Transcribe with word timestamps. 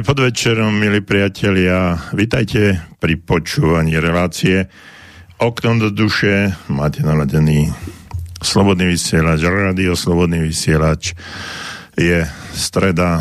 Dobrý 0.00 0.16
podvečer, 0.16 0.56
milí 0.72 1.04
priatelia. 1.04 1.92
Vítajte 2.16 2.80
pri 2.96 3.20
počúvaní 3.20 4.00
relácie 4.00 4.64
Okno 5.36 5.76
do 5.76 5.92
duše. 5.92 6.56
Máte 6.72 7.04
naladený 7.04 7.68
Slobodný 8.40 8.96
vysielač, 8.96 9.44
rádio 9.44 9.92
Slobodný 9.92 10.40
vysielač. 10.40 11.12
Je 12.00 12.24
streda 12.56 13.20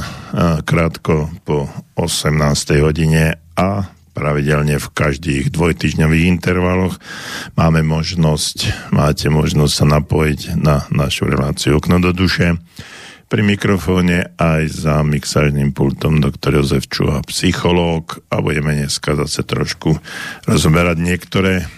krátko 0.63 1.27
po 1.43 1.67
18. 1.99 2.39
hodine 2.79 3.35
a 3.59 3.91
pravidelne 4.15 4.79
v 4.79 4.87
každých 4.87 5.51
dvojtyžňových 5.51 6.31
intervaloch 6.31 6.95
máme 7.59 7.83
možnosť, 7.83 8.87
máte 8.95 9.27
možnosť 9.27 9.73
sa 9.75 9.85
napojiť 9.99 10.55
na 10.55 10.87
našu 10.95 11.27
reláciu 11.27 11.75
Okno 11.75 11.99
do 11.99 12.15
duše 12.15 12.55
pri 13.29 13.45
mikrofóne 13.45 14.33
aj 14.41 14.61
za 14.73 15.05
mixážnym 15.05 15.69
pultom 15.69 16.17
doktor 16.17 16.57
Jozef 16.57 16.89
Čuha, 16.89 17.21
psychológ 17.29 18.25
a 18.33 18.41
budeme 18.41 18.73
dneska 18.73 19.13
zase 19.13 19.45
trošku 19.45 20.01
rozoberať 20.49 20.97
niektoré 20.97 21.69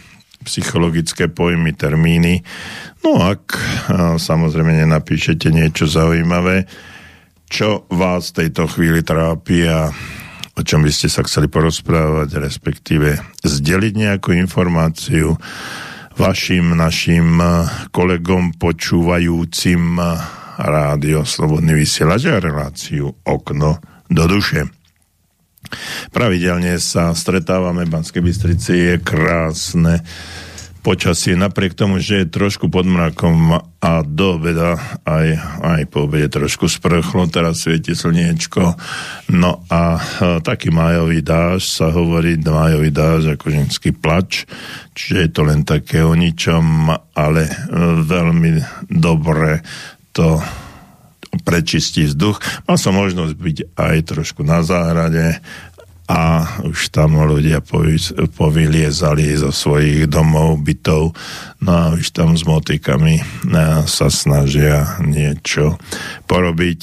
psychologické 0.47 1.27
pojmy, 1.27 1.75
termíny. 1.75 2.47
No 3.03 3.19
ak 3.19 3.59
samozrejme 4.15 4.79
nenapíšete 4.79 5.51
niečo 5.51 5.91
zaujímavé, 5.91 6.71
čo 7.51 7.83
vás 7.91 8.31
v 8.31 8.47
tejto 8.47 8.71
chvíli 8.71 9.03
trápi 9.03 9.67
a 9.67 9.91
o 10.55 10.61
čom 10.63 10.87
by 10.87 10.91
ste 10.95 11.11
sa 11.11 11.19
chceli 11.27 11.51
porozprávať, 11.51 12.39
respektíve 12.39 13.19
zdeliť 13.43 13.93
nejakú 13.99 14.31
informáciu 14.39 15.35
vašim, 16.15 16.79
našim 16.79 17.43
kolegom 17.91 18.55
počúvajúcim 18.55 19.99
rádio 20.61 21.25
Slobodný 21.25 21.73
vysielač 21.73 22.29
a 22.29 22.37
reláciu 22.37 23.09
Okno 23.25 23.81
do 24.07 24.23
duše. 24.29 24.69
Pravidelne 26.11 26.77
sa 26.77 27.15
stretávame 27.15 27.87
v 27.87 27.93
Banskej 27.95 28.21
Bystrici, 28.21 28.73
je 28.75 28.95
krásne 28.99 30.03
počasie, 30.81 31.37
napriek 31.37 31.77
tomu, 31.77 32.01
že 32.01 32.25
je 32.25 32.33
trošku 32.33 32.67
pod 32.67 32.89
mrakom 32.89 33.61
a 33.61 33.91
do 34.01 34.41
obeda 34.41 34.81
aj, 35.05 35.27
aj 35.61 35.81
po 35.93 36.09
obede 36.09 36.25
trošku 36.25 36.65
sprchlo, 36.65 37.29
teraz 37.29 37.61
svieti 37.61 37.93
slniečko. 37.93 38.73
No 39.29 39.61
a, 39.69 40.01
a 40.01 40.41
taký 40.41 40.73
májový 40.73 41.21
dáž 41.21 41.69
sa 41.69 41.93
hovorí, 41.93 42.35
májový 42.41 42.89
dáž 42.89 43.37
ako 43.37 43.53
ženský 43.53 43.93
plač, 43.93 44.49
čiže 44.97 45.15
je 45.21 45.29
to 45.29 45.41
len 45.45 45.61
také 45.61 46.01
o 46.01 46.17
ničom, 46.17 46.89
ale 47.13 47.45
e, 47.45 47.53
veľmi 48.01 48.49
dobre 48.89 49.61
to 50.11 50.43
prečistí 51.47 52.07
vzduch. 52.07 52.43
Mal 52.67 52.75
som 52.75 52.95
možnosť 52.95 53.33
byť 53.35 53.57
aj 53.79 53.97
trošku 54.03 54.43
na 54.43 54.59
záhrade 54.61 55.39
a 56.11 56.43
už 56.67 56.91
tam 56.91 57.23
ľudia 57.23 57.63
povyliezali 58.35 59.31
zo 59.39 59.55
svojich 59.55 60.11
domov, 60.11 60.59
bytov, 60.59 61.15
no 61.63 61.71
a 61.71 61.95
už 61.95 62.11
tam 62.11 62.35
s 62.35 62.43
motikami 62.43 63.23
sa 63.87 64.11
snažia 64.11 64.99
niečo 64.99 65.79
porobiť, 66.27 66.81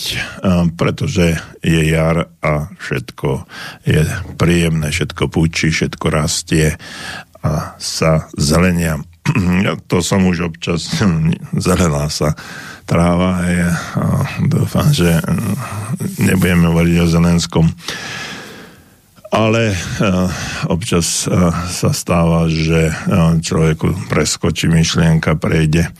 pretože 0.81 1.37
je 1.61 1.81
jar 1.93 2.33
a 2.41 2.72
všetko 2.72 3.44
je 3.84 4.09
príjemné, 4.41 4.88
všetko 4.88 5.28
púči, 5.28 5.77
všetko 5.77 6.06
rastie 6.09 6.81
a 7.44 7.77
sa 7.77 8.33
zelenia. 8.33 9.05
Ja 9.66 9.75
to 9.77 10.00
som 10.00 10.27
už 10.27 10.53
občas, 10.55 10.89
zelená 11.66 12.09
sa 12.09 12.34
tráva 12.89 13.44
a 13.44 14.05
dúfam, 14.49 14.89
že 14.89 15.21
nebudeme 16.16 16.72
hovoriť 16.72 16.97
o 17.05 17.06
Zelenskom. 17.11 17.67
Ale 19.28 19.77
občas 20.72 21.28
sa 21.69 21.91
stáva, 21.93 22.49
že 22.49 22.88
človeku 23.44 24.09
preskočí 24.09 24.72
myšlienka, 24.72 25.37
prejde 25.37 25.93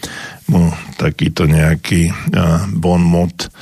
mu 0.49 0.72
takýto 0.97 1.44
nejaký 1.44 2.09
bon 2.72 3.05
mot 3.05 3.53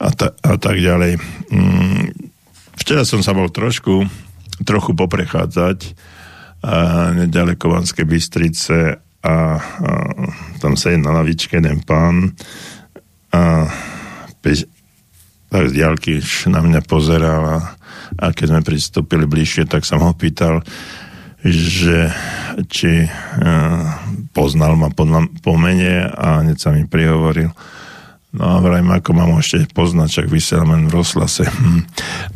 a, 0.00 0.08
ta, 0.16 0.32
a 0.32 0.56
tak 0.56 0.80
ďalej. 0.80 1.20
Mm, 1.52 2.08
včera 2.80 3.04
som 3.04 3.20
sa 3.20 3.36
bol 3.36 3.52
trošku, 3.52 4.08
trochu 4.64 4.96
poprechádzať 4.96 5.92
nedaleko 7.14 7.74
Vanskej 7.74 8.06
Bystrice 8.06 9.02
a, 9.22 9.28
a 9.28 9.34
tam 10.62 10.78
sedí 10.78 11.02
na 11.02 11.14
lavičke 11.14 11.58
jeden 11.58 11.82
pán. 11.82 12.34
A 13.34 13.66
pež, 14.42 14.66
tak 15.50 15.68
z 15.68 15.72
diálky 15.74 16.12
na 16.48 16.62
mňa 16.62 16.80
pozeral 16.86 17.42
a, 17.44 17.58
a 18.18 18.24
keď 18.30 18.46
sme 18.56 18.62
pristúpili 18.66 19.26
bližšie, 19.26 19.66
tak 19.66 19.82
som 19.82 20.02
ho 20.02 20.12
pýtal, 20.14 20.62
že 21.42 22.10
či 22.70 23.06
a, 23.06 23.10
poznal 24.30 24.78
ma 24.78 24.88
po, 24.94 25.06
po 25.42 25.54
mene 25.58 26.06
a 26.08 26.46
hneď 26.46 26.58
sa 26.58 26.70
mi 26.70 26.86
prihovoril, 26.86 27.50
No 28.32 28.56
a 28.56 28.64
vrajme, 28.64 28.96
ako 28.96 29.12
mám 29.12 29.36
ešte 29.36 29.68
poznať, 29.76 30.08
čak 30.08 30.26
vysielam 30.32 30.72
len 30.72 30.88
v 30.88 30.96
rozhlase. 30.96 31.44
Hm. 31.44 31.84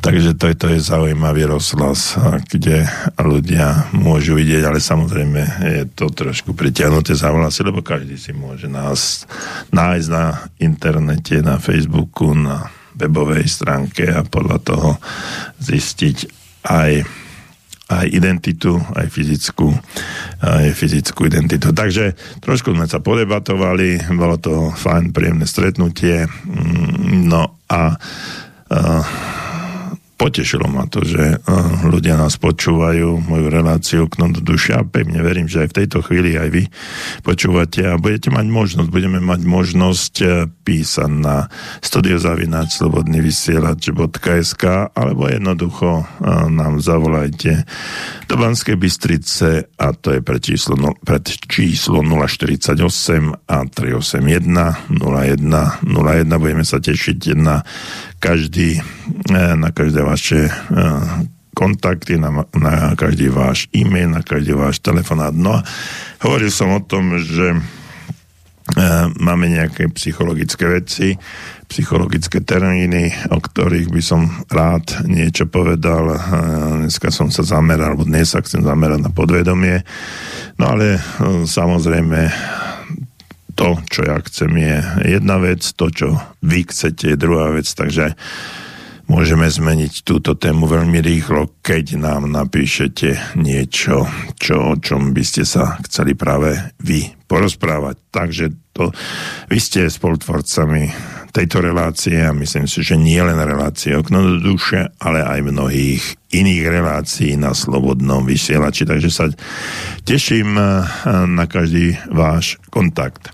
Takže 0.04 0.36
to 0.36 0.52
to 0.52 0.68
je 0.76 0.80
zaujímavý 0.84 1.48
rozhlas, 1.48 2.20
kde 2.52 2.84
ľudia 3.16 3.88
môžu 3.96 4.36
vidieť, 4.36 4.62
ale 4.68 4.76
samozrejme 4.76 5.40
je 5.64 5.84
to 5.96 6.12
trošku 6.12 6.52
pritiahnuté 6.52 7.16
za 7.16 7.32
vlasy, 7.32 7.64
lebo 7.64 7.80
každý 7.80 8.20
si 8.20 8.36
môže 8.36 8.68
nás 8.68 9.24
nájsť 9.72 10.08
na 10.12 10.52
internete, 10.60 11.40
na 11.40 11.56
Facebooku, 11.56 12.36
na 12.36 12.68
webovej 12.92 13.48
stránke 13.48 14.04
a 14.08 14.20
podľa 14.20 14.58
toho 14.60 14.90
zistiť 15.64 16.16
aj 16.68 17.24
aj 17.86 18.06
identitu, 18.10 18.82
aj 18.98 19.06
fyzickú, 19.06 19.70
aj 20.42 20.74
fyzickú 20.74 21.30
identitu. 21.30 21.70
Takže 21.70 22.18
trošku 22.42 22.74
sme 22.74 22.90
sa 22.90 22.98
podebatovali, 22.98 24.10
bolo 24.18 24.36
to 24.42 24.74
fajn, 24.74 25.14
príjemné 25.14 25.46
stretnutie, 25.46 26.26
mm, 26.26 27.30
no 27.30 27.62
a, 27.70 27.94
a 28.66 28.80
potešilo 30.16 30.64
ma 30.64 30.88
to, 30.88 31.04
že 31.04 31.38
uh, 31.38 31.84
ľudia 31.84 32.16
nás 32.16 32.40
počúvajú, 32.40 33.20
moju 33.20 33.46
reláciu 33.52 34.08
k 34.08 34.24
do 34.32 34.40
duše 34.40 34.72
a 34.72 34.80
pevne 34.82 35.20
verím, 35.20 35.44
že 35.44 35.64
aj 35.64 35.68
v 35.70 35.76
tejto 35.84 36.00
chvíli 36.00 36.40
aj 36.40 36.48
vy 36.50 36.64
počúvate 37.20 37.84
a 37.84 38.00
budete 38.00 38.32
mať 38.32 38.46
možnosť, 38.48 38.88
budeme 38.88 39.20
mať 39.20 39.40
možnosť 39.44 40.14
uh, 40.24 40.48
písať 40.64 41.12
na 41.12 41.52
studiozavináč 41.84 42.80
slobodnyvysielač.sk 42.80 44.64
alebo 44.96 45.28
jednoducho 45.28 46.02
uh, 46.02 46.48
nám 46.48 46.80
zavolajte 46.80 47.68
do 48.26 48.34
Banskej 48.40 48.80
Bystrice 48.80 49.68
a 49.76 49.86
to 49.92 50.16
je 50.16 50.20
pre 50.24 50.40
číslo, 50.40 50.80
no, 50.80 50.96
pre 50.96 51.20
číslo 51.22 52.00
048 52.00 52.72
a 53.46 53.58
381 53.68 54.96
01 54.96 55.84
01 55.84 56.40
budeme 56.40 56.64
sa 56.64 56.80
tešiť 56.80 57.36
na 57.36 57.60
každý, 58.18 58.80
eh, 59.32 59.54
na 59.56 59.70
každé 59.70 60.02
vaše 60.02 60.48
eh, 60.48 61.26
kontakty, 61.56 62.20
na, 62.20 62.44
na 62.52 62.92
každý 63.00 63.32
váš 63.32 63.72
e-mail, 63.72 64.12
na 64.12 64.20
každý 64.20 64.52
váš 64.52 64.84
telefonát. 64.84 65.32
No 65.32 65.56
a 65.56 65.64
hovoril 66.20 66.52
som 66.52 66.68
o 66.76 66.84
tom, 66.84 67.16
že 67.16 67.56
e, 67.56 67.58
máme 69.16 69.48
nejaké 69.48 69.88
psychologické 69.96 70.68
veci, 70.68 71.16
psychologické 71.64 72.44
termíny, 72.44 73.08
o 73.32 73.40
ktorých 73.40 73.88
by 73.88 74.02
som 74.04 74.28
rád 74.52 75.08
niečo 75.08 75.48
povedal. 75.48 76.12
E, 76.12 76.16
dneska 76.84 77.08
som 77.08 77.32
sa 77.32 77.40
zameral, 77.40 77.96
alebo 77.96 78.04
dnes 78.04 78.36
sa 78.36 78.44
chcem 78.44 78.60
zamerať 78.60 79.00
na 79.00 79.08
podvedomie. 79.08 79.80
No 80.60 80.76
ale 80.76 81.00
e, 81.00 81.48
samozrejme 81.48 82.20
to, 83.56 83.80
čo 83.88 84.04
ja 84.04 84.20
chcem, 84.20 84.52
je 84.52 84.76
jedna 85.16 85.40
vec, 85.40 85.64
to, 85.64 85.88
čo 85.88 86.20
vy 86.44 86.68
chcete, 86.68 87.16
je 87.16 87.16
druhá 87.16 87.56
vec, 87.56 87.64
takže 87.64 88.12
môžeme 89.08 89.48
zmeniť 89.48 90.04
túto 90.04 90.36
tému 90.36 90.68
veľmi 90.68 91.00
rýchlo, 91.00 91.56
keď 91.64 91.96
nám 91.96 92.28
napíšete 92.28 93.40
niečo, 93.40 94.04
čo, 94.36 94.56
o 94.60 94.74
čom 94.76 95.16
by 95.16 95.24
ste 95.24 95.48
sa 95.48 95.80
chceli 95.88 96.12
práve 96.12 96.76
vy 96.84 97.15
porozprávať. 97.26 97.98
Takže 98.14 98.44
to, 98.70 98.94
vy 99.50 99.58
ste 99.58 99.90
spolutvorcami 99.90 100.90
tejto 101.36 101.60
relácie 101.60 102.16
a 102.24 102.32
myslím 102.32 102.64
si, 102.64 102.80
že 102.80 102.96
nie 102.96 103.20
len 103.20 103.36
relácie 103.36 103.92
okno 103.92 104.24
do 104.24 104.56
duše, 104.56 104.88
ale 104.96 105.20
aj 105.20 105.44
mnohých 105.44 106.02
iných 106.32 106.64
relácií 106.64 107.36
na 107.36 107.52
slobodnom 107.52 108.24
vysielači. 108.24 108.88
Takže 108.88 109.10
sa 109.12 109.28
teším 110.08 110.56
eh, 110.56 110.88
na 111.28 111.44
každý 111.44 111.98
váš 112.08 112.56
kontakt. 112.72 113.28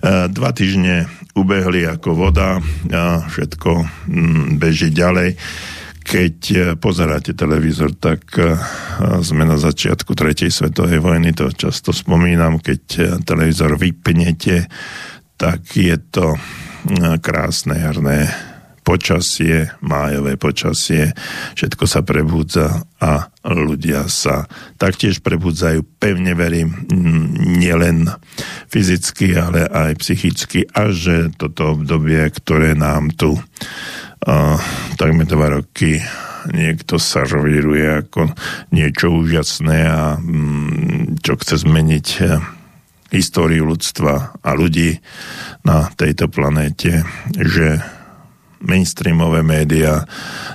Eh, 0.00 0.32
dva 0.32 0.56
týždne 0.56 1.12
ubehli 1.36 1.84
ako 1.88 2.16
voda 2.16 2.60
a 2.92 3.24
všetko 3.28 3.70
mm, 4.08 4.60
beží 4.60 4.92
ďalej. 4.92 5.36
Keď 6.02 6.36
eh, 6.52 6.60
pozeráte 6.76 7.32
televízor, 7.32 7.94
tak 7.96 8.22
sme 9.22 9.42
na 9.46 9.56
začiatku 9.56 10.12
tretej 10.14 10.50
svetovej 10.50 11.00
vojny, 11.02 11.34
to 11.34 11.50
často 11.50 11.90
spomínam, 11.90 12.62
keď 12.62 12.80
televízor 13.26 13.74
vypnete, 13.74 14.68
tak 15.34 15.62
je 15.74 15.96
to 16.10 16.38
krásne 17.22 17.78
jarné 17.78 18.30
počasie, 18.82 19.70
májové 19.78 20.34
počasie, 20.34 21.14
všetko 21.54 21.84
sa 21.86 22.02
prebudza 22.02 22.82
a 22.98 23.30
ľudia 23.46 24.10
sa 24.10 24.46
taktiež 24.74 25.22
prebudzajú, 25.22 25.86
pevne 26.02 26.34
verím, 26.34 26.86
nielen 27.62 28.10
fyzicky, 28.66 29.38
ale 29.38 29.70
aj 29.70 30.02
psychicky 30.02 30.66
a 30.74 30.90
že 30.90 31.30
toto 31.38 31.78
obdobie, 31.78 32.26
ktoré 32.34 32.74
nám 32.74 33.14
tu 33.14 33.38
uh, 34.26 34.58
takmer 34.98 35.26
dva 35.26 35.60
roky 35.60 36.02
niekto 36.50 36.98
sa 36.98 37.22
rovíruje 37.22 38.02
ako 38.02 38.34
niečo 38.74 39.14
úžasné 39.14 39.78
a 39.86 40.18
um, 40.18 41.14
čo 41.22 41.38
chce 41.38 41.62
zmeniť 41.62 42.06
uh, 42.22 42.42
históriu 43.12 43.68
ľudstva 43.68 44.40
a 44.40 44.50
ľudí 44.56 44.96
na 45.68 45.92
tejto 45.92 46.32
planéte, 46.32 47.04
že 47.36 47.78
mainstreamové 48.62 49.42
médiá 49.42 50.06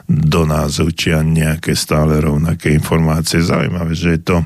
do 0.08 0.48
nás 0.48 0.80
učia 0.80 1.22
nejaké 1.22 1.76
stále 1.76 2.24
rovnaké 2.24 2.72
informácie. 2.72 3.44
Zaujímavé, 3.44 3.94
že 3.94 4.18
je 4.18 4.22
to 4.24 4.38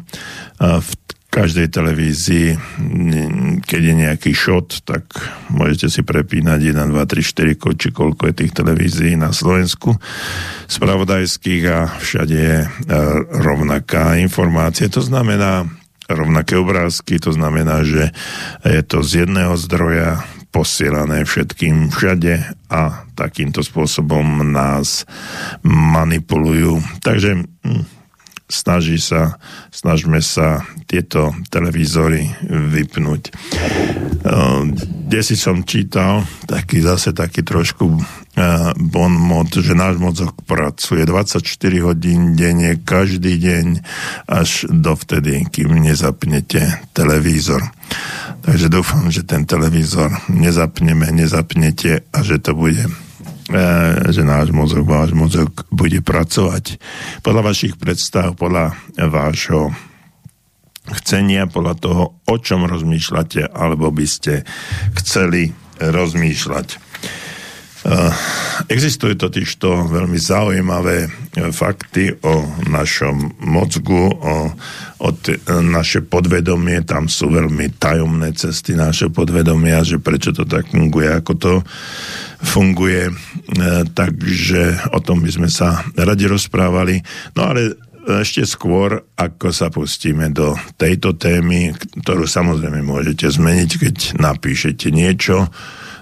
v 0.60 0.92
každej 1.32 1.72
televízii, 1.72 2.60
keď 3.64 3.82
je 3.82 3.94
nejaký 3.96 4.32
šot, 4.36 4.84
tak 4.84 5.08
môžete 5.48 5.88
si 5.88 6.02
prepínať 6.04 6.76
1, 6.76 6.92
2, 6.92 6.92
3, 6.92 7.56
4, 7.56 7.80
či 7.80 7.90
koľko 7.96 8.28
je 8.28 8.34
tých 8.36 8.52
televízií 8.52 9.16
na 9.16 9.32
Slovensku 9.32 9.96
spravodajských 10.68 11.64
a 11.72 11.88
všade 11.88 12.36
je 12.36 12.58
rovnaká 13.32 14.20
informácia. 14.20 14.92
To 14.92 15.00
znamená 15.00 15.72
rovnaké 16.12 16.60
obrázky, 16.60 17.16
to 17.24 17.32
znamená, 17.32 17.88
že 17.88 18.12
je 18.68 18.82
to 18.84 19.00
z 19.00 19.24
jedného 19.24 19.56
zdroja 19.56 20.28
posielané 20.52 21.24
všetkým 21.24 21.96
všade 21.96 22.44
a 22.68 23.08
takýmto 23.16 23.64
spôsobom 23.64 24.44
nás 24.52 25.08
manipulujú. 25.64 26.84
Takže 27.00 27.48
hm, 27.64 28.01
snaží 28.52 29.00
sa, 29.00 29.40
snažme 29.72 30.20
sa 30.20 30.68
tieto 30.86 31.32
televízory 31.48 32.28
vypnúť. 32.46 33.32
Kde 35.08 35.20
si 35.24 35.36
som 35.40 35.64
čítal, 35.64 36.28
taký 36.46 36.84
zase 36.84 37.16
taký 37.16 37.42
trošku 37.42 37.86
bon 38.80 39.12
mod, 39.12 39.52
že 39.52 39.76
náš 39.76 40.00
mozog 40.00 40.36
pracuje 40.48 41.04
24 41.04 41.44
hodín 41.84 42.36
denne, 42.36 42.80
každý 42.80 43.40
deň, 43.40 43.66
až 44.28 44.68
dovtedy, 44.72 45.48
kým 45.52 45.84
nezapnete 45.84 46.92
televízor. 46.96 47.64
Takže 48.42 48.68
dúfam, 48.72 49.12
že 49.12 49.28
ten 49.28 49.44
televízor 49.44 50.32
nezapneme, 50.32 51.12
nezapnete 51.12 52.08
a 52.12 52.18
že 52.24 52.40
to 52.40 52.56
bude 52.56 52.88
že 54.12 54.24
náš 54.24 54.52
mozog, 54.56 54.88
váš 54.88 55.12
mozog 55.12 55.68
bude 55.72 56.00
pracovať 56.00 56.80
podľa 57.24 57.52
vašich 57.52 57.76
predstav, 57.76 58.36
podľa 58.36 58.76
vášho 58.98 59.76
chcenia, 61.02 61.46
podľa 61.46 61.76
toho, 61.78 62.04
o 62.26 62.36
čom 62.42 62.66
rozmýšľate, 62.66 63.54
alebo 63.54 63.94
by 63.94 64.06
ste 64.08 64.48
chceli 64.98 65.54
rozmýšľať. 65.78 66.91
Existujú 68.70 69.18
totiž 69.18 69.58
to 69.58 69.90
veľmi 69.90 70.18
zaujímavé 70.22 71.10
eh, 71.10 71.50
fakty 71.50 72.14
o 72.22 72.46
našom 72.70 73.42
mozgu, 73.42 74.14
o, 74.14 74.54
o 75.02 75.10
t- 75.18 75.42
naše 75.50 76.06
podvedomie, 76.06 76.86
tam 76.86 77.10
sú 77.10 77.34
veľmi 77.34 77.82
tajomné 77.82 78.38
cesty 78.38 78.78
naše 78.78 79.10
podvedomia, 79.10 79.82
že 79.82 79.98
prečo 79.98 80.30
to 80.30 80.46
tak 80.46 80.70
funguje, 80.70 81.10
ako 81.10 81.34
to 81.42 81.54
funguje. 82.42 83.10
E, 83.10 83.14
takže 83.94 84.94
o 84.94 85.00
tom 85.02 85.22
by 85.26 85.30
sme 85.30 85.50
sa 85.50 85.82
radi 85.94 86.26
rozprávali. 86.26 87.02
No 87.38 87.54
ale 87.54 87.78
ešte 88.02 88.46
skôr, 88.50 88.98
ako 89.14 89.54
sa 89.54 89.70
pustíme 89.70 90.34
do 90.34 90.58
tejto 90.78 91.14
témy, 91.14 91.74
ktorú 92.02 92.26
samozrejme 92.26 92.82
môžete 92.82 93.30
zmeniť, 93.30 93.70
keď 93.78 93.96
napíšete 94.18 94.90
niečo, 94.90 95.50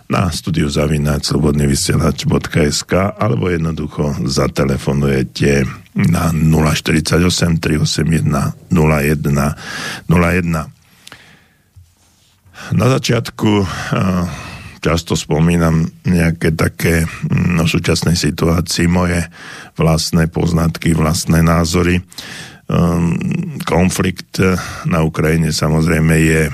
na 0.10 0.34
studiu 0.34 0.66
zavinať 0.66 1.22
slobodnyvysielač.sk 1.22 3.14
alebo 3.14 3.54
jednoducho 3.54 4.18
zatelefonujete 4.26 5.70
na 6.10 6.34
048 6.34 7.62
381 7.62 8.74
01 8.74 10.10
01. 10.10 12.74
Na 12.74 12.86
začiatku 12.90 13.52
často 14.82 15.14
spomínam 15.14 15.86
nejaké 16.10 16.58
také 16.58 17.06
no, 17.30 17.70
súčasnej 17.70 18.18
situácii 18.18 18.90
moje 18.90 19.30
vlastné 19.78 20.26
poznatky, 20.26 20.98
vlastné 20.98 21.46
názory. 21.46 22.02
Konflikt 23.62 24.42
na 24.90 25.06
Ukrajine 25.06 25.54
samozrejme 25.54 26.18
je 26.18 26.50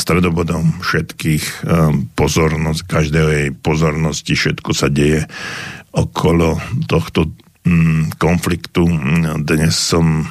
stredobodom 0.00 0.80
všetkých 0.80 1.44
um, 1.68 2.08
pozornosť, 2.16 2.80
každého 2.88 3.28
jej 3.28 3.48
pozornosti, 3.52 4.32
všetko 4.32 4.70
sa 4.72 4.88
deje 4.88 5.28
okolo 5.92 6.56
tohto 6.88 7.28
mm, 7.68 8.16
konfliktu. 8.16 8.88
Dnes 9.44 9.76
som 9.76 10.24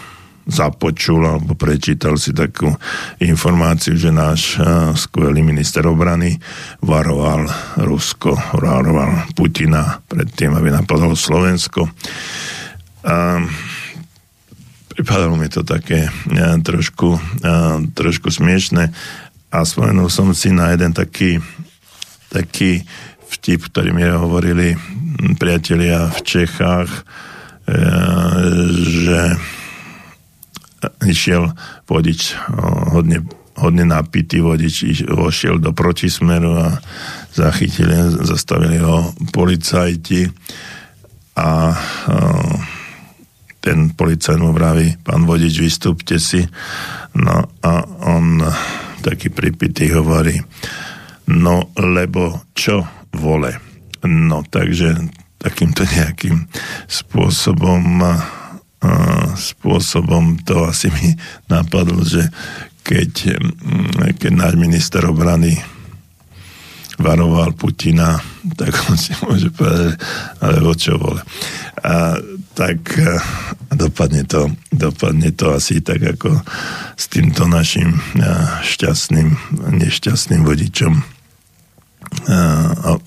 započul 0.49 1.29
alebo 1.29 1.53
prečítal 1.53 2.17
si 2.17 2.33
takú 2.33 2.73
informáciu, 3.21 3.93
že 3.93 4.09
náš 4.09 4.57
uh, 4.57 4.97
skvelý 4.97 5.45
minister 5.45 5.85
obrany 5.85 6.41
varoval 6.81 7.45
Rusko, 7.85 8.33
varoval 8.57 9.29
Putina 9.37 10.01
pred 10.09 10.25
tým, 10.33 10.57
aby 10.57 10.73
napadlo 10.73 11.13
Slovensko. 11.13 11.85
Um, 13.05 13.45
pripadalo 14.99 15.39
mi 15.39 15.47
to 15.47 15.63
také 15.63 16.11
ja, 16.35 16.59
trošku, 16.59 17.15
ja, 17.39 17.79
trošku 17.95 18.27
smiešne 18.27 18.91
a 19.47 19.57
spomenul 19.63 20.11
som 20.11 20.35
si 20.35 20.51
na 20.51 20.75
jeden 20.75 20.91
taký, 20.91 21.39
taký 22.27 22.83
vtip, 23.31 23.71
ktorý 23.71 23.95
mi 23.95 24.03
hovorili 24.03 24.75
priatelia 25.39 26.11
v 26.11 26.19
Čechách, 26.19 26.91
ja, 27.63 27.95
že 28.75 29.19
išiel 31.07 31.47
vodič 31.87 32.35
hodne, 32.91 33.23
hodne 33.55 33.87
napitý 33.87 34.43
vodič, 34.43 35.07
vošiel 35.07 35.63
do 35.63 35.71
protismeru 35.71 36.59
a 36.59 36.75
zachytili, 37.31 38.19
zastavili 38.19 38.83
ho 38.83 39.15
policajti 39.31 40.27
a 41.39 41.71
ten 43.59 43.91
policajt 43.91 44.39
mu 44.39 44.55
vraví, 44.55 44.99
pán 45.03 45.27
vodič, 45.27 45.59
vystúpte 45.59 46.15
si. 46.19 46.43
No 47.15 47.47
a 47.59 47.73
on 48.07 48.39
taký 49.03 49.31
pripitý 49.31 49.91
hovorí, 49.91 50.39
no 51.31 51.71
lebo 51.75 52.47
čo 52.55 52.83
vole. 53.15 53.55
No 54.03 54.43
takže 54.47 54.95
takýmto 55.39 55.83
nejakým 55.87 56.47
spôsobom 56.87 58.03
spôsobom 59.35 60.39
to 60.47 60.63
asi 60.63 60.87
mi 60.87 61.11
napadlo, 61.51 61.99
že 62.07 62.31
keď, 62.79 63.35
keď 64.15 64.31
náš 64.31 64.55
minister 64.55 65.03
obrany 65.03 65.59
varoval 66.99 67.55
Putina, 67.55 68.19
tak 68.59 68.75
on 68.87 68.95
si 68.99 69.15
môže 69.23 69.51
povedať, 69.51 69.99
ale 70.43 70.57
o 70.63 70.73
čo 70.75 70.99
vole. 70.99 71.23
A 71.83 72.19
tak 72.59 72.99
eh, 72.99 73.15
dopadne 73.71 74.27
to, 74.27 74.51
dopadne 74.67 75.31
to 75.31 75.55
asi 75.55 75.79
tak 75.79 76.03
ako 76.03 76.43
s 76.99 77.07
týmto 77.07 77.47
našim 77.47 77.95
eh, 77.95 78.27
šťastným, 78.67 79.29
nešťastným 79.79 80.43
vodičom 80.43 80.93
eh, 80.99 81.03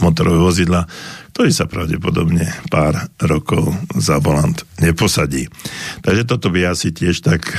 motorového 0.01 0.49
vozidla, 0.49 0.89
ktorý 1.37 1.53
sa 1.53 1.69
pravdepodobne 1.69 2.49
pár 2.73 3.13
rokov 3.21 3.77
za 3.93 4.17
volant 4.25 4.57
neposadí. 4.81 5.53
Takže 6.01 6.25
toto 6.25 6.49
by 6.49 6.73
asi 6.73 6.93
tiež 6.93 7.25
tak, 7.25 7.57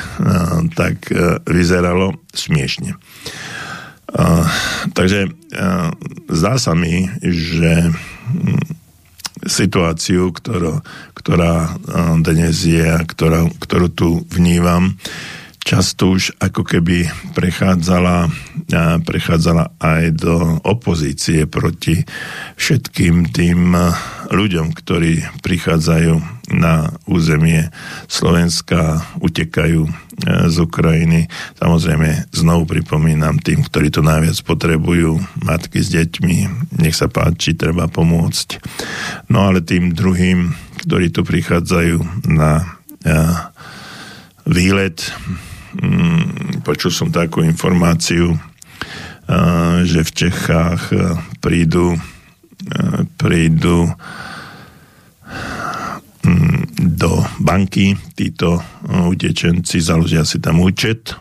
tak 0.77 1.09
vyzeralo 1.49 2.13
smiešne. 2.37 2.93
Takže 4.93 5.25
zdá 6.29 6.53
sa 6.61 6.77
mi, 6.77 7.09
že 7.25 7.89
hm, 7.89 8.72
situáciu, 9.45 10.31
ktorú, 10.31 10.79
ktorá 11.15 11.75
dnes 12.23 12.63
je 12.63 12.83
a 12.83 13.03
ktorá, 13.03 13.47
ktorú 13.59 13.87
tu 13.91 14.07
vnímam, 14.31 14.95
často 15.63 16.11
už 16.11 16.35
ako 16.43 16.67
keby 16.67 17.07
prechádzala, 17.31 18.27
prechádzala 19.07 19.79
aj 19.79 20.03
do 20.19 20.35
opozície 20.67 21.47
proti 21.47 22.03
všetkým 22.59 23.31
tým 23.31 23.71
ľuďom, 24.27 24.75
ktorí 24.75 25.23
prichádzajú 25.39 26.13
na 26.59 26.91
územie 27.07 27.71
Slovenska, 28.11 29.07
utekajú 29.23 29.87
z 30.23 30.57
Ukrajiny. 30.61 31.25
Samozrejme, 31.57 32.29
znovu 32.29 32.69
pripomínam 32.69 33.41
tým, 33.41 33.65
ktorí 33.65 33.89
to 33.89 34.05
najviac 34.05 34.37
potrebujú, 34.45 35.17
matky 35.41 35.81
s 35.81 35.89
deťmi, 35.89 36.69
nech 36.79 36.93
sa 36.93 37.09
páči, 37.09 37.57
treba 37.57 37.89
pomôcť. 37.89 38.61
No 39.33 39.49
ale 39.49 39.65
tým 39.65 39.91
druhým, 39.91 40.53
ktorí 40.85 41.09
tu 41.09 41.25
prichádzajú 41.25 42.29
na 42.29 42.77
výlet, 44.45 45.01
Mm, 45.73 46.61
počul 46.61 46.93
som 46.93 47.09
takú 47.09 47.41
informáciu, 47.41 48.37
že 49.81 50.05
v 50.05 50.11
Čechách 50.13 50.93
prídu, 51.41 51.97
prídu 53.17 53.89
do 56.83 57.23
banky 57.39 57.95
títo 58.13 58.59
utečenci, 58.87 59.79
založia 59.79 60.27
si 60.27 60.43
tam 60.43 60.59
účet, 60.59 61.15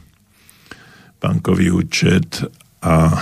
bankový 1.23 1.71
účet 1.71 2.43
a 2.83 3.15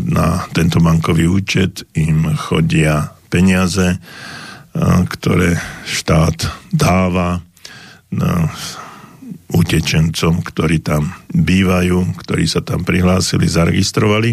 na 0.00 0.48
tento 0.56 0.80
bankový 0.80 1.28
účet 1.28 1.84
im 1.92 2.32
chodia 2.40 3.12
peniaze, 3.28 4.00
ktoré 5.12 5.60
štát 5.84 6.48
dáva 6.72 7.44
utečencom, 9.52 10.40
ktorí 10.40 10.80
tam 10.80 11.12
bývajú, 11.28 12.16
ktorí 12.16 12.44
sa 12.48 12.64
tam 12.64 12.88
prihlásili, 12.88 13.44
zaregistrovali. 13.44 14.32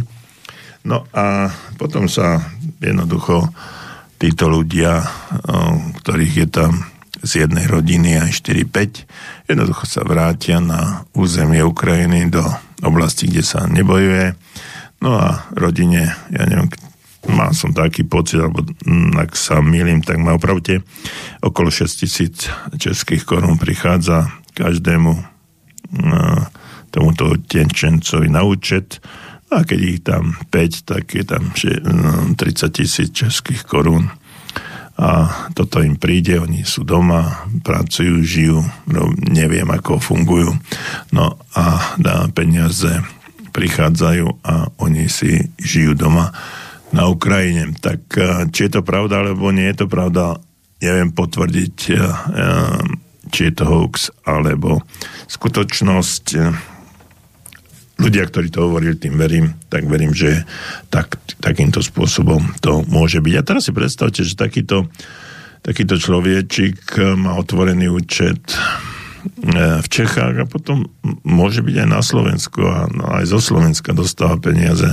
No 0.87 1.03
a 1.11 1.51
potom 1.75 2.07
sa 2.07 2.39
jednoducho 2.79 3.51
títo 4.15 4.47
ľudia, 4.47 5.03
ktorých 5.99 6.35
je 6.45 6.47
tam 6.47 6.71
z 7.25 7.31
jednej 7.43 7.65
rodiny 7.65 8.21
aj 8.21 8.37
4-5, 8.45 9.49
jednoducho 9.49 9.89
sa 9.89 10.05
vrátia 10.05 10.61
na 10.61 11.09
územie 11.17 11.65
Ukrajiny 11.65 12.29
do 12.29 12.45
oblasti, 12.85 13.25
kde 13.25 13.41
sa 13.41 13.65
nebojuje. 13.65 14.37
No 15.01 15.17
a 15.17 15.49
rodine, 15.57 16.13
ja 16.29 16.45
neviem, 16.45 16.69
mal 17.25 17.57
som 17.57 17.73
taký 17.73 18.05
pocit, 18.05 18.37
alebo 18.37 18.61
ak 19.17 19.33
sa 19.33 19.57
milím, 19.57 20.05
tak 20.05 20.21
ma 20.21 20.37
opravte, 20.37 20.85
okolo 21.41 21.73
6 21.73 22.05
tisíc 22.05 22.45
českých 22.77 23.25
korún 23.25 23.57
prichádza 23.57 24.29
každému 24.53 25.17
tomuto 26.93 27.35
tenčencovi 27.49 28.29
na 28.29 28.45
účet. 28.45 29.01
A 29.49 29.61
keď 29.61 29.79
ich 29.81 30.01
tam 30.01 30.37
5, 30.53 30.85
tak 30.89 31.05
je 31.17 31.25
tam 31.25 31.53
30 31.53 32.37
tisíc 32.69 33.09
českých 33.13 33.65
korún 33.65 34.13
a 34.95 35.27
toto 35.51 35.83
im 35.83 35.99
príde, 35.99 36.39
oni 36.39 36.63
sú 36.63 36.87
doma, 36.87 37.47
pracujú, 37.67 38.23
žijú, 38.23 38.63
no, 38.87 39.11
neviem 39.27 39.67
ako 39.67 39.99
fungujú, 39.99 40.55
no 41.11 41.35
a 41.51 41.95
na 41.99 42.31
peniaze 42.31 43.03
prichádzajú 43.51 44.43
a 44.43 44.71
oni 44.79 45.11
si 45.11 45.51
žijú 45.59 45.95
doma 45.95 46.31
na 46.95 47.11
Ukrajine. 47.11 47.75
Tak 47.75 48.07
či 48.55 48.67
je 48.67 48.79
to 48.79 48.81
pravda, 48.87 49.19
alebo 49.23 49.51
nie 49.51 49.67
je 49.71 49.83
to 49.83 49.87
pravda, 49.91 50.39
neviem 50.79 51.11
potvrdiť 51.11 51.73
či 53.25 53.41
je 53.49 53.53
to 53.57 53.65
hoax, 53.65 54.13
alebo 54.23 54.85
skutočnosť. 55.27 56.25
Ľudia, 57.95 58.27
ktorí 58.27 58.51
to 58.51 58.67
hovorili, 58.67 58.99
tým 58.99 59.15
verím, 59.15 59.55
tak 59.71 59.87
verím, 59.87 60.11
že 60.11 60.43
tak, 60.91 61.15
takýmto 61.39 61.79
spôsobom 61.79 62.43
to 62.59 62.83
môže 62.91 63.23
byť. 63.23 63.33
A 63.39 63.45
teraz 63.47 63.67
si 63.67 63.71
predstavte, 63.71 64.21
že 64.27 64.35
takýto, 64.35 64.91
takýto 65.63 65.95
človečik 65.95 66.99
má 67.15 67.39
otvorený 67.39 67.87
účet 67.87 68.39
e, 68.51 68.57
v 69.79 69.87
Čechách 69.87 70.35
a 70.43 70.45
potom 70.45 70.91
môže 71.23 71.63
byť 71.63 71.75
aj 71.81 71.89
na 71.89 72.01
Slovensku 72.03 72.59
a 72.67 72.91
no, 72.91 73.07
aj 73.15 73.31
zo 73.31 73.39
Slovenska 73.39 73.95
dostáva 73.95 74.35
peniaze 74.43 74.91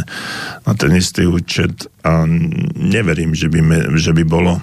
na 0.62 0.72
ten 0.78 0.94
istý 0.94 1.26
účet 1.26 1.90
a 2.06 2.22
neverím, 2.78 3.34
že 3.34 3.50
by, 3.50 3.90
že 3.98 4.14
by 4.14 4.22
bolo 4.22 4.62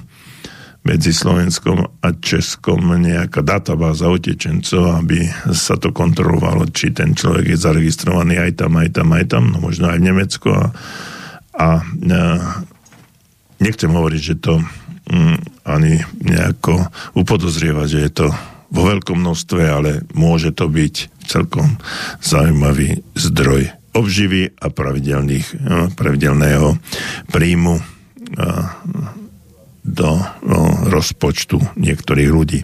medzi 0.79 1.11
Slovenskom 1.11 1.99
a 1.99 2.07
Českom 2.17 2.95
nejaká 2.95 3.43
databáza 3.43 4.07
utečencov, 4.07 5.03
aby 5.03 5.27
sa 5.51 5.75
to 5.75 5.91
kontrolovalo, 5.91 6.71
či 6.71 6.95
ten 6.95 7.13
človek 7.13 7.53
je 7.53 7.57
zaregistrovaný 7.59 8.39
aj 8.39 8.51
tam, 8.63 8.79
aj 8.79 8.89
tam, 8.95 9.07
aj 9.11 9.25
tam, 9.27 9.43
no 9.51 9.57
možno 9.59 9.91
aj 9.91 9.99
v 9.99 10.07
Nemecku. 10.07 10.47
A, 10.49 10.63
a, 11.59 11.67
a 11.83 12.21
nechcem 13.59 13.91
hovoriť, 13.91 14.21
že 14.23 14.35
to 14.39 14.63
mm, 15.11 15.67
ani 15.67 15.99
nejako 16.23 16.87
upodozrieva, 17.13 17.85
že 17.85 18.07
je 18.07 18.11
to 18.23 18.27
vo 18.69 18.81
veľkom 18.85 19.19
množstve, 19.19 19.61
ale 19.65 19.91
môže 20.15 20.55
to 20.55 20.69
byť 20.69 21.25
celkom 21.27 21.77
zaujímavý 22.21 23.01
zdroj 23.17 23.73
obživy 23.93 24.53
a 24.61 24.69
pravidelných, 24.69 25.47
no, 25.59 25.89
pravidelného 25.97 26.77
príjmu 27.33 27.81
do 29.89 30.21
no, 30.45 30.59
rozpočtu 30.87 31.57
niektorých 31.75 32.29
ľudí. 32.29 32.61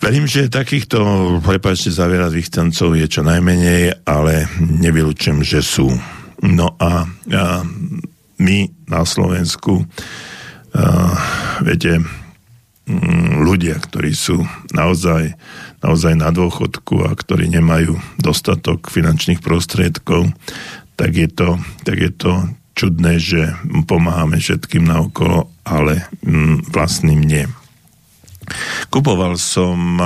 Verím, 0.00 0.24
že 0.24 0.48
takýchto, 0.48 0.98
prepáčte, 1.44 1.92
zavierať 1.92 2.32
vychcancov 2.32 2.96
je 2.96 3.04
čo 3.04 3.20
najmenej, 3.20 4.08
ale 4.08 4.48
nevylučujem, 4.56 5.44
že 5.44 5.60
sú. 5.60 5.92
No 6.40 6.72
a, 6.80 7.04
a 7.04 7.44
my 8.40 8.58
na 8.88 9.04
Slovensku, 9.04 9.84
a, 10.72 11.12
viete, 11.60 12.00
mm, 12.88 13.44
ľudia, 13.44 13.76
ktorí 13.76 14.16
sú 14.16 14.40
naozaj, 14.72 15.36
naozaj 15.84 16.16
na 16.16 16.32
dôchodku 16.32 17.04
a 17.04 17.12
ktorí 17.12 17.52
nemajú 17.52 18.00
dostatok 18.16 18.88
finančných 18.88 19.44
prostriedkov, 19.44 20.32
tak 20.96 21.12
je 21.12 21.28
to, 21.28 21.60
tak 21.84 21.96
je 22.00 22.08
to 22.08 22.48
čudné, 22.80 23.20
že 23.20 23.52
pomáhame 23.84 24.40
všetkým 24.40 24.88
naokolo, 24.88 25.52
ale 25.68 26.08
mm, 26.24 26.72
vlastným 26.72 27.20
nie. 27.20 27.44
Kupoval 28.88 29.36
som 29.36 30.00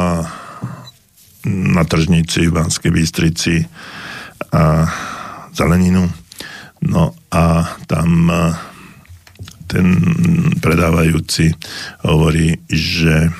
na 1.46 1.82
tržnici 1.86 2.50
v 2.50 2.56
Banskej 2.58 2.90
Bystrici 2.90 3.62
a 4.50 4.90
zeleninu, 5.54 6.10
no 6.82 7.14
a 7.30 7.78
tam 7.86 8.26
ten 9.70 9.86
predávajúci 10.58 11.54
hovorí, 12.02 12.58
že 12.66 13.30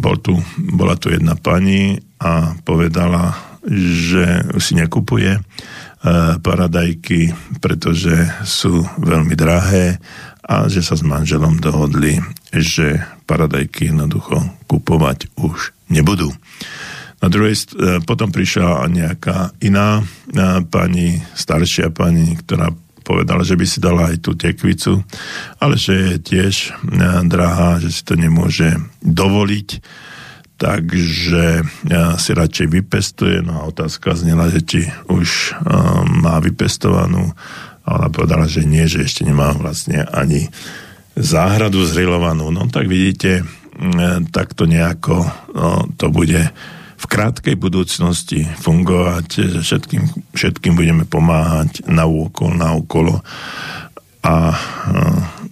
bol 0.00 0.16
tu, 0.20 0.40
bola 0.58 0.96
tu 0.96 1.12
jedna 1.12 1.36
pani 1.36 2.00
a 2.20 2.56
povedala, 2.64 3.36
že 3.68 4.46
si 4.62 4.78
nekupuje 4.78 5.38
paradajky, 6.42 7.34
pretože 7.58 8.14
sú 8.44 8.84
veľmi 9.00 9.34
drahé 9.34 9.98
a 10.46 10.70
že 10.70 10.84
sa 10.84 10.94
s 10.94 11.02
manželom 11.02 11.58
dohodli, 11.58 12.22
že 12.54 13.02
paradajky 13.26 13.90
jednoducho 13.90 14.38
kupovať 14.70 15.34
už 15.42 15.74
nebudú. 15.90 16.30
Na 17.18 17.32
druhej 17.32 17.56
e, 17.56 17.64
potom 18.04 18.30
prišla 18.30 18.86
nejaká 18.86 19.56
iná 19.64 19.98
e, 19.98 20.04
pani, 20.68 21.18
staršia 21.34 21.90
pani, 21.90 22.38
ktorá 22.38 22.70
povedala, 23.02 23.42
že 23.42 23.58
by 23.58 23.66
si 23.66 23.78
dala 23.82 24.10
aj 24.10 24.16
tú 24.22 24.38
tekvicu, 24.38 25.02
ale 25.62 25.78
že 25.78 25.94
je 25.94 26.16
tiež 26.18 26.54
drahá, 27.30 27.78
že 27.78 27.94
si 27.94 28.02
to 28.02 28.18
nemôže 28.18 28.74
dovoliť 28.98 29.68
takže 30.56 31.64
si 32.16 32.30
radšej 32.32 32.66
vypestuje. 32.72 33.44
No 33.44 33.60
a 33.60 33.68
otázka 33.68 34.16
znela, 34.16 34.48
že 34.48 34.64
či 34.64 34.80
už 35.08 35.28
um, 35.52 36.24
má 36.24 36.40
vypestovanú 36.40 37.32
a 37.86 38.02
ona 38.02 38.08
povedala, 38.10 38.50
že 38.50 38.66
nie, 38.66 38.88
že 38.90 39.06
ešte 39.06 39.22
nemá 39.22 39.54
vlastne 39.54 40.02
ani 40.10 40.50
záhradu 41.14 41.86
zrilovanú. 41.86 42.50
No 42.50 42.66
tak 42.66 42.90
vidíte, 42.90 43.46
mm, 43.78 44.34
takto 44.34 44.66
nejako 44.66 45.22
no, 45.54 45.86
to 45.94 46.10
bude 46.10 46.50
v 46.96 47.04
krátkej 47.04 47.60
budúcnosti 47.60 48.48
fungovať, 48.64 49.28
že 49.52 49.60
všetkým, 49.60 50.32
všetkým 50.32 50.74
budeme 50.74 51.04
pomáhať 51.04 51.84
na 51.84 52.08
úkol, 52.08 52.56
na 52.56 52.72
okolo 52.72 53.20
a 54.24 54.56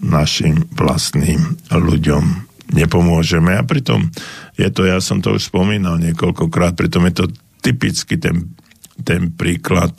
našim 0.02 0.66
vlastným 0.74 1.60
ľuďom 1.70 2.43
nepomôžeme. 2.72 3.52
A 3.58 3.62
pritom 3.66 4.08
je 4.56 4.68
to, 4.70 4.86
ja 4.86 5.02
som 5.02 5.20
to 5.20 5.36
už 5.36 5.50
spomínal 5.50 5.98
niekoľkokrát, 6.00 6.78
pritom 6.78 7.04
je 7.10 7.14
to 7.24 7.24
typicky 7.60 8.16
ten, 8.20 8.54
ten 9.02 9.32
príklad 9.32 9.92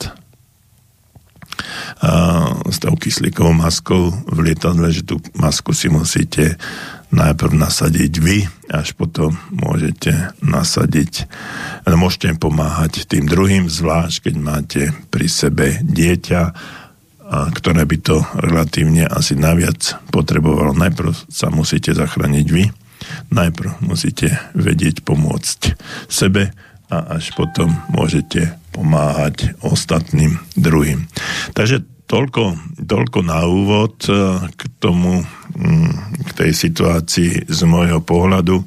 uh, 2.02 2.56
s 2.66 2.78
tou 2.78 2.94
kyslíkovou 2.94 3.54
maskou 3.54 4.10
v 4.10 4.38
lietadle, 4.50 4.88
že 4.90 5.02
tú 5.06 5.18
masku 5.38 5.74
si 5.74 5.90
musíte 5.90 6.56
najprv 7.14 7.54
nasadiť 7.54 8.12
vy, 8.18 8.50
až 8.66 8.98
potom 8.98 9.38
môžete 9.54 10.34
nasadiť, 10.42 11.30
môžete 11.86 12.34
pomáhať 12.34 13.06
tým 13.06 13.30
druhým, 13.30 13.70
zvlášť 13.70 14.30
keď 14.30 14.34
máte 14.34 14.82
pri 15.14 15.26
sebe 15.30 15.78
dieťa, 15.86 16.42
ktoré 17.26 17.82
by 17.82 17.98
to 18.02 18.22
relatívne 18.38 19.06
asi 19.06 19.34
naviac 19.34 19.98
potrebovalo. 20.14 20.78
Najprv 20.78 21.10
sa 21.26 21.50
musíte 21.50 21.90
zachrániť 21.90 22.46
vy, 22.46 22.70
najprv 23.34 23.82
musíte 23.82 24.30
vedieť 24.54 25.02
pomôcť 25.02 25.74
sebe 26.06 26.54
a 26.86 27.18
až 27.18 27.34
potom 27.34 27.74
môžete 27.90 28.54
pomáhať 28.70 29.58
ostatným 29.58 30.38
druhým. 30.54 31.10
Takže 31.50 31.82
toľko, 32.06 32.54
toľko 32.78 33.18
na 33.26 33.42
úvod 33.42 34.06
e, 34.06 34.14
k 34.54 34.62
tomu, 34.78 35.26
mm, 35.58 36.22
k 36.22 36.30
tej 36.30 36.50
situácii 36.54 37.50
z 37.50 37.60
môjho 37.66 37.98
pohľadu. 37.98 38.62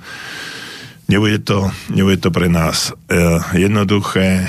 Nebude 1.07 1.39
to, 1.41 1.71
nebude 1.89 2.19
to 2.19 2.29
pre 2.29 2.51
nás 2.51 2.91
e, 2.91 3.17
jednoduché, 3.55 4.43
e, 4.43 4.47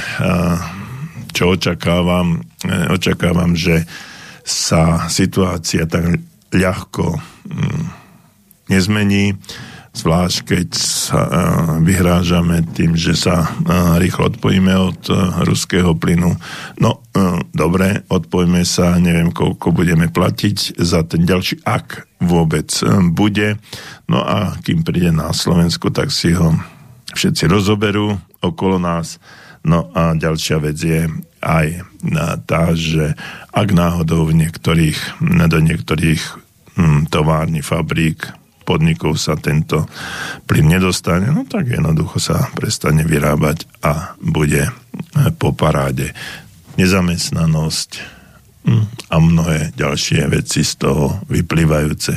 čo 1.31 1.55
očakávam. 1.55 2.43
Očakávam, 2.91 3.57
že 3.57 3.87
sa 4.45 5.07
situácia 5.07 5.87
tak 5.87 6.19
ľahko 6.51 7.17
mm, 7.47 7.83
nezmení 8.73 9.39
zvlášť 9.91 10.39
keď 10.47 10.69
sa 10.79 11.21
uh, 11.21 11.33
vyhrážame 11.83 12.63
tým, 12.79 12.95
že 12.95 13.19
sa 13.19 13.43
uh, 13.43 13.99
rýchlo 13.99 14.31
odpojíme 14.31 14.71
od 14.79 15.03
ruského 15.43 15.99
plynu. 15.99 16.39
No, 16.79 17.03
dobre, 17.51 18.07
odpojme 18.07 18.63
sa, 18.63 18.95
neviem, 19.03 19.35
koľko 19.35 19.75
budeme 19.75 20.07
platiť 20.07 20.79
za 20.79 21.03
ten 21.03 21.27
ďalší, 21.27 21.67
ak 21.67 22.07
vôbec 22.23 22.71
bude. 23.11 23.59
No 24.07 24.23
a 24.23 24.55
kým 24.63 24.87
príde 24.87 25.11
na 25.11 25.35
Slovensku, 25.35 25.91
tak 25.91 26.15
si 26.15 26.39
ho 26.39 26.55
všetci 27.11 27.51
rozoberú 27.51 28.15
okolo 28.39 28.79
nás. 28.79 29.19
No 29.61 29.93
a 29.93 30.17
ďalšia 30.17 30.57
vec 30.63 30.79
je 30.81 31.05
aj 31.45 31.85
tá, 32.49 32.73
že 32.73 33.13
ak 33.53 33.69
náhodou 33.77 34.25
v 34.29 34.41
niektorých, 34.45 35.21
do 35.49 35.59
niektorých 35.61 36.23
hm, 36.81 37.13
továrny, 37.13 37.61
fabrík 37.61 38.25
podnikov 38.65 39.19
sa 39.19 39.37
tento 39.37 39.85
plyn 40.47 40.79
nedostane, 40.79 41.29
no 41.29 41.45
tak 41.45 41.69
jednoducho 41.69 42.23
sa 42.23 42.49
prestane 42.55 43.03
vyrábať 43.05 43.67
a 43.85 44.15
bude 44.23 44.71
po 45.37 45.53
paráde 45.53 46.15
nezamestnanosť 46.81 47.91
hm, 48.65 48.85
a 49.13 49.17
mnohé 49.21 49.59
ďalšie 49.77 50.25
veci 50.33 50.65
z 50.65 50.73
toho 50.81 51.21
vyplývajúce. 51.29 52.17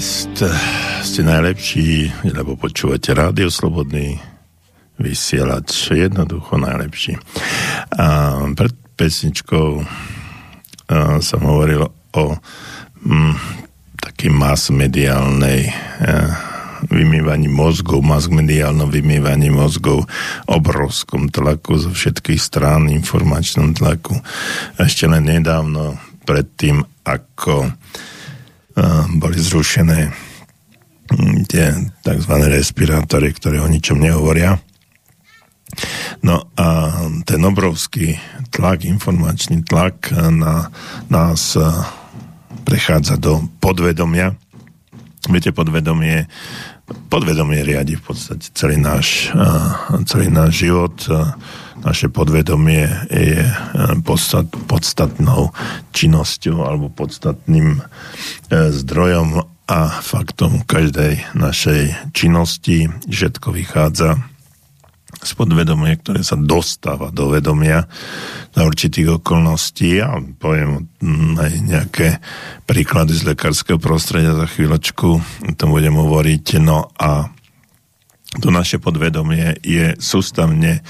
best. 0.00 0.32
Ste 1.04 1.20
najlepší, 1.20 2.08
lebo 2.32 2.56
počúvate 2.56 3.12
rádio 3.12 3.52
Slobodný 3.52 4.16
vysielač. 4.96 5.92
Jednoducho 5.92 6.56
najlepší. 6.56 7.20
A 8.00 8.40
pred 8.56 8.72
pesničkou 8.96 9.68
a, 9.76 9.84
som 11.20 11.40
hovoril 11.44 11.84
o 12.16 12.24
m, 13.04 13.36
takej 14.00 14.32
mass 14.32 14.72
mediálnej 14.72 15.68
vymývaní 16.88 17.52
mozgov, 17.52 18.00
mass 18.00 18.32
mediálnom 18.32 18.88
vymývaní 18.88 19.52
mozgov, 19.52 20.08
obrovskom 20.48 21.28
tlaku 21.28 21.76
zo 21.76 21.92
všetkých 21.92 22.40
strán, 22.40 22.88
informačnom 22.88 23.76
tlaku. 23.76 24.16
Ešte 24.80 25.04
len 25.04 25.28
nedávno 25.28 26.00
predtým, 26.24 26.80
ako 27.04 27.68
boli 29.16 29.38
zrušené 29.38 30.10
hm, 31.12 31.36
tie 31.48 31.74
tzv. 32.04 32.32
respirátory, 32.48 33.34
ktoré 33.34 33.60
o 33.60 33.68
ničom 33.68 34.00
nehovoria. 34.00 34.58
No 36.26 36.50
a 36.58 36.66
ten 37.22 37.40
obrovský 37.46 38.18
tlak, 38.50 38.82
informačný 38.82 39.62
tlak 39.62 40.10
na 40.12 40.66
nás 41.06 41.54
prechádza 42.66 43.14
do 43.16 43.46
podvedomia. 43.62 44.34
Viete, 45.30 45.54
podvedomie 45.54 46.26
podvedomie 47.10 47.62
riadi 47.62 47.94
v 47.94 48.02
podstate 48.02 48.50
celý 48.54 48.78
náš, 48.78 49.30
celý 50.10 50.26
náš 50.30 50.66
život. 50.66 50.94
Naše 51.80 52.12
podvedomie 52.12 52.84
je 53.08 53.40
podstat, 54.04 54.46
podstatnou 54.68 55.52
činnosťou 55.96 56.60
alebo 56.60 56.92
podstatným 56.92 57.80
e, 57.80 57.82
zdrojom 58.68 59.44
a 59.70 59.80
faktom 60.02 60.66
každej 60.66 61.32
našej 61.32 62.12
činnosti. 62.12 62.90
Všetko 63.08 63.54
vychádza 63.54 64.20
z 65.20 65.32
podvedomia, 65.36 66.00
ktoré 66.00 66.24
sa 66.24 66.36
dostáva 66.36 67.12
do 67.12 67.32
vedomia 67.32 67.84
za 68.50 68.62
určitých 68.64 69.20
okolností 69.20 70.00
a 70.00 70.16
poviem 70.20 70.88
aj 71.36 71.52
nejaké 71.60 72.08
príklady 72.64 73.14
z 73.14 73.34
lekárskeho 73.34 73.76
prostredia 73.76 74.32
za 74.32 74.48
chvíľočku, 74.48 75.08
to 75.54 75.64
budem 75.68 75.94
hovoriť. 75.96 76.62
No 76.64 76.88
a 76.96 77.28
to 78.38 78.54
naše 78.54 78.78
podvedomie 78.78 79.58
je 79.66 79.98
sústavne 79.98 80.86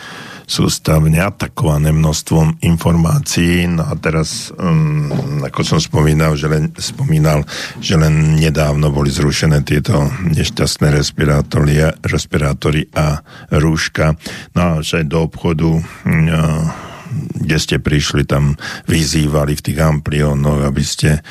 sústavne 0.50 1.22
atakované 1.22 1.94
množstvom 1.94 2.58
informácií. 2.66 3.70
No 3.70 3.86
a 3.86 3.94
teraz, 3.94 4.50
um, 4.58 5.06
ako 5.46 5.62
som 5.62 5.78
spomínal, 5.78 6.34
že 6.34 6.50
len, 6.50 6.74
spomínal, 6.74 7.46
že 7.78 7.94
len 7.94 8.34
nedávno 8.34 8.90
boli 8.90 9.14
zrušené 9.14 9.62
tieto 9.62 10.10
nešťastné 10.26 10.90
respirátory, 10.90 11.94
respirátory 12.02 12.90
a 12.98 13.22
rúška. 13.54 14.18
No 14.58 14.58
a 14.58 14.70
aj 14.82 15.06
do 15.06 15.22
obchodu 15.22 15.70
uh, 15.70 16.66
kde 17.10 17.56
ste 17.58 17.76
prišli, 17.82 18.26
tam 18.26 18.54
vyzývali 18.86 19.54
v 19.54 19.64
tých 19.64 19.78
ampliónoch, 19.78 20.62
aby 20.66 20.82
ste 20.82 21.22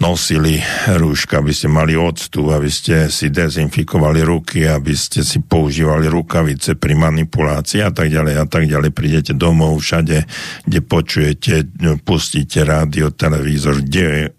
nosili 0.00 0.56
rúška, 0.88 1.44
aby 1.44 1.52
ste 1.52 1.68
mali 1.68 1.92
odstup, 1.92 2.56
aby 2.56 2.72
ste 2.72 3.12
si 3.12 3.28
dezinfikovali 3.28 4.24
ruky, 4.24 4.64
aby 4.64 4.96
ste 4.96 5.20
si 5.20 5.44
používali 5.44 6.08
rukavice 6.08 6.80
pri 6.80 6.96
manipulácii 6.96 7.84
a 7.84 7.92
tak 7.92 8.08
ďalej 8.08 8.34
a 8.40 8.46
tak 8.48 8.64
ďalej. 8.64 8.90
Prídete 8.96 9.32
domov 9.36 9.84
všade, 9.84 10.24
kde 10.64 10.80
počujete, 10.80 11.54
pustíte 12.00 12.64
rádio, 12.64 13.12
televízor, 13.12 13.84
kde 13.84 14.32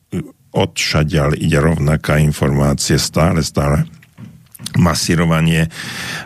odšadiaľ 0.51 1.39
ide 1.39 1.61
rovnaká 1.61 2.19
informácie 2.19 2.99
stále, 2.99 3.45
stále 3.45 3.87
masírovanie 4.79 5.67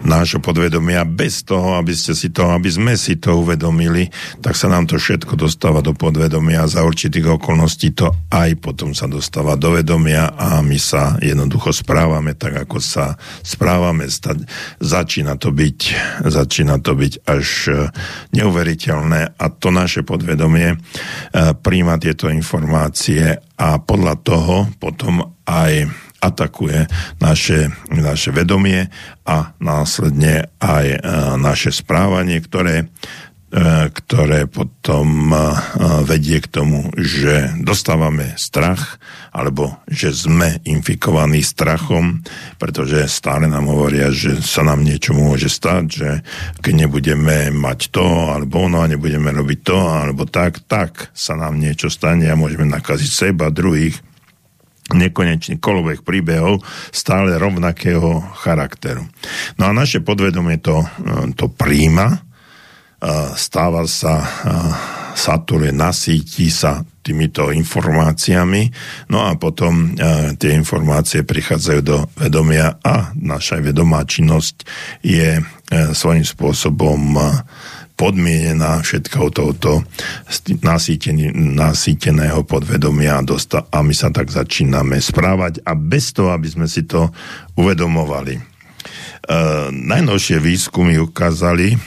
nášho 0.06 0.38
podvedomia 0.44 1.08
bez 1.08 1.42
toho, 1.42 1.80
aby 1.80 1.94
ste 1.98 2.14
si 2.14 2.30
to, 2.30 2.52
aby 2.52 2.70
sme 2.70 2.94
si 3.00 3.18
to 3.18 3.42
uvedomili, 3.42 4.10
tak 4.42 4.54
sa 4.54 4.70
nám 4.70 4.86
to 4.86 5.02
všetko 5.02 5.34
dostáva 5.40 5.82
do 5.82 5.98
podvedomia 5.98 6.66
a 6.66 6.72
za 6.72 6.86
určitých 6.86 7.42
okolností 7.42 7.94
to 7.98 8.14
aj 8.30 8.58
potom 8.62 8.94
sa 8.94 9.10
dostáva 9.10 9.58
do 9.58 9.74
vedomia 9.74 10.34
a 10.36 10.62
my 10.62 10.78
sa 10.78 11.18
jednoducho 11.22 11.74
správame 11.74 12.38
tak, 12.38 12.68
ako 12.68 12.78
sa 12.78 13.18
správame. 13.42 14.08
Začína 14.82 15.38
to 15.42 15.50
byť, 15.50 15.80
začína 16.26 16.78
to 16.82 16.94
byť 16.94 17.14
až 17.26 17.48
e, 17.68 17.74
neuveriteľné 18.38 19.38
a 19.38 19.46
to 19.50 19.70
naše 19.74 20.06
podvedomie 20.06 20.74
e, 20.74 20.78
príjma 21.58 21.98
tieto 21.98 22.30
informácie 22.30 23.42
a 23.56 23.70
podľa 23.80 24.16
toho 24.22 24.56
potom 24.78 25.36
aj 25.48 26.05
atakuje 26.22 26.88
naše, 27.22 27.70
naše 27.92 28.34
vedomie 28.34 28.90
a 29.26 29.54
následne 29.62 30.50
aj 30.62 30.86
e, 30.96 31.00
naše 31.38 31.70
správanie, 31.70 32.42
ktoré 32.42 32.86
e, 32.86 32.88
ktoré 33.94 34.50
potom 34.50 35.32
e, 35.32 35.38
vedie 36.06 36.42
k 36.42 36.52
tomu, 36.52 36.90
že 36.98 37.54
dostávame 37.62 38.34
strach, 38.36 38.98
alebo 39.36 39.84
že 39.92 40.16
sme 40.16 40.64
infikovaní 40.64 41.44
strachom, 41.44 42.24
pretože 42.56 43.12
stále 43.12 43.52
nám 43.52 43.68
hovoria, 43.68 44.08
že 44.10 44.40
sa 44.40 44.64
nám 44.64 44.82
niečo 44.82 45.12
môže 45.12 45.52
stať, 45.52 45.84
že 45.88 46.10
keď 46.64 46.88
nebudeme 46.88 47.52
mať 47.52 47.92
to, 47.92 48.32
alebo 48.32 48.66
ono, 48.66 48.82
a 48.82 48.90
nebudeme 48.90 49.30
robiť 49.36 49.60
to, 49.62 49.80
alebo 49.80 50.24
tak, 50.24 50.64
tak 50.66 51.12
sa 51.12 51.36
nám 51.36 51.60
niečo 51.60 51.92
stane 51.92 52.32
a 52.32 52.40
môžeme 52.40 52.64
nakaziť 52.66 53.12
seba, 53.12 53.52
druhých 53.52 54.00
nekonečný 54.94 55.58
kolobek 55.58 56.06
príbehov 56.06 56.62
stále 56.94 57.42
rovnakého 57.42 58.22
charakteru. 58.38 59.02
No 59.58 59.64
a 59.66 59.72
naše 59.74 60.06
podvedomie 60.06 60.62
to, 60.62 60.86
e, 60.86 60.88
to 61.34 61.50
príjma, 61.50 62.14
e, 62.14 62.18
stáva 63.34 63.82
sa, 63.90 64.22
e, 64.22 64.28
saturuje, 65.18 65.74
nasíti 65.74 66.54
sa 66.54 66.86
týmito 67.02 67.54
informáciami, 67.54 68.68
no 69.14 69.30
a 69.30 69.38
potom 69.38 69.94
tie 70.42 70.52
informácie 70.58 71.22
prichádzajú 71.22 71.82
do 71.86 72.10
vedomia 72.18 72.82
a 72.82 73.14
naša 73.14 73.62
vedomá 73.62 74.02
činnosť 74.10 74.66
je 75.06 75.38
svojím 75.94 76.26
spôsobom 76.26 76.98
podmienená 77.96 78.84
všetkou 78.84 79.32
touto 79.32 79.84
nasýteného 81.56 82.44
podvedomia 82.44 83.24
a 83.24 83.78
my 83.80 83.94
sa 83.96 84.12
tak 84.12 84.28
začíname 84.30 85.00
správať 85.00 85.64
a 85.64 85.74
bez 85.74 86.12
toho, 86.12 86.36
aby 86.36 86.48
sme 86.52 86.68
si 86.68 86.84
to 86.84 87.10
uvedomovali. 87.56 88.56
Uh, 89.26 89.74
najnovšie 89.74 90.38
výskumy 90.38 91.02
ukázali, 91.02 91.74
uh, 91.74 91.80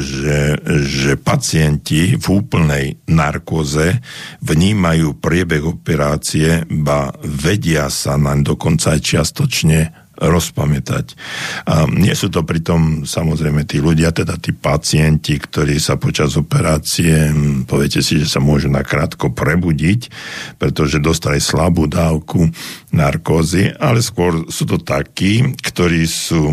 že, 0.00 0.56
že 0.88 1.12
pacienti 1.20 2.16
v 2.16 2.26
úplnej 2.40 2.96
narkóze 3.04 4.00
vnímajú 4.40 5.20
priebeh 5.20 5.60
operácie, 5.60 6.64
ba 6.72 7.12
vedia 7.20 7.92
sa 7.92 8.16
naň 8.16 8.56
dokonca 8.56 8.96
aj 8.96 9.00
čiastočne 9.04 9.99
rozpamätať. 10.20 11.16
A 11.64 11.88
nie 11.88 12.12
sú 12.12 12.28
to 12.28 12.44
pritom 12.44 13.08
samozrejme 13.08 13.64
tí 13.64 13.80
ľudia, 13.80 14.12
teda 14.12 14.36
tí 14.36 14.52
pacienti, 14.52 15.40
ktorí 15.40 15.80
sa 15.80 15.96
počas 15.96 16.36
operácie, 16.36 17.32
poviete 17.64 18.04
si, 18.04 18.20
že 18.20 18.28
sa 18.28 18.38
môžu 18.38 18.68
nakrátko 18.68 19.32
prebudiť, 19.32 20.12
pretože 20.60 21.00
dostali 21.00 21.40
slabú 21.40 21.88
dávku 21.88 22.52
narkózy, 22.92 23.72
ale 23.80 24.04
skôr 24.04 24.44
sú 24.52 24.68
to 24.68 24.76
takí, 24.76 25.56
ktorí 25.64 26.04
sú 26.04 26.52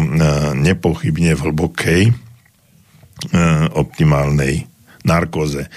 nepochybne 0.55 1.35
v 1.35 1.43
hlbokej 1.43 2.01
optimálnej 3.75 4.69
narkóze. 5.03 5.67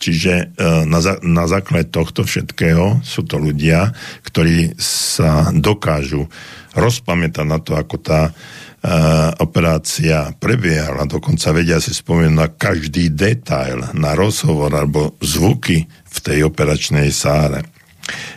Čiže 0.00 0.32
e, 0.32 0.44
na, 0.88 1.00
na 1.20 1.44
základe 1.44 1.92
tohto 1.92 2.24
všetkého 2.24 3.04
sú 3.04 3.20
to 3.28 3.36
ľudia, 3.36 3.92
ktorí 4.24 4.72
sa 4.80 5.52
dokážu 5.52 6.24
rozpamätať 6.74 7.46
na 7.46 7.58
to, 7.58 7.74
ako 7.74 7.96
tá 7.98 8.30
uh, 8.30 8.34
operácia 9.42 10.30
prebiehala. 10.38 11.08
Dokonca 11.08 11.50
vedia 11.50 11.78
si 11.82 11.90
spomenúť 11.90 12.34
na 12.34 12.48
každý 12.48 13.10
detail, 13.10 13.90
na 13.96 14.14
rozhovor 14.14 14.70
alebo 14.70 15.14
zvuky 15.18 15.86
v 15.86 16.18
tej 16.22 16.46
operačnej 16.46 17.10
sále. 17.10 17.66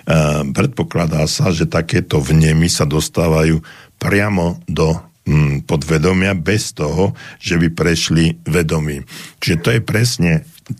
Uh, 0.05 0.45
predpokladá 0.53 1.25
sa, 1.25 1.49
že 1.49 1.69
takéto 1.69 2.21
vnemy 2.21 2.69
sa 2.69 2.85
dostávajú 2.85 3.61
priamo 3.97 4.61
do 4.67 4.93
mm, 5.25 5.65
podvedomia 5.65 6.35
bez 6.35 6.75
toho, 6.75 7.15
že 7.39 7.57
by 7.57 7.67
prešli 7.71 8.37
vedomí. 8.43 9.01
Čiže 9.39 9.57
to 9.61 9.69
je 9.73 9.81
presne 9.81 10.33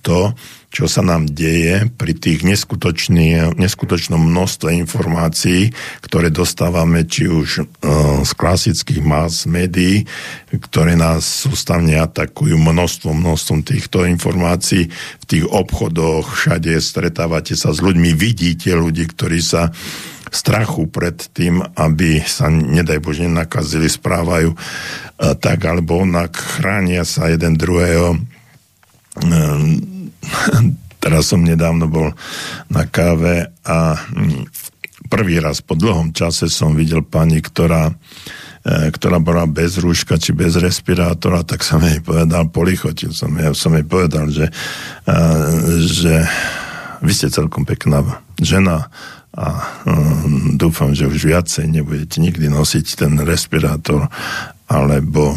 to, 0.03 0.31
čo 0.73 0.89
sa 0.89 1.05
nám 1.05 1.29
deje 1.29 1.85
pri 1.93 2.17
tých 2.17 2.41
neskutočnom 2.41 4.21
množstve 4.25 4.73
informácií, 4.73 5.69
ktoré 6.01 6.33
dostávame 6.33 7.05
či 7.05 7.29
už 7.29 7.61
uh, 7.61 8.25
z 8.25 8.31
klasických 8.33 9.05
mass 9.05 9.45
médií, 9.45 10.09
ktoré 10.49 10.97
nás 10.97 11.45
sústavne 11.45 12.01
atakujú 12.01 12.57
množstvom, 12.57 13.21
množstvom 13.21 13.61
týchto 13.61 14.09
informácií. 14.09 14.89
V 15.21 15.25
tých 15.29 15.45
obchodoch 15.45 16.33
všade 16.33 16.73
stretávate 16.81 17.53
sa 17.53 17.69
s 17.69 17.77
ľuďmi, 17.77 18.17
vidíte 18.17 18.73
ľudí, 18.73 19.05
ktorí 19.05 19.45
sa 19.45 19.69
strachu 20.33 20.89
pred 20.89 21.21
tým, 21.37 21.61
aby 21.77 22.17
sa, 22.25 22.49
nedaj 22.49 22.97
Bože, 22.97 23.29
nakazili, 23.29 23.85
správajú 23.85 24.57
tak 25.37 25.61
alebo 25.61 26.01
onak, 26.01 26.33
chránia 26.33 27.05
sa 27.05 27.29
jeden 27.29 27.53
druhého. 27.53 28.17
Teraz 31.03 31.35
som 31.35 31.43
nedávno 31.43 31.91
bol 31.91 32.15
na 32.71 32.87
káve 32.87 33.51
a 33.67 33.99
hm, 33.99 34.47
prvý 35.11 35.43
raz 35.43 35.59
po 35.59 35.75
dlhom 35.75 36.15
čase 36.15 36.47
som 36.47 36.71
videl 36.73 37.03
pani, 37.03 37.43
ktorá 37.43 37.91
e, 38.63 38.87
ktorá 38.87 39.19
bola 39.19 39.43
bez 39.43 39.75
rúška 39.83 40.15
či 40.15 40.31
bez 40.31 40.55
respirátora, 40.55 41.43
tak 41.43 41.59
som 41.61 41.83
jej 41.83 41.99
povedal, 41.99 42.47
polichotil 42.47 43.11
som, 43.11 43.35
ja 43.35 43.51
som 43.51 43.75
jej 43.75 43.83
povedal, 43.83 44.31
že, 44.31 44.47
e, 45.03 45.13
že 45.83 46.23
vy 47.03 47.11
ste 47.11 47.27
celkom 47.27 47.67
pekná 47.67 47.99
žena 48.39 48.87
a 49.33 49.65
um, 49.89 50.53
dúfam, 50.61 50.93
že 50.93 51.09
už 51.09 51.25
viacej 51.25 51.65
nebudete 51.65 52.21
nikdy 52.21 52.53
nosiť 52.53 52.85
ten 53.01 53.17
respirátor 53.17 54.05
alebo, 54.69 55.33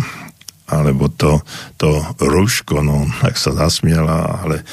alebo 0.66 1.06
to, 1.08 1.40
to 1.78 2.02
rúško, 2.18 2.82
no, 2.82 3.06
tak 3.22 3.38
sa 3.38 3.54
zasmiela, 3.54 4.42
ale 4.42 4.66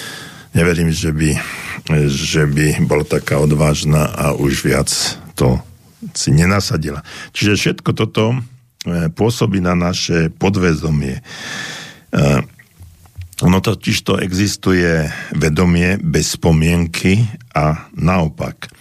neverím, 0.58 0.89
že 0.89 1.13
by, 1.13 1.38
že 2.10 2.49
by 2.49 2.86
bola 2.86 3.06
taká 3.06 3.38
odvážna 3.41 4.10
a 4.10 4.34
už 4.34 4.65
viac 4.65 4.89
to 5.38 5.62
si 6.12 6.36
nenasadila. 6.36 7.06
Čiže 7.32 7.53
všetko 7.56 7.89
toto 7.95 8.36
e, 8.36 9.08
pôsobí 9.13 9.63
na 9.63 9.77
naše 9.77 10.27
podvedomie. 10.34 11.21
E, 11.21 11.23
ono 13.41 13.60
totiž 13.60 13.97
to 14.06 14.13
existuje 14.21 15.10
vedomie 15.36 15.99
bez 15.99 16.38
spomienky 16.39 17.27
a 17.51 17.89
naopak. 17.97 18.71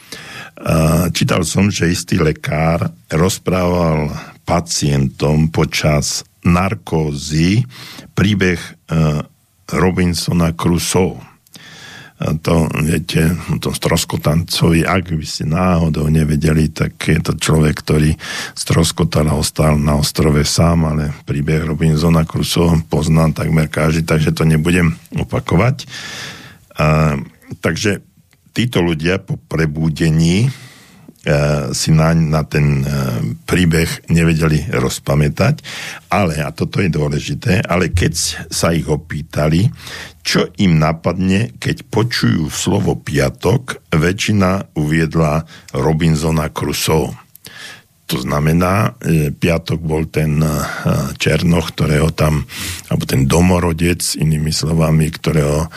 Čítal 1.11 1.43
som, 1.43 1.67
že 1.67 1.91
istý 1.91 2.23
lekár 2.23 2.87
rozprával 3.11 4.13
pacientom 4.47 5.51
počas 5.51 6.23
narkózy 6.43 7.63
príbeh 8.13 8.59
e, 8.59 8.71
Robinsona 9.73 10.53
Crusoe. 10.53 11.33
To, 12.23 12.71
viete, 12.87 13.35
to 13.59 13.75
stroskotancovi, 13.75 14.87
ak 14.87 15.11
by 15.11 15.27
ste 15.27 15.43
náhodou 15.43 16.07
nevedeli, 16.07 16.71
tak 16.71 16.95
je 17.03 17.19
to 17.19 17.35
človek, 17.35 17.83
ktorý 17.83 18.15
stroskotal 18.55 19.27
a 19.27 19.35
ostal 19.35 19.75
na 19.75 19.99
ostrove 19.99 20.39
sám, 20.47 20.87
ale 20.87 21.11
príbeh 21.27 21.67
Robinsona 21.67 22.23
Crusoe 22.23 22.79
poznám 22.87 23.35
takmer 23.35 23.67
každý, 23.67 24.07
takže 24.07 24.31
to 24.39 24.47
nebudem 24.47 24.95
opakovať. 25.19 25.91
A, 26.79 27.19
takže 27.59 28.07
títo 28.55 28.87
ľudia 28.87 29.19
po 29.19 29.35
prebúdení 29.51 30.47
e, 30.47 30.51
si 31.71 31.95
na, 31.95 32.11
na 32.19 32.43
ten 32.43 32.83
e, 32.83 32.87
príbeh 33.47 34.11
nevedeli 34.11 34.75
rozpamätať, 34.75 35.63
ale, 36.11 36.43
a 36.43 36.51
toto 36.51 36.83
je 36.83 36.91
dôležité, 36.91 37.63
ale 37.63 37.95
keď 37.95 38.43
sa 38.51 38.75
ich 38.75 38.91
opýtali, 38.91 39.71
čo 40.27 40.51
im 40.59 40.83
napadne, 40.83 41.55
keď 41.63 41.87
počujú 41.87 42.51
slovo 42.51 42.99
piatok, 42.99 43.95
väčšina 43.95 44.75
uviedla 44.75 45.47
Robinsona 45.79 46.51
Crusoe. 46.51 47.22
To 48.11 48.21
znamená, 48.21 48.93
piatok 49.33 49.81
bol 49.81 50.05
ten 50.11 50.37
e, 50.43 50.53
Černoch, 51.17 51.73
ktorého 51.73 52.13
tam, 52.13 52.45
alebo 52.93 53.05
ten 53.09 53.25
domorodec, 53.25 54.05
inými 54.21 54.53
slovami, 54.53 55.09
ktorého 55.09 55.65
e, 55.65 55.69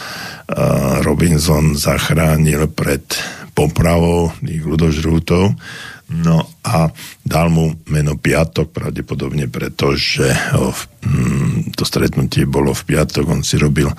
Robinson 1.05 1.79
zachránil 1.79 2.67
pred 2.75 3.07
popravou 3.55 4.35
tých 4.43 4.67
ľudožrútov. 4.67 5.55
No 6.05 6.45
a 6.61 6.93
dal 7.25 7.49
mu 7.49 7.81
meno 7.89 8.13
Piatok, 8.13 8.69
pravdepodobne 8.69 9.49
preto, 9.49 9.97
že 9.97 10.29
ho, 10.53 10.69
mm, 11.01 11.73
to 11.73 11.81
stretnutie 11.81 12.45
bolo 12.45 12.77
v 12.77 12.93
piatok, 12.93 13.25
on 13.25 13.41
si 13.41 13.57
robil 13.57 13.89
e, 13.89 13.95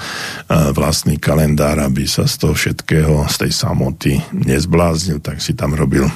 vlastný 0.71 1.19
kalendár, 1.19 1.83
aby 1.83 2.07
sa 2.07 2.31
z 2.31 2.47
toho 2.47 2.55
všetkého, 2.55 3.27
z 3.27 3.37
tej 3.43 3.53
samoty 3.57 4.13
nezbláznil, 4.31 5.19
tak 5.19 5.43
si 5.43 5.59
tam 5.59 5.75
robil 5.75 6.07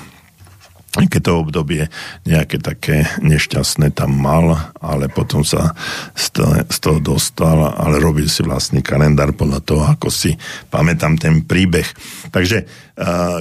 keď 0.90 1.20
to 1.22 1.38
obdobie 1.38 1.86
nejaké 2.26 2.58
také 2.58 3.06
nešťastné 3.22 3.94
tam 3.94 4.10
mal, 4.18 4.74
ale 4.82 5.06
potom 5.06 5.46
sa 5.46 5.70
z 6.18 6.76
toho, 6.82 6.98
dostal, 6.98 7.78
ale 7.78 8.02
robil 8.02 8.26
si 8.26 8.42
vlastný 8.42 8.82
kalendár 8.82 9.30
podľa 9.38 9.60
toho, 9.62 9.82
ako 9.86 10.10
si 10.10 10.34
pamätám 10.66 11.14
ten 11.14 11.46
príbeh. 11.46 11.86
Takže 12.34 12.66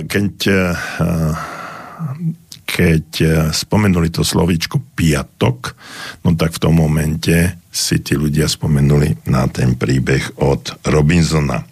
keď, 0.06 0.34
keď 2.70 3.06
spomenuli 3.50 4.14
to 4.14 4.22
slovíčko 4.22 4.94
piatok, 4.94 5.74
no 6.22 6.38
tak 6.38 6.54
v 6.54 6.62
tom 6.62 6.78
momente 6.78 7.58
si 7.74 7.98
tí 8.06 8.14
ľudia 8.14 8.46
spomenuli 8.46 9.26
na 9.30 9.50
ten 9.50 9.74
príbeh 9.74 10.38
od 10.42 10.86
Robinsona. 10.86 11.66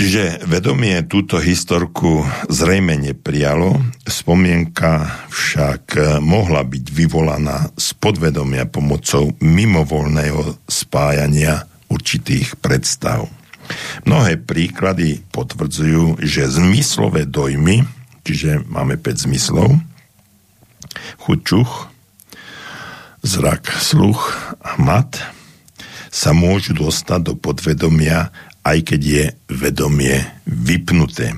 Čiže 0.00 0.48
vedomie 0.48 1.04
túto 1.04 1.36
historku 1.36 2.24
zrejme 2.48 2.96
neprijalo, 2.96 3.76
spomienka 4.08 5.28
však 5.28 6.16
mohla 6.24 6.64
byť 6.64 6.84
vyvolaná 6.88 7.68
z 7.76 8.00
podvedomia 8.00 8.64
pomocou 8.64 9.36
mimovolného 9.44 10.56
spájania 10.64 11.68
určitých 11.92 12.56
predstav. 12.64 13.28
Mnohé 14.08 14.40
príklady 14.40 15.20
potvrdzujú, 15.36 16.24
že 16.24 16.48
zmyslové 16.48 17.28
dojmy, 17.28 17.84
čiže 18.24 18.64
máme 18.72 18.96
5 18.96 19.28
zmyslov, 19.28 19.84
chučuch, 21.28 21.92
zrak, 23.20 23.68
sluch 23.68 24.32
a 24.64 24.80
mat, 24.80 25.20
sa 26.08 26.32
môžu 26.32 26.72
dostať 26.72 27.20
do 27.20 27.34
podvedomia 27.36 28.32
aj 28.64 28.78
keď 28.84 29.00
je 29.00 29.24
vedomie 29.48 30.20
vypnuté. 30.44 31.36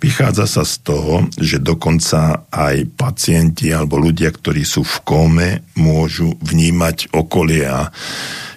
Vychádza 0.00 0.46
sa 0.48 0.62
z 0.66 0.74
toho, 0.82 1.28
že 1.36 1.62
dokonca 1.62 2.48
aj 2.50 2.88
pacienti 2.96 3.70
alebo 3.70 4.00
ľudia, 4.00 4.32
ktorí 4.32 4.64
sú 4.64 4.82
v 4.82 4.96
kóme, 5.04 5.48
môžu 5.78 6.34
vnímať 6.40 7.12
okolie 7.14 7.68
a 7.68 7.90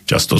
často 0.08 0.38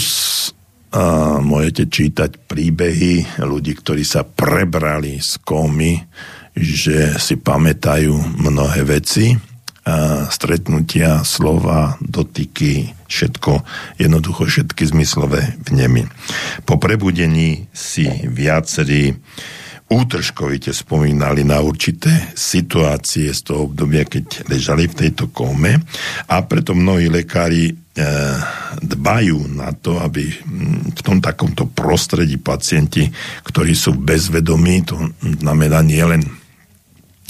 a 0.94 1.42
môžete 1.42 1.90
čítať 1.90 2.46
príbehy 2.46 3.42
ľudí, 3.42 3.74
ktorí 3.74 4.06
sa 4.06 4.22
prebrali 4.22 5.18
z 5.18 5.42
kómy, 5.42 5.98
že 6.54 7.18
si 7.18 7.42
pamätajú 7.42 8.14
mnohé 8.38 8.86
veci, 8.86 9.34
stretnutia, 10.32 11.28
slova, 11.28 12.00
dotyky, 12.00 12.96
všetko, 13.12 13.68
jednoducho 14.00 14.48
všetky 14.48 14.84
zmyslové 14.88 15.60
vnemy. 15.68 16.08
Po 16.64 16.80
prebudení 16.80 17.68
si 17.76 18.08
viacerí 18.32 19.12
útržkovite 19.92 20.72
spomínali 20.74 21.44
na 21.46 21.60
určité 21.62 22.32
situácie 22.34 23.30
z 23.30 23.40
toho 23.44 23.70
obdobia, 23.70 24.08
keď 24.08 24.48
ležali 24.50 24.90
v 24.90 24.98
tejto 25.06 25.30
kóme 25.30 25.78
a 26.32 26.36
preto 26.48 26.74
mnohí 26.74 27.12
lekári 27.12 27.70
e, 27.70 27.74
dbajú 28.82 29.54
na 29.54 29.70
to, 29.76 30.02
aby 30.02 30.34
v 30.90 31.02
tom 31.04 31.22
takomto 31.22 31.70
prostredí 31.70 32.42
pacienti, 32.42 33.06
ktorí 33.46 33.76
sú 33.78 33.94
bezvedomí, 34.00 34.88
to 34.88 34.98
znamená 35.22 35.84
nie 35.86 36.02
len 36.02 36.24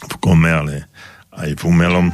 v 0.04 0.16
kome, 0.22 0.48
ale 0.48 0.88
aj 1.38 1.60
v 1.60 1.62
umelom 1.66 2.08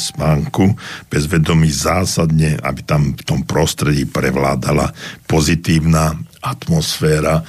spánku 0.00 0.76
bezvedomí 1.12 1.68
zásadne, 1.68 2.56
aby 2.60 2.80
tam 2.84 3.12
v 3.12 3.22
tom 3.22 3.40
prostredí 3.44 4.08
prevládala 4.08 4.92
pozitívna 5.28 6.16
atmosféra 6.42 7.44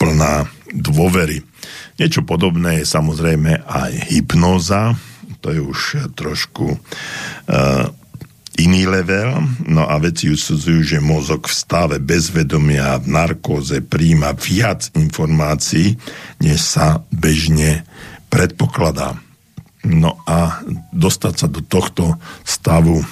plná 0.00 0.48
dôvery. 0.74 1.44
Niečo 2.00 2.26
podobné 2.26 2.82
je 2.82 2.90
samozrejme 2.90 3.62
aj 3.64 3.92
hypnoza, 4.10 4.98
to 5.38 5.54
je 5.54 5.60
už 5.62 5.80
trošku 6.16 6.74
uh, 6.74 7.86
iný 8.58 8.86
level, 8.86 9.42
no 9.66 9.86
a 9.86 9.98
veci 9.98 10.30
usudzujú, 10.30 10.80
že 10.82 10.98
mozog 11.02 11.46
v 11.50 11.54
stave 11.54 11.96
bezvedomia 11.98 12.98
v 13.02 13.10
narkóze 13.10 13.82
príjma 13.82 14.34
viac 14.34 14.90
informácií, 14.94 15.98
než 16.42 16.58
sa 16.62 17.02
bežne 17.10 17.86
predpokladá. 18.30 19.23
No 19.84 20.16
a 20.24 20.64
dostať 20.96 21.34
sa 21.36 21.46
do 21.46 21.60
tohto 21.60 22.16
stavu 22.40 23.04
e, 23.04 23.06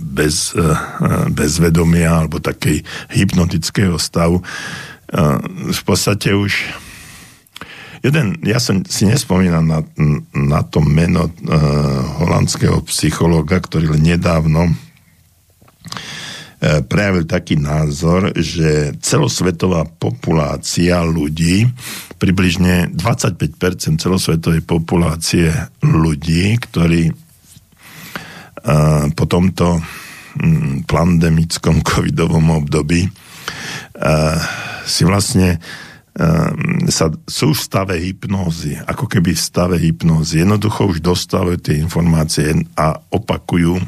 bez, 0.00 0.56
e, 0.56 0.64
bez 1.28 1.60
vedomia 1.60 2.24
alebo 2.24 2.40
takej 2.40 2.80
hypnotického 3.12 4.00
stavu 4.00 4.40
e, 4.40 4.44
v 5.70 5.80
podstate 5.84 6.32
už 6.32 6.72
jeden, 8.00 8.40
ja 8.48 8.56
som 8.56 8.80
si 8.88 9.04
nespomínam 9.04 9.68
na, 9.68 9.84
na 10.32 10.64
to 10.64 10.80
meno 10.80 11.28
holandského 12.16 12.80
psychológa, 12.88 13.60
ktorý 13.60 13.92
nedávno 14.00 14.72
prejavil 16.60 17.24
taký 17.24 17.56
názor, 17.56 18.36
že 18.36 18.92
celosvetová 19.00 19.88
populácia 19.88 21.00
ľudí, 21.00 21.64
približne 22.20 22.92
25% 22.92 23.96
celosvetovej 23.96 24.60
populácie 24.68 25.48
ľudí, 25.80 26.60
ktorí 26.60 27.16
po 29.16 29.24
tomto 29.24 29.80
mm, 30.36 30.84
pandemickom 30.84 31.80
covidovom 31.88 32.60
období 32.60 33.08
si 34.84 35.02
vlastne 35.08 35.56
sa, 36.90 37.06
sú 37.24 37.54
v 37.54 37.60
stave 37.60 37.94
hypnózy, 37.96 38.76
ako 38.76 39.06
keby 39.08 39.32
v 39.32 39.40
stave 39.40 39.76
hypnózy. 39.78 40.42
Jednoducho 40.42 40.90
už 40.90 41.00
dostávajú 41.00 41.56
tie 41.62 41.80
informácie 41.80 42.50
a 42.76 42.98
opakujú 43.14 43.78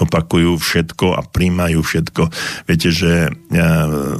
opakujú 0.00 0.56
všetko 0.56 1.18
a 1.18 1.20
príjmajú 1.26 1.80
všetko. 1.84 2.22
Viete, 2.64 2.88
že 2.88 3.28
e, 3.28 3.30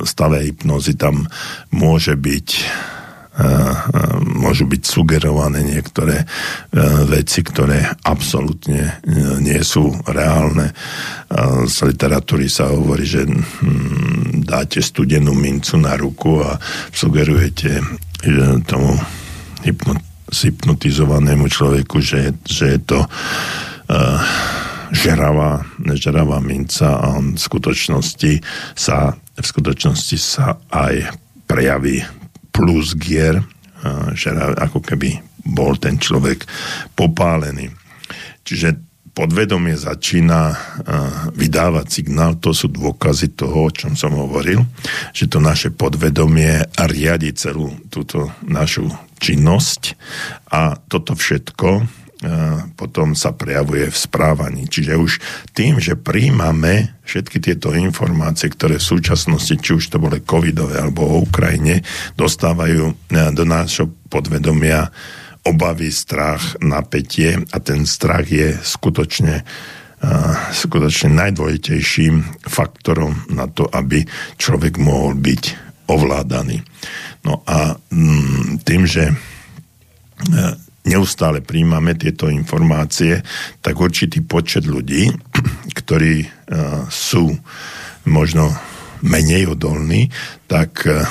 stave 0.04 0.44
hypnozy 0.44 0.98
tam 1.00 1.24
môže 1.72 2.12
byť 2.12 2.48
e, 2.52 2.64
e, 3.40 3.46
môžu 4.36 4.68
byť 4.68 4.82
sugerované 4.84 5.64
niektoré 5.64 6.28
veci, 7.08 7.40
ktoré 7.40 7.88
absolútne 8.04 9.00
nie 9.40 9.60
sú 9.64 9.94
reálne. 10.04 10.74
Z 11.68 11.76
literatúry 11.88 12.50
sa 12.50 12.68
hovorí, 12.68 13.06
že 13.08 13.24
hm, 13.24 14.44
dáte 14.44 14.84
studenú 14.84 15.32
mincu 15.32 15.80
na 15.80 15.96
ruku 15.96 16.42
a 16.44 16.58
sugerujete 16.92 17.80
tomu 18.68 18.98
hypnotizovanému 20.32 21.46
človeku, 21.46 22.02
že, 22.02 22.34
že 22.44 22.76
je 22.76 22.80
to 22.82 22.98
žeravá, 24.92 25.64
žeravá 25.96 26.38
minca 26.44 27.00
a 27.00 27.16
on 27.16 27.34
v 27.34 27.40
skutočnosti 27.40 28.32
sa, 28.76 29.16
v 29.16 29.46
skutočnosti 29.46 30.18
sa 30.20 30.60
aj 30.68 31.16
prejaví 31.48 32.04
plus 32.52 32.92
gier, 32.94 33.40
žerav, 34.14 34.54
ako 34.60 34.84
keby 34.84 35.18
bol 35.42 35.74
ten 35.80 35.98
človek 35.98 36.46
popálený. 36.94 37.72
Čiže 38.46 38.78
podvedomie 39.12 39.76
začína 39.76 40.56
vydávať 41.34 41.86
signál, 41.88 42.38
to 42.40 42.54
sú 42.56 42.70
dôkazy 42.70 43.36
toho, 43.36 43.68
o 43.68 43.74
čom 43.74 43.92
som 43.98 44.16
hovoril, 44.16 44.64
že 45.12 45.28
to 45.28 45.42
naše 45.42 45.74
podvedomie 45.74 46.62
riadi 46.88 47.34
celú 47.36 47.74
túto 47.92 48.32
našu 48.44 48.88
činnosť 49.20 49.96
a 50.48 50.76
toto 50.78 51.12
všetko 51.12 51.68
potom 52.78 53.18
sa 53.18 53.34
prejavuje 53.34 53.90
v 53.90 53.98
správaní. 53.98 54.70
Čiže 54.70 54.94
už 54.94 55.12
tým, 55.58 55.82
že 55.82 55.98
príjmame 55.98 56.94
všetky 57.02 57.42
tieto 57.42 57.74
informácie, 57.74 58.46
ktoré 58.46 58.78
v 58.78 58.90
súčasnosti, 58.94 59.58
či 59.58 59.70
už 59.74 59.90
to 59.90 59.98
boli 59.98 60.22
covidové 60.22 60.78
alebo 60.78 61.02
o 61.02 61.26
Ukrajine, 61.26 61.82
dostávajú 62.14 63.10
do 63.10 63.44
nášho 63.44 63.90
podvedomia 64.06 64.94
obavy, 65.42 65.90
strach, 65.90 66.54
napätie 66.62 67.42
a 67.50 67.56
ten 67.58 67.82
strach 67.82 68.30
je 68.30 68.54
skutočne 68.62 69.42
skutočne 70.50 71.14
najdôležitejším 71.14 72.42
faktorom 72.50 73.22
na 73.30 73.46
to, 73.46 73.70
aby 73.70 74.02
človek 74.34 74.74
mohol 74.74 75.14
byť 75.14 75.42
ovládaný. 75.86 76.58
No 77.22 77.46
a 77.46 77.78
mm, 77.78 78.66
tým, 78.66 78.82
že 78.82 79.14
neustále 80.82 81.42
príjmame 81.42 81.94
tieto 81.94 82.26
informácie, 82.26 83.22
tak 83.62 83.78
určitý 83.78 84.22
počet 84.22 84.66
ľudí, 84.66 85.10
ktorí 85.78 86.26
uh, 86.26 86.86
sú 86.90 87.30
možno 88.06 88.50
menej 89.02 89.50
odolní, 89.50 90.10
tak 90.46 90.86
uh, 90.86 91.06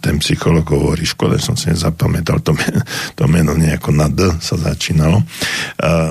ten 0.00 0.16
psycholog 0.20 0.64
hovorí, 0.68 1.04
škoda, 1.04 1.40
som 1.40 1.56
si 1.56 1.72
nezapamätal, 1.72 2.40
to, 2.40 2.56
meno, 2.56 2.80
to 3.18 3.24
meno 3.28 3.52
nejako 3.52 3.90
na 3.92 4.08
D 4.08 4.32
sa 4.40 4.56
začínalo, 4.56 5.20
uh, 5.20 6.10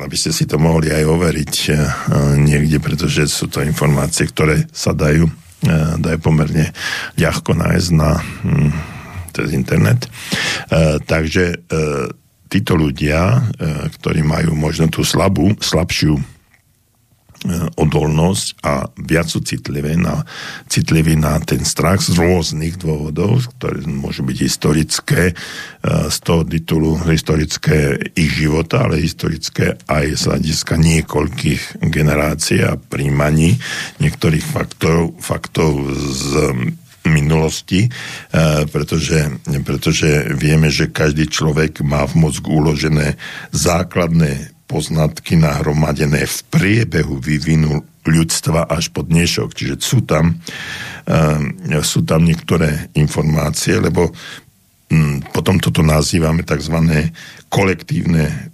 aby 0.00 0.16
ste 0.16 0.32
si 0.32 0.48
to 0.48 0.56
mohli 0.56 0.88
aj 0.88 1.04
overiť 1.04 1.54
niekde, 2.40 2.80
pretože 2.80 3.28
sú 3.28 3.44
to 3.44 3.60
informácie, 3.60 4.24
ktoré 4.24 4.64
sa 4.72 4.96
dajú, 4.96 5.28
dajú 6.00 6.18
pomerne 6.18 6.72
ľahko 7.20 7.52
nájsť 7.52 7.88
na 7.92 8.16
um, 8.40 8.72
cez 9.40 9.56
internet. 9.56 10.04
E, 10.04 10.08
takže 11.00 11.44
e, 11.52 11.56
títo 12.52 12.76
ľudia, 12.76 13.40
e, 13.40 13.40
ktorí 13.96 14.20
majú 14.20 14.52
možno 14.52 14.92
tú 14.92 15.00
slabú, 15.00 15.56
slabšiu 15.56 16.40
odolnosť 17.80 18.60
a 18.68 18.84
viac 19.00 19.24
sú 19.32 19.40
citlivé 19.40 19.96
na, 19.96 20.28
citliví 20.68 21.16
na 21.16 21.40
ten 21.40 21.64
strach 21.64 22.04
z 22.04 22.12
rôznych 22.12 22.76
dôvodov, 22.76 23.48
ktoré 23.56 23.80
môžu 23.88 24.28
byť 24.28 24.38
historické, 24.44 25.32
z 25.88 26.18
toho 26.20 26.44
titulu 26.44 27.00
historické 27.08 27.96
ich 28.12 28.36
života, 28.36 28.84
ale 28.84 29.00
historické 29.00 29.80
aj 29.88 30.20
z 30.20 30.22
hľadiska 30.28 30.74
niekoľkých 30.76 31.80
generácií 31.88 32.60
a 32.60 32.76
príjmaní 32.76 33.56
niektorých 34.04 34.44
faktov, 34.44 35.16
faktov 35.16 35.80
z 35.96 36.28
minulosti, 37.08 37.86
e, 37.86 37.90
pretože, 38.68 39.40
pretože 39.64 40.36
vieme, 40.36 40.68
že 40.68 40.92
každý 40.92 41.30
človek 41.30 41.80
má 41.80 42.04
v 42.04 42.28
mozgu 42.28 42.60
uložené 42.60 43.16
základné 43.54 44.52
poznatky 44.68 45.40
nahromadené 45.40 46.28
v 46.28 46.38
priebehu 46.52 47.18
vývinu 47.18 47.82
ľudstva 48.06 48.70
až 48.70 48.92
po 48.94 49.02
dnešok. 49.02 49.48
Čiže 49.56 49.74
sú 49.80 50.04
tam, 50.04 50.38
e, 51.08 51.80
sú 51.80 52.04
tam 52.04 52.22
niektoré 52.22 52.92
informácie, 52.94 53.80
lebo 53.80 54.12
mm, 54.92 55.32
potom 55.32 55.58
toto 55.58 55.80
nazývame 55.80 56.44
tzv. 56.44 56.76
kolektívne 57.48 58.52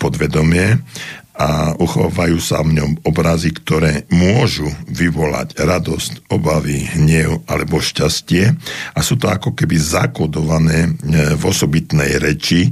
podvedomie 0.00 0.80
a 1.34 1.74
uchovajú 1.74 2.38
sa 2.38 2.62
v 2.62 2.78
ňom 2.78 2.90
obrazy, 3.02 3.50
ktoré 3.50 4.06
môžu 4.14 4.70
vyvolať 4.86 5.58
radosť, 5.58 6.30
obavy, 6.30 6.86
hnev 6.94 7.42
alebo 7.50 7.82
šťastie 7.82 8.54
a 8.94 8.98
sú 9.02 9.18
to 9.18 9.26
ako 9.26 9.50
keby 9.50 9.74
zakodované 9.74 10.86
e, 10.86 10.90
v 11.34 11.42
osobitnej 11.42 12.22
reči, 12.22 12.70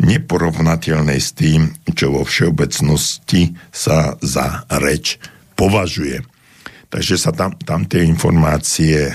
neporovnateľnej 0.00 1.20
s 1.20 1.36
tým, 1.36 1.68
čo 1.92 2.16
vo 2.16 2.24
všeobecnosti 2.24 3.52
sa 3.68 4.16
za 4.24 4.64
reč 4.80 5.20
považuje. 5.54 6.31
Takže 6.92 7.16
sa 7.16 7.32
tam, 7.32 7.56
tam 7.56 7.88
tie 7.88 8.04
informácie, 8.04 9.08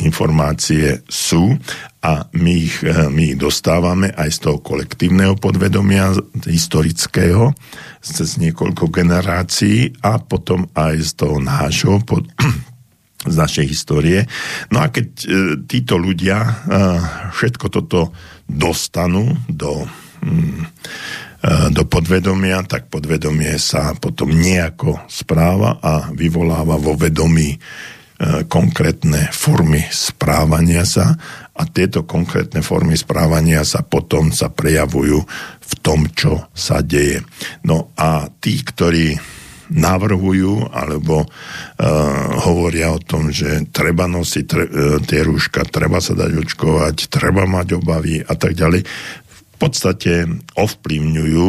informácie 0.00 1.04
sú 1.12 1.52
a 2.00 2.24
my 2.32 2.54
ich, 2.56 2.80
e, 2.80 3.04
my 3.12 3.22
ich 3.34 3.36
dostávame 3.36 4.08
aj 4.16 4.32
z 4.32 4.38
toho 4.48 4.58
kolektívneho 4.64 5.36
podvedomia 5.36 6.16
historického, 6.48 7.52
cez 8.00 8.40
niekoľko 8.40 8.88
generácií 8.88 9.92
a 10.00 10.16
potom 10.24 10.72
aj 10.72 10.96
z 11.04 11.10
toho 11.20 11.36
nášho 11.36 12.00
pod, 12.00 12.24
z 13.28 13.34
našej 13.36 13.66
histórie. 13.68 14.24
No 14.72 14.80
a 14.80 14.88
keď 14.88 15.08
e, 15.20 15.26
títo 15.68 16.00
ľudia 16.00 16.64
všetko 17.36 17.66
toto 17.68 18.08
dostanú 18.48 19.36
do 19.52 19.84
mm, 20.24 20.64
do 21.46 21.86
podvedomia, 21.86 22.66
tak 22.66 22.90
podvedomie 22.90 23.54
sa 23.62 23.94
potom 23.94 24.34
nejako 24.34 25.06
správa 25.06 25.78
a 25.78 26.10
vyvoláva 26.10 26.74
vo 26.82 26.98
vedomí 26.98 27.54
e, 27.54 27.58
konkrétne 28.50 29.30
formy 29.30 29.86
správania 29.86 30.82
sa 30.82 31.14
a 31.54 31.62
tieto 31.70 32.02
konkrétne 32.02 32.58
formy 32.58 32.98
správania 32.98 33.62
sa 33.62 33.86
potom 33.86 34.34
sa 34.34 34.50
prejavujú 34.50 35.18
v 35.62 35.72
tom, 35.78 36.10
čo 36.10 36.50
sa 36.50 36.82
deje. 36.82 37.22
No 37.62 37.94
a 37.94 38.26
tí, 38.42 38.58
ktorí 38.58 39.14
navrhujú 39.68 40.72
alebo 40.72 41.28
uh, 41.28 41.28
hovoria 42.40 42.88
o 42.88 43.04
tom, 43.04 43.28
že 43.28 43.68
treba 43.68 44.08
nosiť 44.08 44.44
tre, 44.48 44.64
uh, 44.64 44.96
tie 45.04 45.20
rúška, 45.20 45.68
treba 45.68 46.00
sa 46.00 46.16
dať 46.16 46.40
očkovať, 46.40 47.12
treba 47.12 47.44
mať 47.44 47.76
obavy 47.76 48.16
a 48.24 48.32
tak 48.32 48.56
ďalej 48.56 48.80
podstate 49.58 50.12
ovplyvňujú 50.54 51.46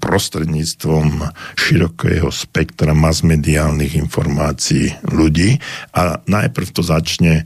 prostredníctvom 0.00 1.30
širokého 1.54 2.28
spektra 2.32 2.96
masmediálnych 2.96 3.94
informácií 4.00 4.96
ľudí. 5.12 5.60
A 5.92 6.20
najprv 6.24 6.68
to 6.72 6.82
začne 6.82 7.44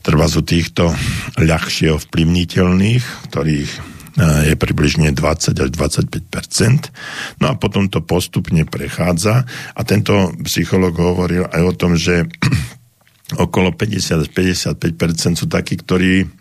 trvá 0.00 0.30
z 0.30 0.40
týchto 0.46 0.94
ľahšie 1.36 1.92
ovplyvniteľných, 1.92 3.04
ktorých 3.28 3.70
e, 3.74 3.80
je 4.48 4.54
približne 4.56 5.12
20 5.12 5.58
až 5.58 5.70
25% 5.74 7.42
No 7.42 7.52
a 7.52 7.54
potom 7.58 7.90
to 7.90 8.00
postupne 8.00 8.64
prechádza. 8.64 9.44
A 9.74 9.80
tento 9.82 10.32
psycholog 10.46 10.94
hovoril 10.96 11.44
aj 11.50 11.62
o 11.66 11.72
tom, 11.74 11.98
že 11.98 12.24
okolo 13.44 13.74
50 13.74 14.24
až 14.24 14.28
55 14.32 15.36
sú 15.36 15.46
takí, 15.50 15.76
ktorí 15.76 16.37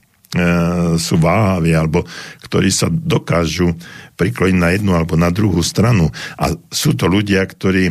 sú 0.99 1.15
váhaví 1.15 1.71
alebo 1.71 2.03
ktorí 2.43 2.67
sa 2.67 2.91
dokážu 2.91 3.71
priklojiť 4.19 4.55
na 4.59 4.75
jednu 4.75 4.91
alebo 4.91 5.15
na 5.15 5.31
druhú 5.31 5.63
stranu. 5.63 6.11
A 6.35 6.51
sú 6.67 6.99
to 6.99 7.07
ľudia, 7.07 7.47
ktorí 7.47 7.87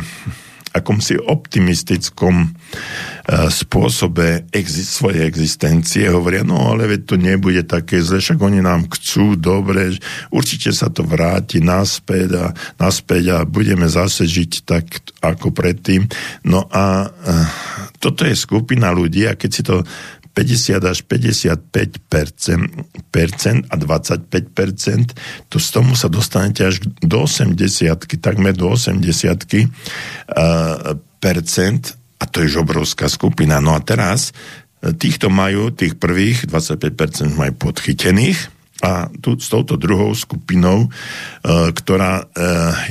akomsi 0.77 1.17
optimistickom 1.17 2.53
spôsobe 3.49 4.45
exi- 4.53 4.85
svojej 4.85 5.25
existencie. 5.25 6.05
Hovoria, 6.05 6.45
no 6.45 6.69
ale 6.69 6.85
veď 6.85 7.01
to 7.09 7.15
nebude 7.17 7.65
také 7.65 8.05
zle, 8.05 8.21
však 8.21 8.37
oni 8.37 8.61
nám 8.61 8.85
chcú 8.93 9.33
dobre, 9.33 9.97
určite 10.29 10.69
sa 10.69 10.93
to 10.93 11.01
vráti 11.01 11.59
naspäť 11.59 12.29
a, 12.37 12.45
naspäť 12.77 13.23
a 13.33 13.37
budeme 13.49 13.89
zase 13.89 14.29
žiť 14.29 14.51
tak 14.63 14.85
ako 15.25 15.49
predtým. 15.49 16.05
No 16.45 16.69
a 16.69 17.09
toto 17.97 18.23
je 18.23 18.37
skupina 18.37 18.93
ľudí 18.93 19.25
a 19.25 19.33
keď 19.33 19.49
si 19.49 19.65
to 19.65 19.81
50 20.37 20.85
až 20.85 21.01
55 21.01 21.65
percent 23.09 23.65
a 23.73 23.75
25% 23.75 25.49
to 25.49 25.57
z 25.57 25.67
tomu 25.73 25.97
sa 25.97 26.05
dostanete 26.13 26.61
až 26.61 26.85
do 27.01 27.25
80 27.25 28.05
takmer 28.21 28.53
do 28.53 28.77
80 28.77 29.49
percent 31.17 31.81
a 32.17 32.23
to 32.25 32.41
je 32.41 32.49
obrovská 32.57 33.09
skupina. 33.09 33.61
No 33.61 33.77
a 33.77 33.81
teraz 33.81 34.33
e, 34.81 34.93
týchto 34.93 35.29
majú, 35.29 35.69
tých 35.69 35.97
prvých 35.97 36.49
25% 36.49 37.37
majú 37.37 37.53
podchytených 37.57 38.56
a 38.77 39.09
tu 39.09 39.33
s 39.41 39.49
touto 39.49 39.73
druhou 39.73 40.13
skupinou, 40.13 40.85
e, 40.85 40.89
ktorá 41.73 42.21
e, 42.21 42.25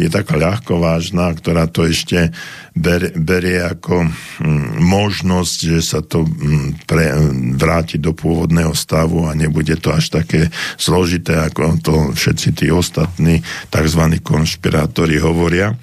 je 0.02 0.08
taká 0.10 0.34
ľahko 0.34 0.82
vážna, 0.82 1.30
ktorá 1.30 1.70
to 1.70 1.86
ešte 1.86 2.34
ber, 2.74 3.14
berie 3.14 3.62
ako 3.62 4.02
mm, 4.02 4.82
možnosť, 4.82 5.56
že 5.62 5.80
sa 5.86 6.00
to 6.02 6.26
mm, 6.26 6.90
pre, 6.90 7.14
vráti 7.54 8.02
do 8.02 8.10
pôvodného 8.10 8.74
stavu 8.74 9.30
a 9.30 9.38
nebude 9.38 9.78
to 9.78 9.94
až 9.94 10.10
také 10.10 10.50
zložité, 10.74 11.38
ako 11.38 11.78
to 11.78 11.94
všetci 12.18 12.48
tí 12.58 12.66
ostatní 12.74 13.46
tzv. 13.70 14.02
konšpirátori 14.26 15.22
hovoria. 15.22 15.78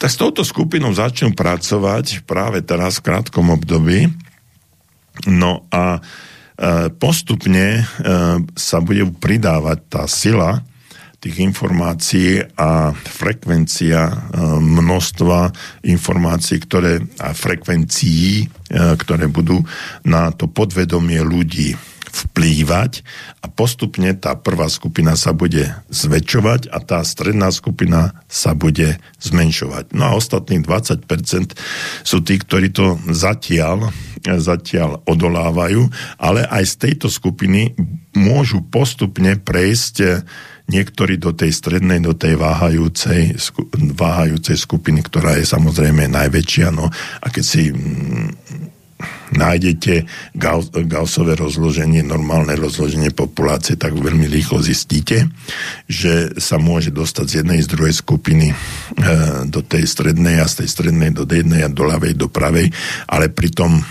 Tak 0.00 0.08
s 0.08 0.20
touto 0.20 0.44
skupinou 0.44 0.92
začnú 0.92 1.32
pracovať 1.32 2.24
práve 2.24 2.64
teraz 2.64 3.00
v 3.00 3.12
krátkom 3.12 3.52
období. 3.52 4.08
No 5.28 5.68
a 5.68 6.00
postupne 7.00 7.80
e, 7.80 7.82
sa 8.52 8.78
bude 8.84 9.08
pridávať 9.16 9.78
tá 9.88 10.04
sila 10.04 10.60
tých 11.20 11.40
informácií 11.44 12.40
a 12.56 12.92
frekvencia 12.96 14.08
e, 14.08 14.14
množstva 14.60 15.52
informácií, 15.88 16.60
ktoré, 16.64 17.04
a 17.20 17.32
frekvencií, 17.32 18.48
ktoré 18.70 19.26
budú 19.26 19.60
na 20.06 20.30
to 20.30 20.46
podvedomie 20.46 21.20
ľudí 21.20 21.76
vplývať 22.10 23.06
a 23.40 23.46
postupne 23.46 24.10
tá 24.18 24.34
prvá 24.34 24.66
skupina 24.66 25.14
sa 25.14 25.30
bude 25.30 25.70
zväčšovať 25.88 26.68
a 26.68 26.78
tá 26.82 26.98
stredná 27.06 27.54
skupina 27.54 28.18
sa 28.26 28.52
bude 28.52 28.98
zmenšovať. 29.22 29.94
No 29.94 30.10
a 30.10 30.16
ostatných 30.18 30.66
20% 30.66 31.54
sú 32.02 32.18
tí, 32.26 32.34
ktorí 32.36 32.74
to 32.74 32.98
zatiaľ, 33.08 33.94
zatiaľ 34.24 35.02
odolávajú, 35.08 35.88
ale 36.20 36.44
aj 36.46 36.64
z 36.66 36.74
tejto 36.88 37.08
skupiny 37.08 37.74
môžu 38.14 38.60
postupne 38.66 39.38
prejsť 39.38 40.26
niektorí 40.70 41.18
do 41.18 41.34
tej 41.34 41.50
strednej, 41.50 41.98
do 41.98 42.14
tej 42.14 42.38
váhajúcej, 42.38 43.34
váhajúcej 43.74 44.54
skupiny, 44.54 45.02
ktorá 45.02 45.34
je 45.34 45.44
samozrejme 45.44 46.06
najväčšia. 46.06 46.70
No 46.70 46.86
a 46.86 47.26
keď 47.26 47.44
si 47.44 47.74
mm, 47.74 48.30
nájdete 49.34 50.06
Gaussové 50.86 51.34
rozloženie, 51.34 52.06
normálne 52.06 52.54
rozloženie 52.54 53.10
populácie, 53.10 53.74
tak 53.74 53.98
veľmi 53.98 54.30
rýchlo 54.30 54.62
zistíte, 54.62 55.26
že 55.90 56.34
sa 56.38 56.58
môže 56.58 56.94
dostať 56.94 57.26
z 57.26 57.34
jednej, 57.42 57.60
z 57.62 57.68
druhej 57.70 57.94
skupiny 57.94 58.50
e, 58.50 58.54
do 59.50 59.60
tej 59.62 59.86
strednej 59.86 60.42
a 60.42 60.46
z 60.46 60.64
tej 60.64 60.68
strednej 60.70 61.10
do 61.14 61.26
jednej 61.26 61.66
a 61.66 61.70
do 61.70 61.82
ľavej, 61.86 62.14
do 62.14 62.30
pravej, 62.30 62.70
ale 63.06 63.30
pritom 63.30 63.82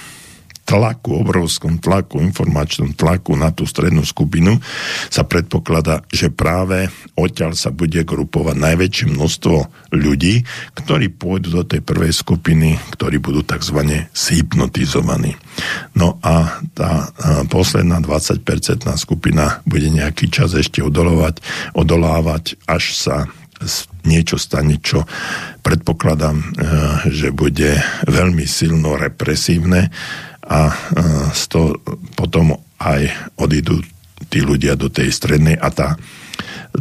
tlaku, 0.70 1.26
obrovskom 1.26 1.82
tlaku, 1.82 2.22
informačnom 2.22 2.94
tlaku 2.94 3.34
na 3.34 3.50
tú 3.50 3.66
strednú 3.66 4.06
skupinu 4.06 4.62
sa 5.10 5.26
predpokladá, 5.26 6.06
že 6.14 6.30
práve 6.30 6.94
odtiaľ 7.18 7.58
sa 7.58 7.74
bude 7.74 8.06
grupovať 8.06 8.54
najväčšie 8.54 9.06
množstvo 9.10 9.58
ľudí, 9.98 10.46
ktorí 10.78 11.10
pôjdu 11.10 11.50
do 11.58 11.64
tej 11.66 11.82
prvej 11.82 12.14
skupiny, 12.14 12.78
ktorí 12.94 13.18
budú 13.18 13.42
tzv. 13.42 14.06
zhypnotizovaní. 14.14 15.34
No 15.98 16.22
a 16.22 16.62
tá 16.78 17.10
posledná 17.50 17.98
20-percentná 18.06 18.94
skupina 18.94 19.66
bude 19.66 19.90
nejaký 19.90 20.30
čas 20.30 20.54
ešte 20.54 20.86
odolovať, 20.86 21.42
odolávať, 21.74 22.62
až 22.70 22.94
sa 22.94 23.18
niečo 24.08 24.40
stane, 24.40 24.80
čo 24.80 25.04
predpokladám, 25.60 26.38
e, 26.40 26.46
že 27.12 27.36
bude 27.36 27.76
veľmi 28.08 28.48
silno 28.48 28.96
represívne 28.96 29.92
a 30.50 30.74
z 31.30 31.44
toho 31.46 31.78
potom 32.18 32.58
aj 32.82 33.06
odídu 33.38 33.86
tí 34.28 34.42
ľudia 34.42 34.74
do 34.74 34.90
tej 34.90 35.14
strednej 35.14 35.56
a 35.56 35.70
tá, 35.70 35.96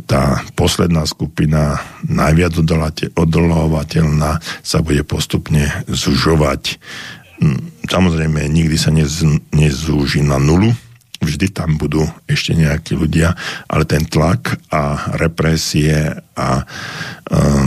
tá 0.08 0.42
posledná 0.56 1.04
skupina 1.04 1.78
najviac 2.02 2.56
odolovateľná 3.14 4.40
sa 4.64 4.78
bude 4.80 5.04
postupne 5.04 5.68
zužovať. 5.86 6.80
Hm, 7.38 7.86
samozrejme, 7.86 8.48
nikdy 8.50 8.76
sa 8.80 8.90
nez, 8.90 9.22
nezúži 9.54 10.24
na 10.24 10.40
nulu, 10.40 10.74
vždy 11.22 11.50
tam 11.50 11.78
budú 11.78 12.06
ešte 12.30 12.54
nejakí 12.54 12.94
ľudia, 12.94 13.34
ale 13.66 13.84
ten 13.86 14.06
tlak 14.06 14.58
a 14.70 15.14
represie 15.18 16.14
a 16.38 16.48
uh, 16.62 17.66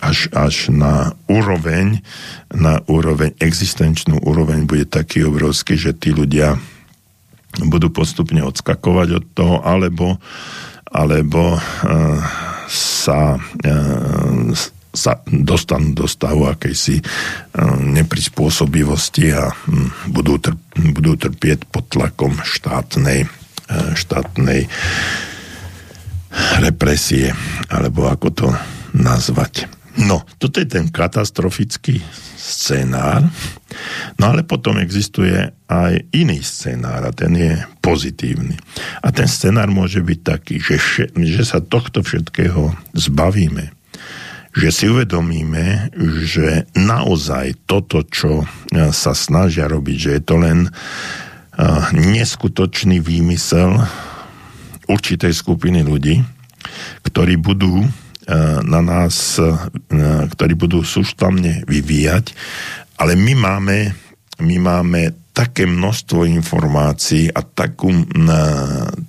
až, 0.00 0.28
až 0.32 0.68
na 0.72 1.16
úroveň, 1.28 2.04
na 2.52 2.84
úroveň, 2.84 3.32
existenčnú 3.40 4.20
úroveň 4.20 4.68
bude 4.68 4.84
taký 4.84 5.24
obrovský, 5.24 5.80
že 5.80 5.96
tí 5.96 6.12
ľudia 6.12 6.60
budú 7.64 7.88
postupne 7.88 8.44
odskakovať 8.44 9.08
od 9.16 9.24
toho, 9.32 9.56
alebo, 9.64 10.20
alebo 10.92 11.56
uh, 11.56 12.20
sa, 12.68 13.40
uh, 13.40 14.52
sa 14.92 15.12
dostanú 15.24 15.96
do 15.96 16.04
stavu 16.04 16.44
akejsi 16.52 17.00
uh, 17.00 17.80
neprispôsobivosti 17.80 19.32
a 19.32 19.48
um, 19.48 19.88
budú, 20.12 20.36
trp, 20.36 20.60
budú 20.92 21.16
trpieť 21.16 21.64
pod 21.72 21.88
tlakom 21.88 22.36
štátnej, 22.44 23.24
uh, 23.24 23.96
štátnej 23.96 24.68
represie, 26.60 27.32
alebo 27.72 28.12
ako 28.12 28.28
to 28.28 28.48
nazvať. 28.92 29.75
No, 29.96 30.28
toto 30.36 30.60
je 30.60 30.68
ten 30.68 30.92
katastrofický 30.92 32.04
scenár. 32.36 33.24
No 34.20 34.28
ale 34.28 34.44
potom 34.44 34.76
existuje 34.76 35.32
aj 35.66 35.92
iný 36.12 36.44
scenár 36.44 37.00
a 37.08 37.16
ten 37.16 37.32
je 37.32 37.56
pozitívny. 37.80 38.60
A 39.00 39.08
ten 39.08 39.24
scenár 39.24 39.72
môže 39.72 40.04
byť 40.04 40.20
taký, 40.20 40.60
že, 40.60 40.76
že 41.08 41.44
sa 41.48 41.64
tohto 41.64 42.04
všetkého 42.04 42.76
zbavíme. 42.92 43.72
Že 44.56 44.68
si 44.72 44.84
uvedomíme, 44.88 45.92
že 46.24 46.68
naozaj 46.76 47.68
toto, 47.68 48.04
čo 48.04 48.44
e, 48.44 48.46
sa 48.92 49.12
snažia 49.12 49.68
robiť, 49.68 49.96
že 49.96 50.10
je 50.16 50.22
to 50.24 50.36
len 50.40 50.58
e, 50.64 50.70
neskutočný 51.92 53.00
výmysel 53.00 53.80
určitej 54.88 55.32
skupiny 55.32 55.84
ľudí, 55.84 56.24
ktorí 57.04 57.36
budú 57.36 57.84
na 58.66 58.80
nás, 58.82 59.38
eh, 59.38 59.54
ktorí 60.26 60.54
budú 60.58 60.82
sústavne 60.82 61.62
vyvíjať, 61.70 62.34
ale 62.98 63.14
my 63.14 63.32
máme, 63.38 63.76
my 64.42 64.56
máme 64.58 65.00
také 65.36 65.68
množstvo 65.68 66.24
informácií 66.24 67.28
a 67.28 67.44
takú, 67.44 67.92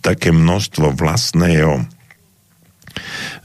také 0.04 0.36
množstvo 0.36 0.92
vlastného 0.92 1.88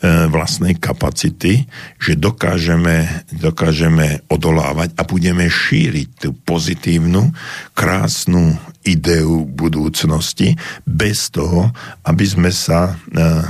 vlastnej 0.02 0.76
kapacity, 0.76 1.66
že 1.98 2.18
dokážeme, 2.18 3.26
dokážeme 3.30 4.26
odolávať 4.26 4.94
a 4.98 5.02
budeme 5.06 5.46
šíriť 5.46 6.08
tú 6.18 6.30
pozitívnu, 6.34 7.30
krásnu 7.76 8.58
ideu 8.82 9.46
budúcnosti 9.46 10.58
bez 10.82 11.30
toho, 11.30 11.70
aby 12.02 12.24
sme 12.26 12.50
sa 12.50 12.90
uh, 12.90 12.96
uh, 12.96 13.42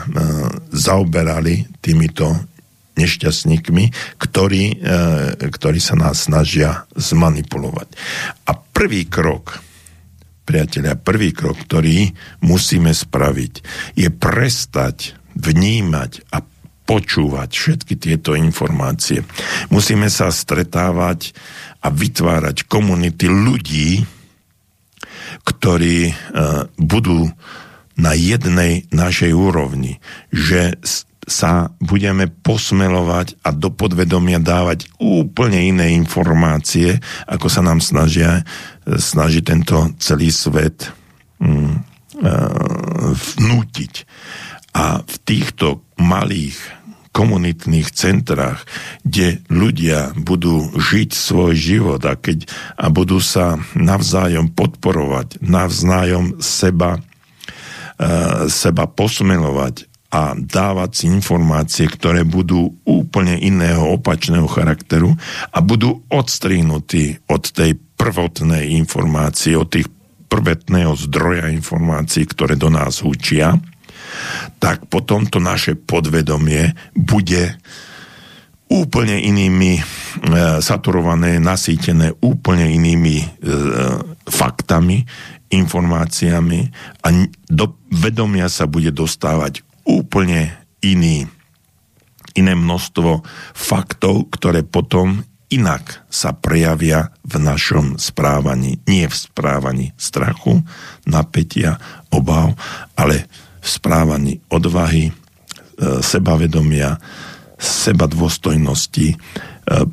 zaoberali 0.71 1.65
týmito 1.81 2.53
nešťastníkmi, 2.93 3.85
ktorí, 4.21 4.85
ktorí 5.41 5.81
sa 5.81 5.97
nás 5.97 6.29
snažia 6.29 6.85
zmanipulovať. 6.93 7.89
A 8.45 8.53
prvý 8.53 9.09
krok, 9.09 9.65
priatelia, 10.45 11.01
prvý 11.01 11.33
krok, 11.33 11.57
ktorý 11.65 12.13
musíme 12.45 12.93
spraviť, 12.93 13.53
je 13.97 14.09
prestať 14.13 15.17
vnímať 15.37 16.29
a 16.33 16.45
počúvať 16.83 17.51
všetky 17.53 17.95
tieto 17.97 18.35
informácie. 18.35 19.23
Musíme 19.71 20.11
sa 20.11 20.29
stretávať 20.35 21.33
a 21.81 21.89
vytvárať 21.89 22.67
komunity 22.67 23.31
ľudí, 23.31 24.03
ktorí 25.47 25.99
uh, 26.11 26.69
budú 26.77 27.31
na 27.97 28.13
jednej 28.17 28.89
našej 28.91 29.33
úrovni, 29.33 30.03
že 30.33 30.77
sa 31.23 31.71
budeme 31.79 32.27
posmelovať 32.27 33.39
a 33.47 33.55
do 33.55 33.71
podvedomia 33.71 34.43
dávať 34.43 34.91
úplne 34.99 35.71
iné 35.71 35.95
informácie, 35.95 36.99
ako 37.31 37.47
sa 37.47 37.63
nám 37.63 37.79
snažia, 37.79 38.43
snaží 38.99 39.39
tento 39.47 39.95
celý 40.03 40.35
svet 40.35 40.91
mm, 41.39 41.93
vnútiť. 43.39 43.93
A 44.73 45.05
v 45.05 45.17
týchto 45.29 45.85
malých 46.01 46.57
komunitných 47.13 47.93
centrách, 47.93 48.65
kde 49.05 49.45
ľudia 49.53 50.17
budú 50.17 50.73
žiť 50.73 51.13
svoj 51.13 51.53
život 51.53 52.01
a, 52.09 52.17
keď, 52.17 52.49
a 52.81 52.89
budú 52.89 53.21
sa 53.21 53.61
navzájom 53.77 54.49
podporovať, 54.57 55.45
navzájom 55.45 56.41
seba, 56.41 56.97
uh, 56.99 58.49
seba 58.49 58.89
posmelovať 58.89 59.93
a 60.13 60.37
dávať 60.37 60.91
si 60.93 61.05
informácie, 61.09 61.89
ktoré 61.89 62.25
budú 62.25 62.81
úplne 62.85 63.37
iného 63.41 63.97
opačného 63.97 64.45
charakteru 64.45 65.17
a 65.53 65.59
budú 65.65 66.05
odstrihnutí 66.13 67.29
od 67.29 67.49
tej 67.49 67.81
prvotnej 67.97 68.77
informácie, 68.77 69.57
od 69.57 69.73
tých 69.73 69.89
prvotného 70.29 70.97
zdroja 70.97 71.49
informácií, 71.53 72.25
ktoré 72.29 72.57
do 72.57 72.69
nás 72.69 73.01
učia, 73.05 73.57
tak 74.59 74.87
potom 74.87 75.27
to 75.27 75.39
naše 75.43 75.75
podvedomie 75.75 76.73
bude 76.95 77.57
úplne 78.73 79.21
inými 79.21 79.73
e, 79.77 79.83
saturované, 80.65 81.37
nasýtené 81.37 82.17
úplne 82.25 82.73
inými 82.73 83.17
e, 83.21 83.27
faktami, 84.25 85.05
informáciami 85.53 86.61
a 87.05 87.07
do 87.53 87.77
vedomia 87.93 88.49
sa 88.49 88.65
bude 88.65 88.89
dostávať 88.89 89.61
úplne 89.85 90.57
iný, 90.81 91.29
iné 92.33 92.53
množstvo 92.57 93.21
faktov, 93.53 94.33
ktoré 94.33 94.65
potom 94.65 95.21
inak 95.53 96.09
sa 96.09 96.33
prejavia 96.33 97.13
v 97.29 97.37
našom 97.45 98.01
správaní. 98.01 98.81
Nie 98.89 99.13
v 99.13 99.17
správaní 99.21 99.87
strachu, 100.01 100.65
napätia, 101.05 101.77
obav, 102.09 102.57
ale 102.97 103.29
v 103.63 103.67
správaní 103.71 104.43
odvahy, 104.51 105.09
e, 105.09 105.13
sebavedomia, 106.03 106.99
seba 107.63 108.11
dôstojnosti, 108.11 109.15
e, 109.15 109.17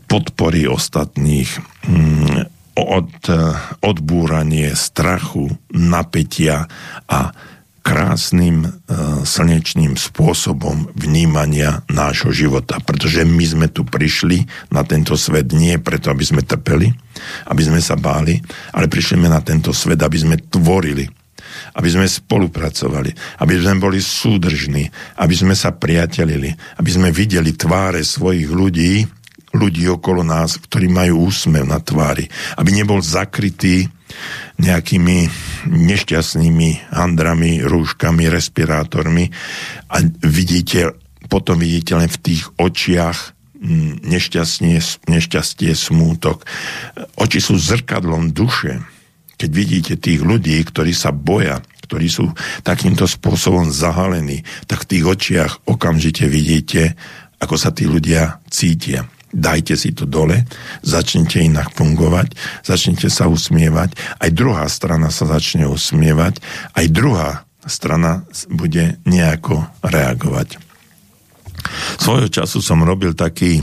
podpory 0.09 0.65
ostatných, 0.65 1.49
mm, 1.86 2.49
od, 2.74 3.13
e, 3.30 3.38
odbúranie 3.86 4.74
strachu, 4.74 5.53
napätia 5.70 6.65
a 7.05 7.30
krásnym 7.80 8.70
slnečným 9.26 9.97
spôsobom 9.97 10.93
vnímania 10.93 11.82
nášho 11.89 12.30
života. 12.30 12.78
Pretože 12.84 13.26
my 13.26 13.41
sme 13.41 13.67
tu 13.72 13.82
prišli 13.82 14.45
na 14.70 14.86
tento 14.86 15.17
svet 15.17 15.49
nie 15.55 15.80
preto, 15.82 16.13
aby 16.13 16.22
sme 16.22 16.45
trpeli, 16.45 16.91
aby 17.49 17.61
sme 17.65 17.82
sa 17.82 17.97
báli, 17.97 18.38
ale 18.76 18.91
prišli 18.91 19.17
sme 19.17 19.30
na 19.32 19.41
tento 19.41 19.74
svet, 19.74 19.97
aby 20.05 20.17
sme 20.22 20.38
tvorili 20.38 21.07
aby 21.76 21.89
sme 21.89 22.05
spolupracovali, 22.09 23.41
aby 23.43 23.53
sme 23.59 23.82
boli 23.82 23.99
súdržní, 24.01 24.89
aby 25.22 25.36
sme 25.36 25.53
sa 25.53 25.76
priatelili, 25.76 26.49
aby 26.80 26.89
sme 26.89 27.09
videli 27.13 27.53
tváre 27.53 28.01
svojich 28.01 28.49
ľudí, 28.49 29.05
ľudí 29.53 29.89
okolo 29.89 30.22
nás, 30.22 30.61
ktorí 30.61 30.89
majú 30.89 31.30
úsmev 31.30 31.65
na 31.65 31.82
tvári, 31.82 32.30
aby 32.57 32.70
nebol 32.70 33.01
zakrytý 33.01 33.89
nejakými 34.59 35.17
nešťastnými 35.70 36.93
handrami, 36.93 37.61
rúškami, 37.63 38.26
respirátormi 38.30 39.30
a 39.89 40.01
vidíte, 40.26 40.97
potom 41.30 41.61
vidíte 41.61 41.93
len 41.97 42.09
v 42.09 42.17
tých 42.17 42.43
očiach 42.57 43.34
mm, 43.57 44.05
nešťastie, 44.05 44.78
nešťastie, 45.07 45.72
smútok. 45.74 46.43
Oči 47.17 47.39
sú 47.39 47.55
zrkadlom 47.57 48.34
duše 48.34 48.82
keď 49.40 49.50
vidíte 49.56 49.94
tých 49.96 50.20
ľudí, 50.20 50.60
ktorí 50.68 50.92
sa 50.92 51.16
boja, 51.16 51.64
ktorí 51.88 52.12
sú 52.12 52.36
takýmto 52.62 53.08
spôsobom 53.08 53.72
zahalení, 53.72 54.44
tak 54.68 54.84
v 54.84 54.90
tých 54.94 55.06
očiach 55.08 55.52
okamžite 55.64 56.28
vidíte, 56.28 57.00
ako 57.40 57.56
sa 57.56 57.72
tí 57.72 57.88
ľudia 57.88 58.44
cítia. 58.52 59.08
Dajte 59.30 59.78
si 59.78 59.94
to 59.96 60.10
dole, 60.10 60.44
začnite 60.82 61.40
inak 61.40 61.72
fungovať, 61.72 62.34
začnite 62.66 63.08
sa 63.08 63.30
usmievať, 63.30 63.96
aj 64.20 64.30
druhá 64.34 64.66
strana 64.68 65.14
sa 65.14 65.30
začne 65.30 65.70
usmievať, 65.70 66.42
aj 66.76 66.86
druhá 66.90 67.46
strana 67.64 68.26
bude 68.50 68.98
nejako 69.06 69.70
reagovať. 69.86 70.58
Svojho 72.02 72.30
času 72.30 72.60
som 72.60 72.82
robil 72.82 73.14
taký 73.14 73.62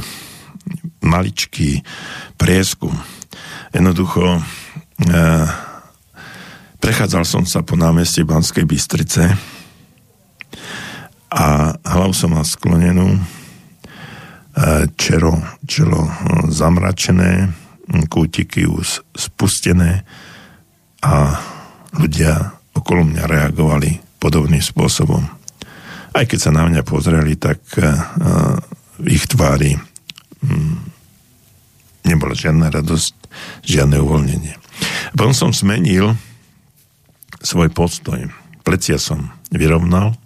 maličký 1.02 1.82
prieskum. 2.38 2.94
Jednoducho 3.74 4.38
e, 4.38 4.40
Prechádzal 6.86 7.26
som 7.26 7.42
sa 7.42 7.66
po 7.66 7.74
námestí 7.74 8.22
Banskej 8.22 8.62
Bystrice 8.62 9.34
a 11.34 11.74
hlavu 11.82 12.14
som 12.14 12.30
mal 12.30 12.46
sklonenú, 12.46 13.10
e, 13.10 13.20
čero, 14.94 15.34
čelo 15.66 16.06
zamračené, 16.46 17.50
kútiky 18.06 18.70
už 18.70 19.02
spustené 19.18 20.06
a 21.02 21.34
ľudia 21.98 22.54
okolo 22.78 23.02
mňa 23.02 23.34
reagovali 23.34 24.22
podobným 24.22 24.62
spôsobom. 24.62 25.26
Aj 26.14 26.22
keď 26.22 26.38
sa 26.38 26.54
na 26.54 26.70
mňa 26.70 26.86
pozreli, 26.86 27.34
tak 27.34 27.66
uh, 27.82 28.62
ich 29.02 29.26
tvári 29.26 29.74
um, 29.74 30.86
nebola 32.06 32.38
žiadna 32.38 32.70
radosť, 32.70 33.14
žiadne 33.66 33.98
uvoľnenie. 33.98 34.54
Potom 35.18 35.34
som 35.34 35.50
zmenil 35.50 36.14
svoj 37.46 37.70
postoj. 37.70 38.26
Plecia 38.66 38.98
som 38.98 39.30
vyrovnal, 39.54 40.18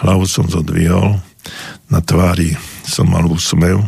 hlavu 0.00 0.24
som 0.24 0.48
zodvihol, 0.48 1.20
na 1.92 2.00
tvári 2.00 2.56
som 2.88 3.04
mal 3.04 3.28
úsmev 3.28 3.84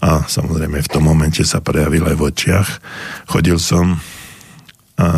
a 0.00 0.24
samozrejme 0.24 0.80
v 0.80 0.88
tom 0.88 1.04
momente 1.04 1.44
sa 1.44 1.60
prejavil 1.60 2.08
aj 2.08 2.16
v 2.16 2.24
očiach. 2.32 2.68
Chodil 3.28 3.60
som 3.60 4.00
a 4.96 5.08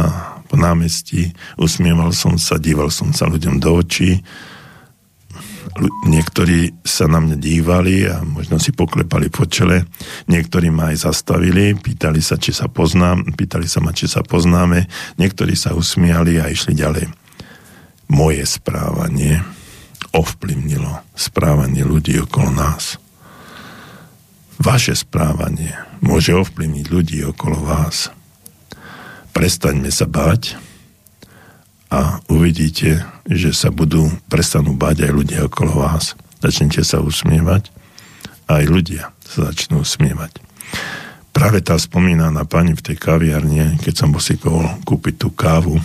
po 0.50 0.58
námestí, 0.58 1.30
usmieval 1.54 2.10
som 2.10 2.34
sa, 2.34 2.58
díval 2.58 2.90
som 2.90 3.14
sa 3.14 3.30
ľuďom 3.30 3.62
do 3.62 3.78
očí, 3.78 4.26
niektorí 6.08 6.74
sa 6.86 7.06
na 7.10 7.20
mňa 7.20 7.36
dívali 7.36 8.06
a 8.08 8.20
možno 8.24 8.56
si 8.60 8.72
poklepali 8.72 9.28
po 9.28 9.44
čele, 9.44 9.84
niektorí 10.30 10.72
ma 10.72 10.92
aj 10.94 11.08
zastavili, 11.08 11.76
pýtali 11.76 12.20
sa, 12.20 12.40
či 12.40 12.52
sa 12.52 12.70
poznám, 12.70 13.34
pýtali 13.36 13.66
sa 13.68 13.84
ma, 13.84 13.92
či 13.92 14.08
sa 14.08 14.24
poznáme, 14.24 14.88
niektorí 15.20 15.54
sa 15.54 15.76
usmiali 15.76 16.40
a 16.40 16.50
išli 16.50 16.76
ďalej. 16.76 17.06
Moje 18.08 18.44
správanie 18.48 19.44
ovplyvnilo 20.14 21.08
správanie 21.18 21.82
ľudí 21.82 22.16
okolo 22.22 22.54
nás. 22.54 22.96
Vaše 24.58 24.94
správanie 24.94 25.74
môže 26.02 26.34
ovplyvniť 26.34 26.86
ľudí 26.90 27.18
okolo 27.26 27.62
vás. 27.62 28.10
Prestaňme 29.34 29.90
sa 29.90 30.06
báť, 30.06 30.58
a 31.88 32.20
uvidíte, 32.28 33.04
že 33.24 33.56
sa 33.56 33.72
budú, 33.72 34.12
prestanú 34.28 34.76
báť 34.76 35.08
aj 35.08 35.12
ľudia 35.12 35.40
okolo 35.48 35.84
vás. 35.84 36.16
Začnite 36.40 36.84
sa 36.84 37.00
usmievať 37.00 37.72
aj 38.48 38.64
ľudia 38.64 39.12
sa 39.28 39.52
začnú 39.52 39.84
usmievať. 39.84 40.40
Práve 41.36 41.60
tá 41.60 41.76
spomínaná 41.76 42.48
pani 42.48 42.72
v 42.72 42.82
tej 42.82 42.96
kaviarne, 42.96 43.78
keď 43.78 43.94
som 43.94 44.10
posikol 44.10 44.64
kúpiť 44.82 45.14
tú 45.20 45.28
kávu, 45.30 45.76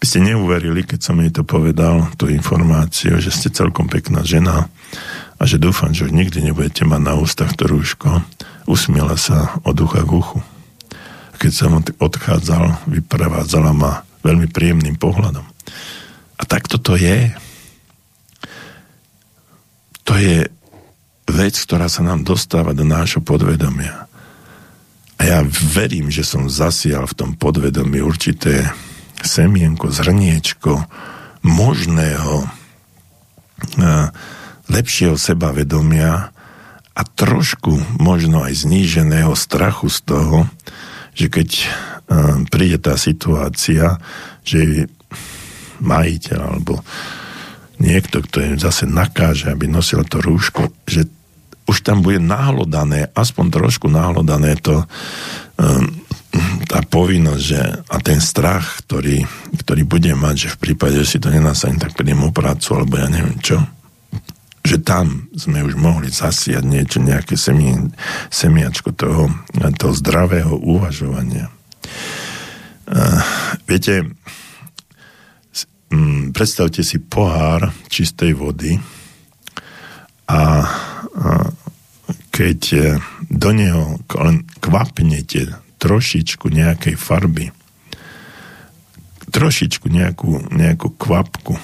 by 0.00 0.04
ste 0.04 0.32
neuverili, 0.32 0.84
keď 0.84 1.00
som 1.00 1.20
jej 1.20 1.32
to 1.32 1.44
povedal, 1.44 2.08
tú 2.16 2.28
informáciu, 2.28 3.20
že 3.20 3.32
ste 3.32 3.52
celkom 3.52 3.88
pekná 3.88 4.24
žena 4.24 4.72
a 5.36 5.42
že 5.44 5.60
dúfam, 5.60 5.92
že 5.92 6.08
už 6.08 6.16
nikdy 6.16 6.40
nebudete 6.40 6.88
mať 6.88 7.00
na 7.04 7.16
ústach 7.20 7.52
to 7.52 7.68
rúško. 7.68 8.24
Usmiela 8.64 9.20
sa 9.20 9.60
od 9.60 9.76
ucha 9.76 10.00
k 10.04 10.12
uchu. 10.12 10.38
Keď 11.40 11.52
som 11.52 11.80
odchádzal, 11.80 12.84
vyprevádzala 12.88 13.72
ma 13.76 14.04
veľmi 14.20 14.48
príjemným 14.50 14.96
pohľadom. 15.00 15.46
A 16.40 16.42
takto 16.48 16.80
to 16.80 16.96
je. 16.96 17.32
To 20.08 20.16
je 20.16 20.48
vec, 21.30 21.54
ktorá 21.54 21.86
sa 21.86 22.02
nám 22.02 22.26
dostáva 22.26 22.74
do 22.74 22.82
nášho 22.82 23.22
podvedomia. 23.22 24.10
A 25.20 25.22
ja 25.22 25.38
verím, 25.46 26.08
že 26.08 26.24
som 26.24 26.48
zasial 26.48 27.04
v 27.04 27.16
tom 27.16 27.30
podvedomí 27.36 28.00
určité 28.00 28.72
semienko, 29.20 29.92
zrniečko 29.92 30.88
možného 31.44 32.48
lepšieho 34.70 35.20
sebavedomia 35.20 36.32
a 36.96 37.02
trošku 37.04 38.00
možno 38.00 38.44
aj 38.44 38.64
zníženého 38.64 39.36
strachu 39.36 39.92
z 39.92 39.98
toho, 40.08 40.38
že 41.20 41.28
keď 41.28 41.50
príde 42.48 42.80
tá 42.80 42.96
situácia, 42.96 44.00
že 44.40 44.88
majiteľ 45.84 46.38
alebo 46.40 46.80
niekto, 47.76 48.24
kto 48.24 48.36
je 48.40 48.50
zase 48.60 48.88
nakáže, 48.88 49.52
aby 49.52 49.68
nosil 49.68 50.04
to 50.08 50.20
rúško, 50.20 50.72
že 50.88 51.04
už 51.68 51.86
tam 51.86 52.02
bude 52.02 52.18
nahlodané, 52.18 53.12
aspoň 53.14 53.46
trošku 53.52 53.86
nahlodané 53.86 54.58
to, 54.58 54.82
um, 55.60 55.86
tá 56.66 56.82
povinnosť, 56.82 57.42
že 57.42 57.60
a 57.86 57.96
ten 58.02 58.18
strach, 58.18 58.82
ktorý, 58.86 59.22
ktorý 59.54 59.82
bude 59.86 60.12
mať, 60.18 60.34
že 60.46 60.48
v 60.58 60.60
prípade, 60.70 60.98
že 61.02 61.16
si 61.16 61.18
to 61.22 61.30
nenasadím, 61.30 61.78
tak 61.78 61.94
prídem 61.94 62.26
o 62.26 62.34
prácu, 62.34 62.74
alebo 62.74 62.98
ja 62.98 63.06
neviem 63.06 63.38
čo, 63.38 63.62
že 64.60 64.76
tam 64.84 65.32
sme 65.32 65.64
už 65.64 65.74
mohli 65.80 66.12
zasiať 66.12 66.64
niečo, 66.64 67.00
nejaké 67.00 67.34
semi, 67.34 67.72
semiačko 68.28 68.92
toho, 68.92 69.32
toho 69.56 69.94
zdravého 69.96 70.52
uvažovania. 70.52 71.48
Uh, 72.90 73.22
viete, 73.64 74.04
um, 75.94 76.34
predstavte 76.34 76.84
si 76.84 77.00
pohár 77.00 77.72
čistej 77.88 78.36
vody 78.36 78.76
a, 80.28 80.36
a 80.36 80.42
keď 82.30 82.60
do 83.30 83.50
neho 83.52 84.00
len 84.16 84.48
kvapnete 84.58 85.54
trošičku 85.80 86.50
nejakej 86.50 86.94
farby, 86.98 87.48
trošičku 89.30 89.86
nejakú, 89.88 90.52
nejakú 90.52 90.88
kvapku 90.98 91.56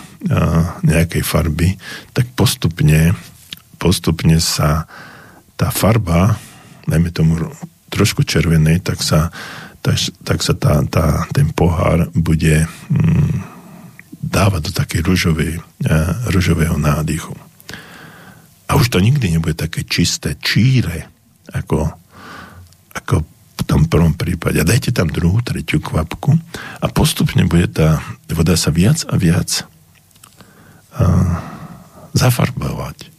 nejakej 0.82 1.22
farby, 1.22 1.76
tak 2.16 2.26
postupne, 2.32 3.12
postupne 3.76 4.40
sa 4.40 4.88
tá 5.56 5.72
farba, 5.72 6.36
najmä 6.88 7.12
tomu 7.12 7.40
trošku 7.88 8.22
červenej, 8.26 8.84
tak 8.84 9.00
sa, 9.00 9.32
tak, 9.80 9.96
tak 10.24 10.38
sa 10.42 10.54
tá, 10.56 10.82
tá, 10.88 11.24
ten 11.32 11.48
pohár 11.52 12.10
bude 12.12 12.68
mm, 12.92 13.56
dávať 14.26 14.60
do 14.68 14.72
takej 14.74 15.00
ružovej, 15.06 15.52
ružového 16.34 16.76
nádychu. 16.76 17.32
A 18.66 18.74
už 18.74 18.90
to 18.90 18.98
nikdy 18.98 19.30
nebude 19.30 19.54
také 19.54 19.86
čisté, 19.86 20.34
číre, 20.42 21.06
ako, 21.54 21.86
ako 22.90 23.22
v 23.56 23.62
tom 23.62 23.86
prvom 23.86 24.12
prípade. 24.18 24.58
A 24.58 24.66
dajte 24.66 24.90
tam 24.90 25.06
druhú, 25.06 25.38
tretiu 25.40 25.78
kvapku 25.78 26.34
a 26.82 26.86
postupne 26.90 27.46
bude 27.46 27.70
tá 27.70 28.02
voda 28.26 28.58
sa 28.58 28.74
viac 28.74 29.06
a 29.06 29.14
viac 29.14 29.64
zafarbovať. 32.16 33.12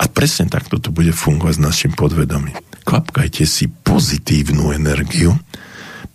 A 0.00 0.08
presne 0.08 0.48
takto 0.48 0.80
to 0.80 0.88
bude 0.88 1.12
fungovať 1.12 1.54
s 1.60 1.64
našim 1.64 1.92
podvedomím. 1.92 2.56
Kvapkajte 2.88 3.44
si 3.44 3.68
pozitívnu 3.68 4.72
energiu, 4.72 5.36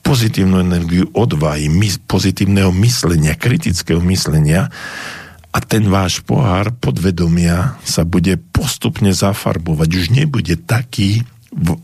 pozitívnu 0.01 0.66
energiu 0.66 1.05
odvahy, 1.13 1.70
pozitívneho 2.09 2.74
myslenia, 2.82 3.38
kritického 3.38 4.01
myslenia 4.01 4.74
a 5.55 5.57
ten 5.63 5.88
váš 5.88 6.20
pohár 6.26 6.74
podvedomia 6.76 7.80
sa 7.86 8.03
bude 8.03 8.36
postupne 8.51 9.13
zafarbovať. 9.16 9.89
Už 9.93 10.05
nebude 10.11 10.59
taký 10.59 11.24
v 11.55 11.80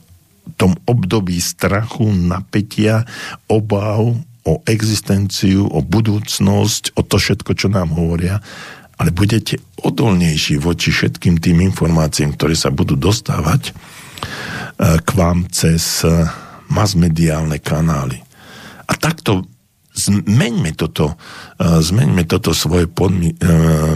tom 0.59 0.75
období 0.89 1.39
strachu, 1.39 2.11
napätia, 2.11 3.07
obav 3.47 4.17
o 4.41 4.53
existenciu, 4.65 5.69
o 5.69 5.79
budúcnosť, 5.85 6.97
o 6.97 7.01
to 7.05 7.21
všetko, 7.21 7.51
čo 7.53 7.69
nám 7.69 7.93
hovoria, 7.93 8.41
ale 9.01 9.09
budete 9.09 9.57
odolnejší 9.81 10.61
voči 10.61 10.93
všetkým 10.93 11.41
tým 11.41 11.65
informáciám, 11.73 12.37
ktoré 12.37 12.53
sa 12.53 12.69
budú 12.69 12.93
dostávať 12.93 13.73
e, 13.73 15.01
k 15.01 15.09
vám 15.17 15.49
cez 15.49 16.05
e, 16.05 16.29
masmediálne 16.69 17.57
kanály. 17.57 18.21
A 18.85 18.93
takto 18.93 19.49
zmeňme 19.97 20.77
toto, 20.77 21.17
e, 21.57 21.81
zmeňme 21.81 22.29
toto 22.29 22.53
svoje 22.53 22.85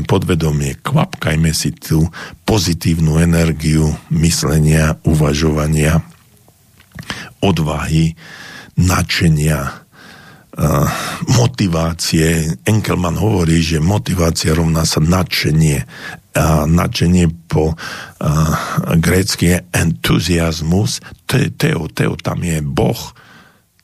podvedomie, 0.10 0.74
kvapkajme 0.82 1.54
si 1.54 1.70
tú 1.78 2.10
pozitívnu 2.50 3.22
energiu 3.22 3.94
myslenia, 4.10 4.98
uvažovania, 5.06 6.02
odvahy, 7.46 8.18
načenia, 8.74 9.85
motivácie. 11.36 12.56
Enkelman 12.64 13.20
hovorí, 13.20 13.60
že 13.60 13.84
motivácia 13.84 14.56
rovná 14.56 14.88
sa 14.88 15.04
nadšenie. 15.04 15.84
A 16.36 16.68
nadšenie 16.68 17.32
po 17.48 17.76
uh, 17.76 17.78
grécky 19.00 19.56
je 19.56 19.58
entuziasmus. 19.72 21.04
Teo, 21.28 21.88
teo, 21.92 22.14
tam 22.20 22.44
je 22.44 22.60
Boh. 22.64 23.00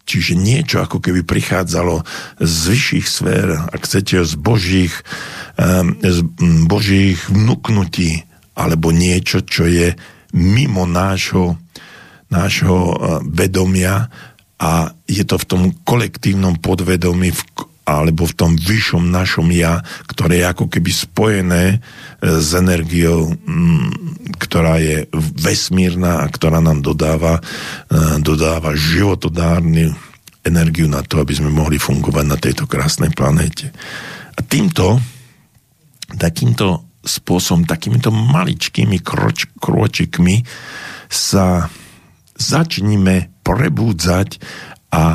Čiže 0.03 0.35
niečo 0.35 0.83
ako 0.83 0.99
keby 0.99 1.23
prichádzalo 1.23 2.03
z 2.39 2.55
vyšších 2.75 3.07
sfér, 3.07 3.47
ak 3.71 3.87
chcete, 3.87 4.23
z 4.27 4.33
božích, 4.35 4.95
um, 5.55 5.95
z 6.03 6.23
božích 6.67 7.19
vnúknutí, 7.31 8.27
alebo 8.55 8.91
niečo, 8.91 9.43
čo 9.43 9.67
je 9.67 9.95
mimo 10.35 10.83
nášho, 10.87 11.55
nášho 12.31 12.95
vedomia, 13.27 14.07
a 14.61 14.93
je 15.09 15.25
to 15.25 15.41
v 15.41 15.47
tom 15.49 15.61
kolektívnom 15.81 16.61
podvedomí 16.61 17.33
v, 17.33 17.41
alebo 17.81 18.29
v 18.29 18.37
tom 18.37 18.53
vyššom 18.53 19.09
našom 19.09 19.49
ja, 19.49 19.81
ktoré 20.05 20.45
je 20.45 20.45
ako 20.45 20.65
keby 20.69 20.91
spojené 20.93 21.63
e, 21.73 21.77
s 22.21 22.53
energiou, 22.53 23.33
mm, 23.33 23.89
ktorá 24.37 24.77
je 24.77 25.09
vesmírna 25.41 26.21
a 26.21 26.29
ktorá 26.29 26.61
nám 26.61 26.85
dodáva, 26.85 27.41
e, 27.89 28.21
dodáva 28.21 28.77
životodárnu 28.77 29.97
energiu 30.45 30.85
na 30.85 31.01
to, 31.01 31.17
aby 31.25 31.33
sme 31.33 31.49
mohli 31.49 31.81
fungovať 31.81 32.25
na 32.29 32.37
tejto 32.37 32.69
krásnej 32.69 33.09
planéte. 33.17 33.73
A 34.37 34.45
týmto, 34.45 35.01
takýmto 36.21 36.85
spôsobom, 37.01 37.65
takýmito 37.65 38.13
maličkými 38.13 39.01
kroč, 39.01 39.49
kročikmi 39.57 40.45
sa 41.09 41.65
začníme 42.41 43.45
prebúdzať 43.45 44.41
a, 44.89 44.97
a 44.97 45.05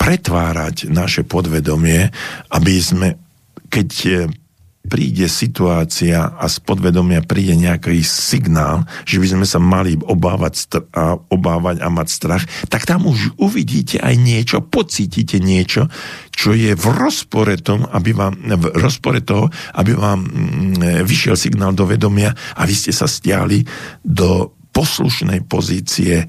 pretvárať 0.00 0.88
naše 0.88 1.26
podvedomie, 1.26 2.08
aby 2.52 2.74
sme, 2.78 3.08
keď 3.68 3.90
e, 4.06 4.12
príde 4.86 5.26
situácia 5.26 6.30
a 6.30 6.46
z 6.46 6.62
podvedomia 6.62 7.26
príde 7.26 7.58
nejaký 7.58 8.06
signál, 8.06 8.86
že 9.02 9.18
by 9.18 9.26
sme 9.34 9.46
sa 9.46 9.58
mali 9.58 9.98
obávať 9.98 10.78
a, 10.94 11.18
obávať 11.18 11.82
a 11.82 11.88
mať 11.90 12.08
strach, 12.08 12.44
tak 12.70 12.86
tam 12.86 13.10
už 13.10 13.34
uvidíte 13.42 13.98
aj 13.98 14.14
niečo, 14.14 14.62
pocítite 14.62 15.42
niečo, 15.42 15.90
čo 16.30 16.54
je 16.54 16.72
v 16.78 16.86
rozpore, 16.86 17.58
tom, 17.58 17.82
aby 17.90 18.14
vám, 18.14 18.38
v 18.38 18.64
rozpore 18.78 19.18
toho, 19.26 19.50
aby 19.74 19.92
vám 19.92 20.22
mm, 20.22 21.02
vyšiel 21.02 21.34
signál 21.34 21.74
do 21.74 21.82
vedomia 21.82 22.30
a 22.54 22.62
vy 22.62 22.74
ste 22.78 22.94
sa 22.94 23.10
stiahli 23.10 23.66
do 24.06 24.54
poslušnej 24.76 25.48
pozície 25.48 26.20
e, 26.20 26.26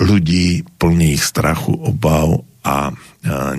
ľudí 0.00 0.64
plných 0.80 1.20
strachu, 1.20 1.76
obav 1.76 2.40
a 2.64 2.88
e, 2.88 2.92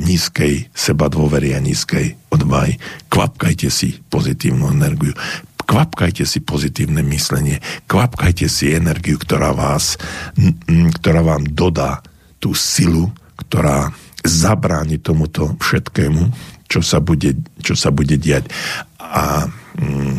nízkej 0.02 0.74
seba 0.74 1.06
dôvery 1.06 1.54
a 1.54 1.62
nízkej 1.62 2.34
odvahy. 2.34 2.82
Kvapkajte 3.14 3.70
si 3.70 3.94
pozitívnu 4.10 4.74
energiu. 4.74 5.14
Kvapkajte 5.70 6.26
si 6.26 6.42
pozitívne 6.42 7.06
myslenie. 7.14 7.62
Kvapkajte 7.86 8.50
si 8.50 8.74
energiu, 8.74 9.22
ktorá 9.22 9.54
vás, 9.54 10.02
ktorá 11.02 11.22
vám 11.22 11.46
dodá 11.54 12.02
tú 12.42 12.58
silu, 12.58 13.14
ktorá 13.38 13.94
zabráni 14.26 14.98
tomuto 14.98 15.54
všetkému, 15.62 16.34
čo 16.66 16.82
sa 16.82 16.98
bude, 17.02 17.38
čo 17.62 17.78
sa 17.78 17.94
bude 17.94 18.18
diať. 18.18 18.50
A 18.98 19.46
mm, 19.78 20.18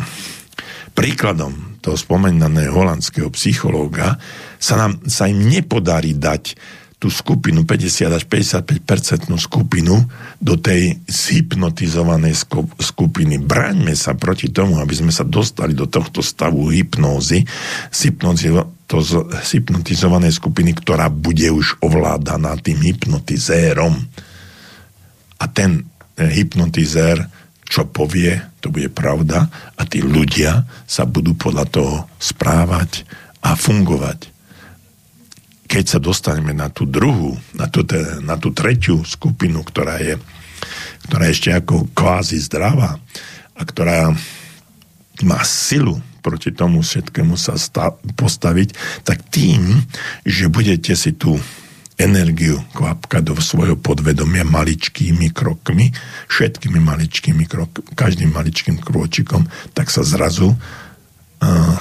príkladom 0.95 1.76
toho 1.87 1.95
spomenaného 1.95 2.75
holandského 2.75 3.31
psychológa, 3.31 4.19
sa, 4.59 4.75
nám, 4.75 4.99
sa 5.07 5.31
im 5.31 5.47
nepodarí 5.47 6.19
dať 6.19 6.59
tú 6.99 7.07
skupinu, 7.07 7.63
50 7.63 8.11
až 8.11 8.27
55 8.27 9.39
skupinu 9.39 9.95
do 10.41 10.57
tej 10.59 10.99
zhypnotizovanej 11.07 12.35
skupiny. 12.81 13.37
Braňme 13.39 13.93
sa 13.93 14.17
proti 14.17 14.49
tomu, 14.51 14.81
aby 14.81 14.95
sme 14.97 15.13
sa 15.13 15.21
dostali 15.23 15.77
do 15.77 15.85
tohto 15.87 16.25
stavu 16.25 16.73
hypnózy, 16.73 17.45
hypnotizovanej 17.93 20.33
skupiny, 20.35 20.73
ktorá 20.73 21.13
bude 21.13 21.53
už 21.53 21.77
ovládaná 21.85 22.57
tým 22.59 22.81
hypnotizérom. 22.81 23.93
A 25.37 25.45
ten 25.53 25.85
hypnotizér 26.17 27.29
čo 27.67 27.83
povie, 27.83 28.39
to 28.63 28.71
bude 28.71 28.89
pravda 28.95 29.51
a 29.75 29.81
tí 29.83 29.99
ľudia 29.99 30.63
sa 30.87 31.03
budú 31.03 31.35
podľa 31.35 31.65
toho 31.67 31.95
správať 32.15 33.03
a 33.43 33.59
fungovať. 33.59 34.31
Keď 35.67 35.83
sa 35.83 35.99
dostaneme 35.99 36.55
na 36.55 36.71
tú 36.71 36.87
druhú, 36.87 37.35
na 37.51 37.67
tú, 37.67 37.83
na 38.23 38.39
tú 38.39 38.55
tretiu 38.55 39.03
skupinu, 39.03 39.67
ktorá 39.67 39.99
je, 39.99 40.15
ktorá 41.11 41.27
je 41.27 41.33
ešte 41.35 41.51
ako 41.51 41.91
kvázi 41.91 42.39
zdravá 42.39 42.95
a 43.51 43.61
ktorá 43.67 44.15
má 45.27 45.39
silu 45.43 45.99
proti 46.23 46.51
tomu 46.51 46.83
všetkému 46.83 47.39
sa 47.39 47.55
stav, 47.55 47.95
postaviť, 48.19 48.75
tak 49.07 49.23
tým, 49.31 49.79
že 50.27 50.51
budete 50.51 50.91
si 50.91 51.15
tú 51.15 51.39
energiu 51.97 52.61
kvapka 52.77 53.25
do 53.25 53.33
svojho 53.41 53.73
podvedomia 53.73 54.45
maličkými 54.45 55.33
krokmi, 55.33 55.89
všetkými 56.29 56.77
maličkými 56.77 57.43
krokmi, 57.49 57.97
každým 57.97 58.29
maličkým 58.29 58.77
krôčikom, 58.77 59.49
tak 59.73 59.89
sa 59.89 60.05
zrazu 60.05 60.53
uh, 60.53 60.57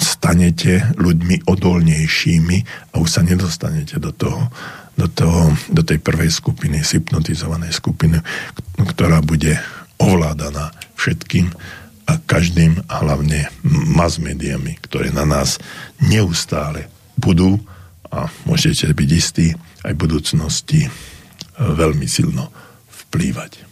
stanete 0.00 0.88
ľuďmi 0.96 1.44
odolnejšími 1.44 2.56
a 2.92 2.94
už 2.96 3.08
sa 3.12 3.20
nedostanete 3.20 4.00
do 4.00 4.08
toho, 4.16 4.48
do, 4.96 5.06
toho, 5.12 5.52
do 5.68 5.84
tej 5.84 6.00
prvej 6.00 6.32
skupiny, 6.32 6.80
hypnotizovanej 6.80 7.76
skupiny, 7.76 8.16
ktorá 8.80 9.20
bude 9.20 9.60
ovládaná 10.00 10.72
všetkým 10.96 11.52
a 12.08 12.16
každým 12.24 12.80
a 12.88 13.04
hlavne 13.04 13.52
mass 13.68 14.16
médiami, 14.16 14.80
ktoré 14.80 15.12
na 15.12 15.28
nás 15.28 15.60
neustále 16.00 16.88
budú 17.20 17.60
a 18.10 18.30
môžete 18.46 18.90
byť 18.92 19.10
istí 19.12 19.46
aj 19.86 19.92
v 19.94 20.02
budúcnosti 20.02 20.80
e, 20.86 20.90
veľmi 21.58 22.06
silno 22.06 22.50
vplývať. 23.10 23.66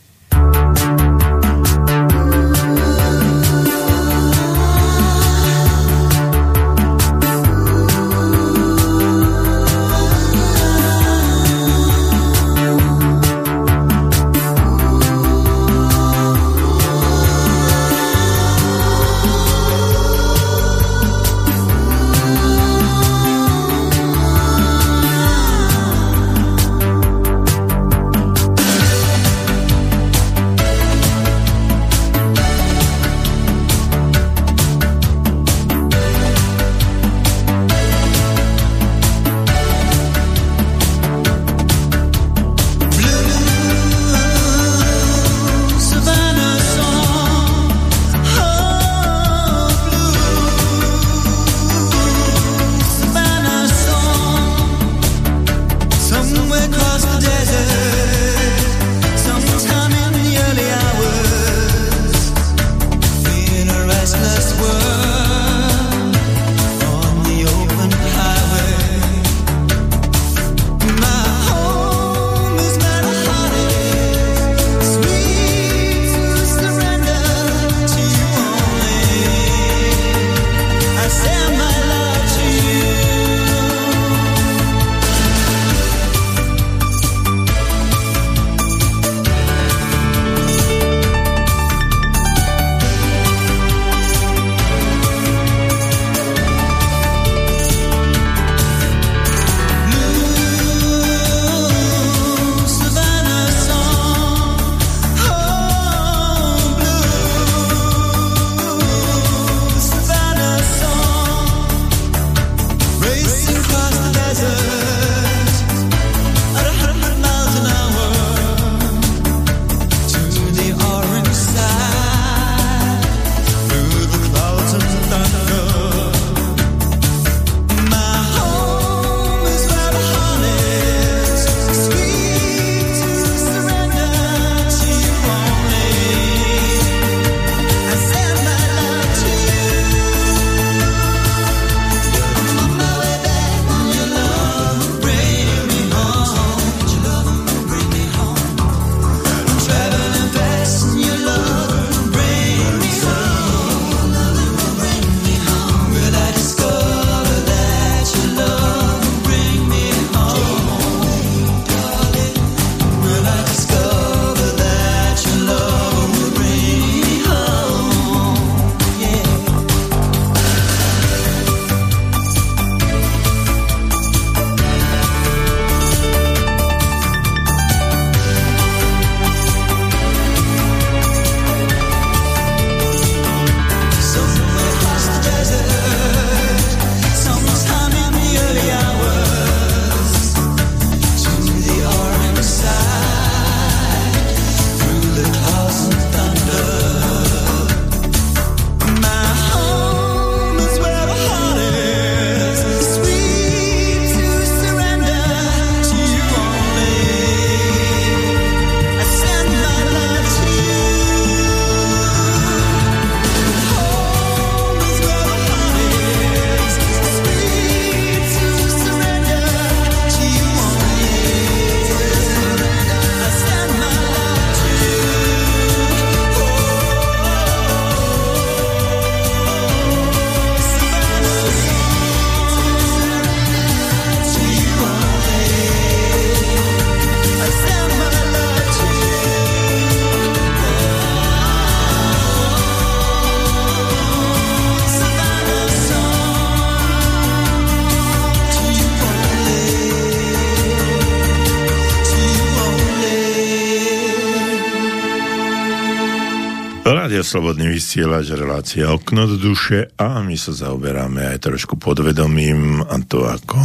Slobodný 257.24 257.72
vysielač, 257.72 258.36
relácia 258.36 258.92
Okno 258.92 259.24
do 259.24 259.40
duše 259.40 259.88
a 259.96 260.20
my 260.20 260.36
sa 260.36 260.52
zaoberáme 260.52 261.24
aj 261.32 261.48
trošku 261.48 261.80
podvedomím 261.80 262.84
a 262.84 263.00
to 263.00 263.24
ako 263.24 263.56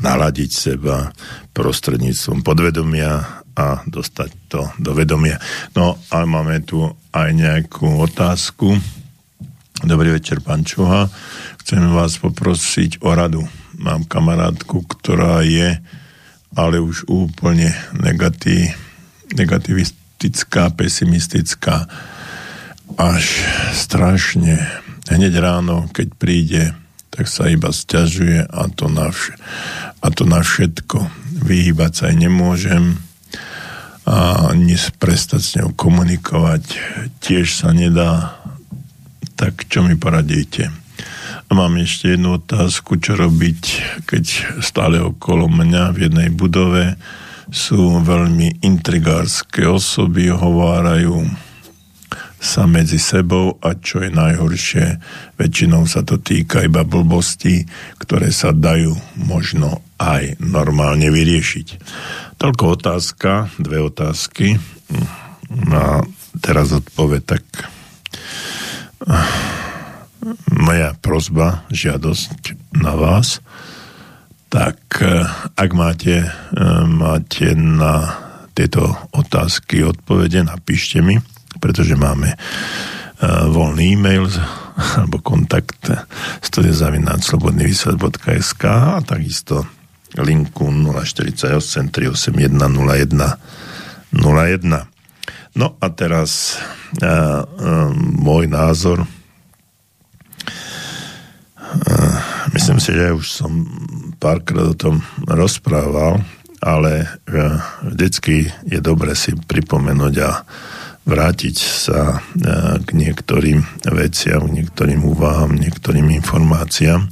naladiť 0.00 0.48
seba 0.48 1.12
prostredníctvom 1.52 2.40
podvedomia 2.40 3.44
a 3.52 3.84
dostať 3.84 4.30
to 4.48 4.64
do 4.80 4.96
vedomia. 4.96 5.36
No 5.76 6.00
a 6.08 6.24
máme 6.24 6.64
tu 6.64 6.80
aj 7.12 7.28
nejakú 7.36 8.00
otázku. 8.00 8.72
Dobrý 9.84 10.16
večer, 10.16 10.40
pán 10.40 10.64
Čuha. 10.64 11.04
Chcem 11.60 11.84
vás 11.92 12.16
poprosiť 12.16 13.04
o 13.04 13.12
radu. 13.12 13.44
Mám 13.76 14.08
kamarátku, 14.08 14.88
ktorá 14.88 15.44
je 15.44 15.76
ale 16.56 16.80
už 16.80 17.04
úplne 17.12 17.76
negatív, 17.92 18.72
negativistická, 19.36 20.72
pesimistická. 20.72 21.86
Až 22.96 23.46
strašne. 23.76 24.58
Hneď 25.10 25.34
ráno, 25.42 25.90
keď 25.90 26.08
príde, 26.14 26.62
tak 27.10 27.26
sa 27.26 27.50
iba 27.50 27.74
stiažuje 27.74 28.46
a 28.46 28.70
to 28.70 28.86
na, 28.86 29.10
vš- 29.10 29.34
a 30.00 30.06
to 30.14 30.22
na 30.26 30.40
všetko. 30.40 31.10
Vyhýbať 31.42 31.92
sa 31.92 32.04
aj 32.10 32.16
nemôžem 32.16 32.84
a 34.10 34.50
prestať 34.98 35.40
s 35.40 35.54
ňou 35.60 35.70
komunikovať 35.76 36.64
tiež 37.22 37.46
sa 37.52 37.70
nedá. 37.70 38.40
Tak 39.38 39.70
čo 39.70 39.86
mi 39.86 39.94
poradíte? 39.94 40.72
Mám 41.50 41.82
ešte 41.82 42.14
jednu 42.14 42.38
otázku, 42.38 43.02
čo 43.02 43.18
robiť, 43.18 43.62
keď 44.06 44.24
stále 44.62 45.02
okolo 45.02 45.50
mňa 45.50 45.90
v 45.90 45.98
jednej 46.06 46.30
budove 46.30 46.94
sú 47.50 47.98
veľmi 47.98 48.62
intrigárske 48.62 49.66
osoby, 49.66 50.30
hovárajú 50.30 51.26
sa 52.40 52.64
medzi 52.64 52.96
sebou 52.96 53.60
a 53.60 53.76
čo 53.76 54.00
je 54.00 54.08
najhoršie, 54.08 54.96
väčšinou 55.36 55.84
sa 55.84 56.00
to 56.00 56.16
týka 56.16 56.64
iba 56.64 56.88
blbostí, 56.88 57.68
ktoré 58.00 58.32
sa 58.32 58.56
dajú 58.56 58.96
možno 59.20 59.84
aj 60.00 60.40
normálne 60.40 61.12
vyriešiť. 61.12 61.68
Toľko 62.40 62.64
otázka, 62.80 63.52
dve 63.60 63.84
otázky. 63.84 64.56
A 65.68 66.00
teraz 66.40 66.72
odpoved 66.72 67.28
tak 67.28 67.44
moja 70.48 70.96
prozba, 71.04 71.68
žiadosť 71.68 72.56
na 72.80 72.96
vás, 72.96 73.44
tak 74.48 74.80
ak 75.54 75.70
máte, 75.76 76.28
máte 76.88 77.52
na 77.52 78.16
tieto 78.56 78.96
otázky 79.12 79.84
odpovede, 79.84 80.42
napíšte 80.44 81.04
mi, 81.04 81.20
pretože 81.60 81.92
máme 81.94 82.32
eh, 82.32 82.36
voľný 83.52 83.92
e-mail 83.94 84.26
alebo 84.80 85.20
kontakt 85.20 85.92
studiozavináčslobodnyvysvet.sk 86.40 88.64
a 88.64 89.04
takisto 89.04 89.68
linku 90.16 90.72
048 90.72 91.60
381 91.92 92.56
01 92.56 93.36
01. 94.16 94.88
No 95.50 95.74
a 95.82 95.90
teraz 95.94 96.58
uh, 97.02 97.42
uh, 97.44 97.90
môj 97.94 98.46
názor 98.50 99.06
Myslím 102.50 102.82
si, 102.82 102.90
že 102.90 103.14
už 103.14 103.30
som 103.30 103.62
párkrát 104.18 104.74
o 104.74 104.76
tom 104.78 105.06
rozprával, 105.22 106.18
ale 106.58 107.06
vždycky 107.86 108.50
je 108.66 108.82
dobre 108.82 109.14
si 109.14 109.38
pripomenúť 109.38 110.14
a 110.18 110.42
vrátiť 111.10 111.56
sa 111.58 112.00
e, 112.14 112.18
k 112.78 112.88
niektorým 112.94 113.58
veciam, 113.90 114.46
k 114.46 114.62
niektorým 114.62 115.02
úvahám, 115.02 115.58
niektorým 115.58 116.06
informáciám, 116.22 117.10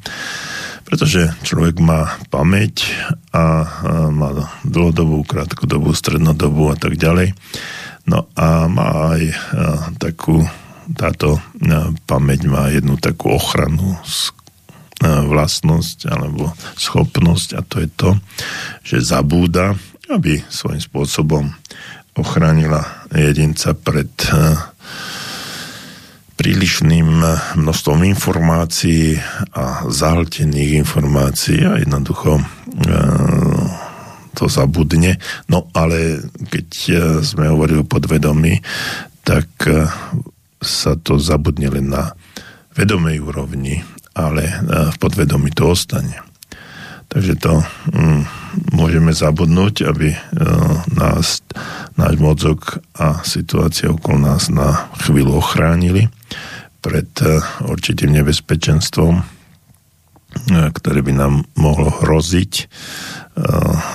pretože 0.86 1.34
človek 1.42 1.82
má 1.82 2.16
pamäť 2.32 2.88
a 3.34 3.68
má 4.08 4.48
dlhodobú, 4.64 5.20
krátkodobú, 5.20 5.92
strednodobú 5.92 6.72
a 6.72 6.76
tak 6.80 6.96
ďalej. 6.96 7.36
No 8.08 8.24
a 8.32 8.64
má 8.72 9.12
aj 9.12 9.22
takú, 10.00 10.48
táto 10.96 11.44
pamäť 12.08 12.48
má 12.48 12.72
jednu 12.72 12.96
takú 12.96 13.36
ochranu 13.36 14.00
vlastnosť 15.04 16.08
alebo 16.08 16.56
schopnosť 16.80 17.48
a 17.54 17.60
to 17.62 17.76
je 17.84 17.88
to, 17.92 18.10
že 18.80 19.12
zabúda, 19.12 19.76
aby 20.08 20.40
svojím 20.48 20.82
spôsobom 20.82 21.44
ochránila 22.18 23.06
jedinca 23.14 23.72
pred 23.72 24.10
eh, 24.28 24.58
prílišným 26.38 27.08
množstvom 27.58 28.06
informácií 28.06 29.18
a 29.54 29.86
zahltených 29.86 30.82
informácií 30.82 31.62
a 31.62 31.78
jednoducho 31.78 32.38
eh, 32.38 32.44
to 34.34 34.46
zabudne. 34.46 35.18
No 35.50 35.70
ale 35.72 36.22
keď 36.50 36.68
eh, 36.90 36.98
sme 37.22 37.48
hovorili 37.48 37.80
o 37.82 37.88
podvedomí, 37.88 38.60
tak 39.22 39.50
sa 40.64 40.96
to 40.96 41.20
zabudne 41.20 41.68
len 41.68 41.92
na 41.92 42.16
vedomej 42.72 43.20
úrovni 43.20 43.84
ale 44.18 44.50
v 44.66 44.96
podvedomí 44.98 45.54
to 45.54 45.70
ostane. 45.70 46.27
Takže 47.08 47.40
to 47.40 47.64
mm, 47.88 48.22
môžeme 48.76 49.16
zabudnúť, 49.16 49.88
aby 49.88 50.12
e, 50.12 50.18
nás, 50.92 51.40
náš 51.96 52.14
mozog 52.20 52.84
a 52.92 53.24
situácia 53.24 53.88
okolo 53.88 54.28
nás 54.28 54.52
na 54.52 54.92
chvíľu 55.00 55.40
ochránili 55.40 56.12
pred 56.84 57.08
e, 57.24 57.40
určitým 57.64 58.12
nebezpečenstvom, 58.12 59.14
e, 59.16 59.22
ktoré 60.68 61.00
by 61.00 61.12
nám 61.16 61.34
mohlo 61.56 61.88
hroziť 61.88 62.68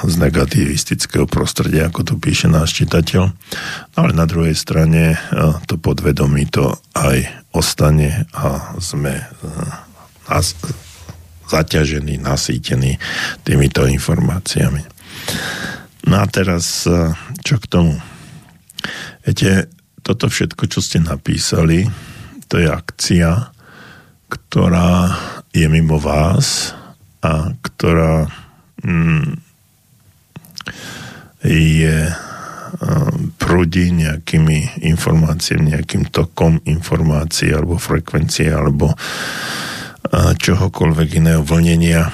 z 0.08 0.16
negativistického 0.24 1.28
prostredia, 1.28 1.92
ako 1.92 2.08
tu 2.08 2.14
píše 2.16 2.48
náš 2.48 2.80
čitateľ. 2.80 3.28
No 3.92 3.98
ale 4.00 4.16
na 4.16 4.24
druhej 4.24 4.56
strane 4.56 5.20
to 5.68 5.76
podvedomí 5.76 6.48
to 6.48 6.80
aj 6.96 7.28
ostane 7.52 8.24
a 8.32 8.72
sme 8.80 9.20
nas, 10.32 10.56
zaťažený, 11.54 12.18
nasýtený 12.18 12.98
týmito 13.46 13.86
informáciami. 13.86 14.82
No 16.10 16.16
a 16.18 16.26
teraz, 16.26 16.90
e, 16.90 17.14
čo 17.46 17.62
k 17.62 17.66
tomu? 17.70 17.94
Viete, 19.24 19.70
toto 20.02 20.28
všetko, 20.28 20.68
čo 20.68 20.82
ste 20.84 21.00
napísali, 21.00 21.88
to 22.50 22.60
je 22.60 22.68
akcia, 22.68 23.54
ktorá 24.28 25.14
je 25.54 25.70
mimo 25.70 26.02
vás 26.02 26.74
a 27.24 27.56
ktorá 27.62 28.28
mm, 28.84 29.40
je 31.48 31.98
e, 32.10 32.16
prúdi 33.40 33.96
nejakými 33.96 34.84
informáciami, 34.84 35.78
nejakým 35.78 36.12
tokom 36.12 36.60
informácií 36.68 37.54
alebo 37.56 37.80
frekvencie 37.80 38.52
alebo 38.52 38.92
čohokoľvek 40.12 41.10
iného 41.24 41.42
vlnenia 41.42 42.12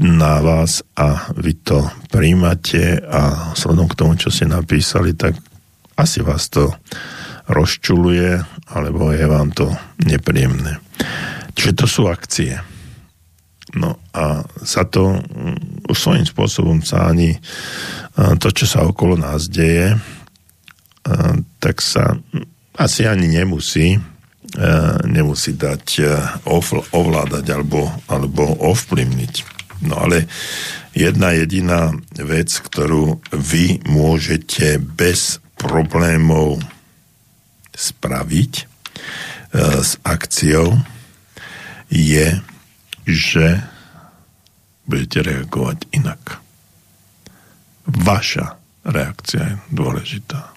na 0.00 0.40
vás 0.40 0.84
a 0.96 1.32
vy 1.36 1.56
to 1.64 1.88
príjmate 2.12 3.00
a 3.00 3.52
sledom 3.56 3.88
k 3.88 3.98
tomu, 3.98 4.12
čo 4.16 4.28
ste 4.28 4.48
napísali, 4.48 5.16
tak 5.16 5.36
asi 5.96 6.20
vás 6.20 6.48
to 6.52 6.72
rozčuluje 7.48 8.40
alebo 8.72 9.12
je 9.12 9.26
vám 9.26 9.50
to 9.52 9.72
nepríjemné. 10.04 10.80
Čiže 11.56 11.72
to 11.76 11.86
sú 11.88 12.02
akcie. 12.08 12.60
No 13.76 14.02
a 14.10 14.42
sa 14.66 14.82
to 14.82 15.18
už 15.86 15.96
svojím 15.96 16.26
spôsobom 16.26 16.78
sa 16.82 17.10
ani 17.10 17.38
to, 18.16 18.48
čo 18.50 18.66
sa 18.66 18.82
okolo 18.82 19.14
nás 19.14 19.46
deje, 19.46 19.94
tak 21.62 21.76
sa 21.78 22.18
asi 22.76 23.06
ani 23.06 23.30
nemusí 23.30 23.96
E, 23.96 24.19
nemusí 25.06 25.54
dať 25.54 25.84
e, 26.00 26.04
ovládať 26.90 27.46
alebo, 27.54 27.86
alebo 28.10 28.50
ovplyvniť. 28.58 29.34
No 29.86 30.02
ale 30.04 30.26
jedna 30.92 31.32
jediná 31.32 31.94
vec, 32.18 32.50
ktorú 32.50 33.22
vy 33.30 33.80
môžete 33.86 34.82
bez 34.82 35.38
problémov 35.54 36.60
spraviť 37.72 38.52
e, 38.60 38.64
s 39.80 39.96
akciou, 40.02 40.76
je, 41.90 42.38
že 43.06 43.46
budete 44.86 45.26
reagovať 45.26 45.78
inak. 45.94 46.42
Vaša 47.86 48.58
reakcia 48.86 49.42
je 49.42 49.54
dôležitá. 49.74 50.54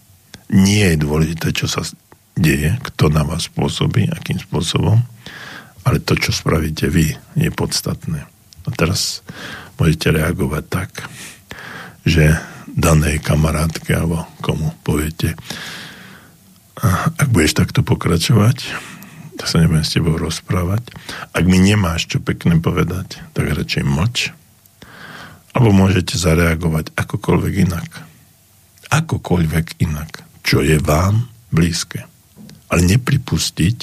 Nie 0.54 0.94
je 0.94 1.02
dôležité, 1.02 1.50
čo 1.50 1.66
sa 1.66 1.82
deje, 2.34 2.76
kto 2.92 3.14
na 3.14 3.22
vás 3.26 3.50
spôsobí, 3.50 4.10
akým 4.10 4.42
spôsobom, 4.42 5.02
ale 5.84 6.00
to, 6.00 6.16
čo 6.16 6.32
spravíte 6.32 6.88
vy, 6.90 7.14
je 7.36 7.50
podstatné. 7.52 8.26
A 8.64 8.70
teraz 8.72 9.22
môžete 9.76 10.16
reagovať 10.16 10.64
tak, 10.72 10.90
že 12.08 12.40
danej 12.74 13.22
kamarátke 13.22 13.94
alebo 13.94 14.26
komu 14.42 14.74
poviete, 14.82 15.36
ak 17.20 17.30
budeš 17.30 17.54
takto 17.60 17.86
pokračovať, 17.86 18.58
tak 19.38 19.46
sa 19.50 19.62
nebudem 19.62 19.86
s 19.86 19.94
tebou 19.94 20.16
rozprávať. 20.18 20.94
Ak 21.34 21.44
mi 21.46 21.62
nemáš 21.62 22.10
čo 22.10 22.18
pekné 22.22 22.58
povedať, 22.60 23.22
tak 23.34 23.50
radšej 23.50 23.84
moč. 23.86 24.34
Alebo 25.54 25.70
môžete 25.74 26.18
zareagovať 26.18 26.98
akokoľvek 26.98 27.54
inak. 27.70 27.90
Akokoľvek 28.90 29.84
inak, 29.86 30.26
čo 30.42 30.66
je 30.66 30.82
vám 30.82 31.30
blízke. 31.54 32.13
Ale 32.74 32.82
nepripustiť, 32.90 33.78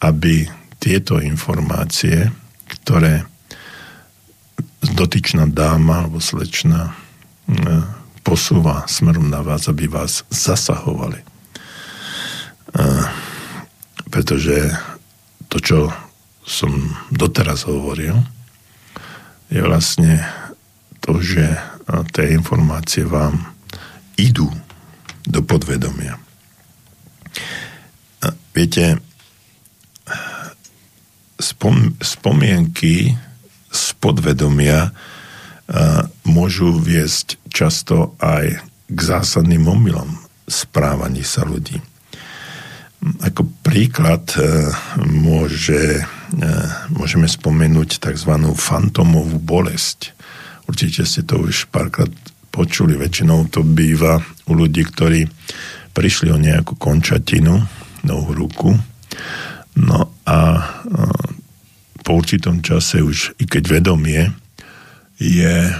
aby 0.00 0.48
tieto 0.80 1.20
informácie, 1.20 2.32
ktoré 2.64 3.28
dotyčná 4.80 5.44
dáma 5.44 6.06
alebo 6.06 6.22
slečna 6.22 6.88
e, 6.88 6.92
posúva 8.24 8.88
smerom 8.88 9.28
na 9.28 9.44
vás, 9.44 9.68
aby 9.68 9.90
vás 9.90 10.24
zasahovali. 10.32 11.20
E, 11.20 11.26
pretože 14.08 14.72
to, 15.52 15.60
čo 15.60 15.78
som 16.48 16.72
doteraz 17.12 17.68
hovoril, 17.68 18.16
je 19.52 19.60
vlastne 19.60 20.24
to, 21.04 21.20
že 21.20 21.44
tie 22.12 22.36
informácie 22.36 23.04
vám 23.04 23.48
idú 24.20 24.48
do 25.24 25.40
podvedomia. 25.40 26.20
Viete, 28.58 28.98
spom- 31.38 31.94
spomienky 32.02 33.14
z 33.70 33.84
podvedomia 34.02 34.90
môžu 36.26 36.74
viesť 36.82 37.38
často 37.54 38.18
aj 38.18 38.58
k 38.90 38.98
zásadným 38.98 39.62
omylom 39.62 40.10
správaní 40.50 41.22
sa 41.22 41.46
ľudí. 41.46 41.78
Ako 43.22 43.46
príklad 43.62 44.26
e, 44.34 44.74
môže, 45.06 46.02
e, 46.02 46.50
môžeme 46.90 47.30
spomenúť 47.30 48.02
tzv. 48.02 48.32
fantomovú 48.58 49.38
bolesť. 49.38 50.18
Určite 50.66 51.06
ste 51.06 51.22
to 51.22 51.46
už 51.46 51.70
párkrát 51.70 52.10
počuli, 52.50 52.98
väčšinou 52.98 53.54
to 53.54 53.62
býva 53.62 54.18
u 54.50 54.52
ľudí, 54.56 54.82
ktorí 54.82 55.30
prišli 55.94 56.34
o 56.34 56.42
nejakú 56.42 56.74
končatinu, 56.74 57.62
novú 58.04 58.34
ruku, 58.34 58.70
no 59.78 59.98
a 60.26 60.38
e, 60.54 60.60
po 62.02 62.10
určitom 62.18 62.64
čase 62.64 63.04
už, 63.04 63.36
i 63.36 63.44
keď 63.44 63.64
vedomie 63.80 64.32
je, 65.18 65.74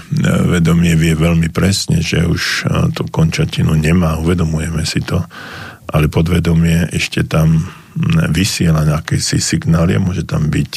vedomie 0.51 0.93
vie 0.99 1.15
veľmi 1.15 1.47
presne, 1.49 2.03
že 2.03 2.27
už 2.27 2.67
tú 2.91 3.07
končatinu 3.07 3.71
nemá, 3.71 4.19
uvedomujeme 4.19 4.83
si 4.83 4.99
to, 4.99 5.23
ale 5.89 6.11
podvedomie 6.11 6.91
ešte 6.91 7.23
tam 7.25 7.65
vysiela 8.29 8.85
nejaké 8.85 9.17
si 9.17 9.41
signály 9.41 9.97
a 9.97 10.03
môže 10.03 10.27
tam 10.27 10.51
byť 10.51 10.73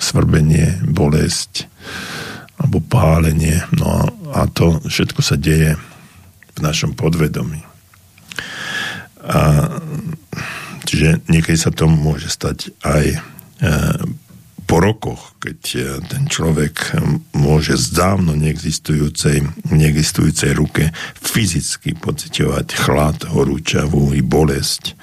svrbenie, 0.00 0.86
bolesť 0.86 1.68
alebo 2.56 2.80
pálenie. 2.80 3.60
No 3.76 4.08
a 4.32 4.48
to 4.48 4.80
všetko 4.86 5.20
sa 5.20 5.36
deje 5.36 5.76
v 6.56 6.58
našom 6.64 6.96
podvedomí. 6.96 7.60
A, 9.26 9.68
čiže 10.86 11.26
niekedy 11.26 11.58
sa 11.58 11.74
to 11.74 11.90
môže 11.90 12.30
stať 12.30 12.70
aj 12.86 13.04
e, 13.10 13.18
po 14.66 14.82
rokoch, 14.82 15.38
keď 15.38 15.58
e, 15.74 15.78
ten 16.10 16.26
človek 16.26 16.74
e, 16.74 16.86
môže 17.38 17.78
z 17.78 17.94
dávno 17.94 18.34
neexistujúcej, 18.34 19.46
neexistujúcej 19.70 20.50
ruke 20.58 20.90
fyzicky 21.22 21.94
pocitovať 21.94 22.66
chlad, 22.74 23.30
horúčavu 23.30 24.10
i 24.18 24.22
bolesť. 24.26 24.98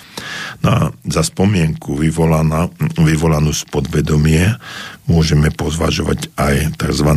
No 0.63 0.69
a 0.69 0.79
za 1.07 1.23
spomienku 1.23 1.95
vyvolaná, 1.95 2.67
vyvolanú 2.99 3.55
z 3.55 3.63
podvedomie 3.71 4.59
môžeme 5.07 5.47
pozvažovať 5.51 6.31
aj 6.35 6.75
tzv. 6.75 7.09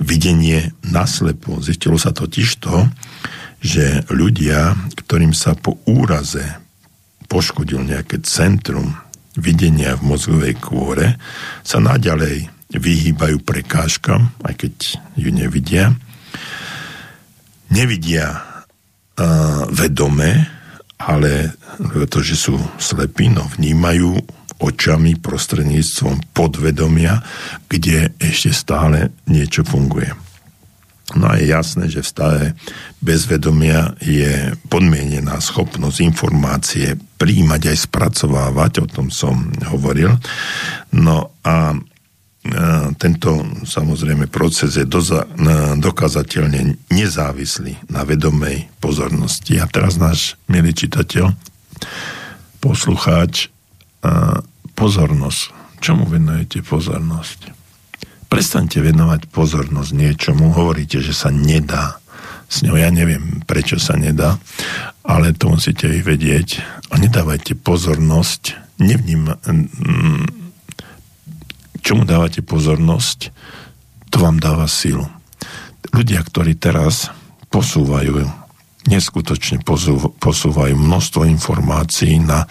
videnie 0.00 0.72
naslepo. 0.84 1.64
Zistilo 1.64 1.96
sa 1.96 2.12
totiž 2.12 2.60
to, 2.60 2.88
že 3.64 4.04
ľudia, 4.12 4.76
ktorým 5.00 5.32
sa 5.32 5.56
po 5.56 5.80
úraze 5.88 6.63
poškodil 7.34 7.82
nejaké 7.82 8.22
centrum 8.22 8.94
videnia 9.34 9.98
v 9.98 10.14
mozgovej 10.14 10.54
kôre 10.62 11.18
sa 11.66 11.82
naďalej 11.82 12.46
vyhýbajú 12.70 13.42
prekážkam, 13.42 14.30
aj 14.46 14.54
keď 14.54 14.74
ju 15.18 15.30
nevidia. 15.34 15.90
Nevidia 17.74 18.38
uh, 18.38 19.66
vedome, 19.74 20.46
ale 21.02 21.58
to, 22.06 22.22
že 22.22 22.38
sú 22.38 22.54
slepí, 22.78 23.26
no 23.26 23.42
vnímajú 23.58 24.14
očami 24.62 25.18
prostredníctvom 25.18 26.30
podvedomia, 26.30 27.18
kde 27.66 28.14
ešte 28.22 28.54
stále 28.54 29.10
niečo 29.26 29.66
funguje. 29.66 30.14
No 31.12 31.28
a 31.28 31.36
je 31.36 31.52
jasné, 31.52 31.92
že 31.92 32.00
v 32.00 32.08
stave 32.08 32.42
bezvedomia 33.04 33.92
je 34.00 34.56
podmienená 34.72 35.36
schopnosť 35.36 36.00
informácie 36.00 36.96
príjmať 37.20 37.76
aj 37.76 37.78
spracovávať, 37.84 38.72
o 38.80 38.86
tom 38.88 39.12
som 39.12 39.52
hovoril. 39.68 40.16
No 40.96 41.36
a 41.44 41.76
tento 43.00 43.40
samozrejme 43.64 44.28
proces 44.28 44.76
je 44.76 44.84
doza, 44.84 45.24
dokazateľne 45.80 46.76
nezávislý 46.92 47.88
na 47.88 48.04
vedomej 48.04 48.68
pozornosti. 48.84 49.60
A 49.60 49.64
teraz 49.64 49.96
náš 49.96 50.40
milý 50.48 50.76
čitateľ, 50.76 51.32
poslucháč, 52.60 53.48
pozornosť. 54.76 55.40
Čomu 55.80 56.04
venujete 56.08 56.60
pozornosť? 56.64 57.63
Prestaňte 58.34 58.82
venovať 58.82 59.30
pozornosť 59.30 59.94
niečomu, 59.94 60.50
hovoríte, 60.50 60.98
že 60.98 61.14
sa 61.14 61.30
nedá 61.30 62.02
s 62.50 62.66
ňou. 62.66 62.74
Ja 62.74 62.90
neviem, 62.90 63.46
prečo 63.46 63.78
sa 63.78 63.94
nedá, 63.94 64.42
ale 65.06 65.30
to 65.38 65.54
musíte 65.54 65.86
vy 65.86 66.02
vedieť. 66.02 66.58
A 66.90 66.98
nedávajte 66.98 67.54
pozornosť, 67.54 68.58
nevním, 68.82 69.30
čomu 71.78 72.02
dávate 72.02 72.42
pozornosť, 72.42 73.30
to 74.10 74.18
vám 74.18 74.42
dáva 74.42 74.66
silu. 74.66 75.06
Ľudia, 75.94 76.18
ktorí 76.26 76.58
teraz 76.58 77.14
posúvajú 77.54 78.18
neskutočne 78.84 79.62
posúvajú 80.18 80.74
množstvo 80.76 81.22
informácií 81.24 82.20
na 82.20 82.50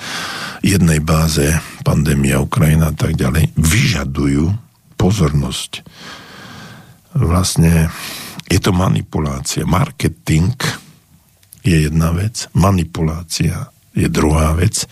jednej 0.65 0.97
báze, 1.03 1.45
pandémia, 1.83 2.41
Ukrajina 2.41 2.89
a 2.89 2.95
tak 2.95 3.19
ďalej, 3.19 3.51
vyžadujú 3.53 4.63
pozornosť. 5.03 5.83
Vlastne 7.19 7.91
je 8.47 8.59
to 8.63 8.71
manipulácia. 8.71 9.67
Marketing 9.67 10.55
je 11.67 11.91
jedna 11.91 12.15
vec, 12.15 12.47
manipulácia 12.55 13.67
je 13.91 14.07
druhá 14.07 14.55
vec 14.55 14.87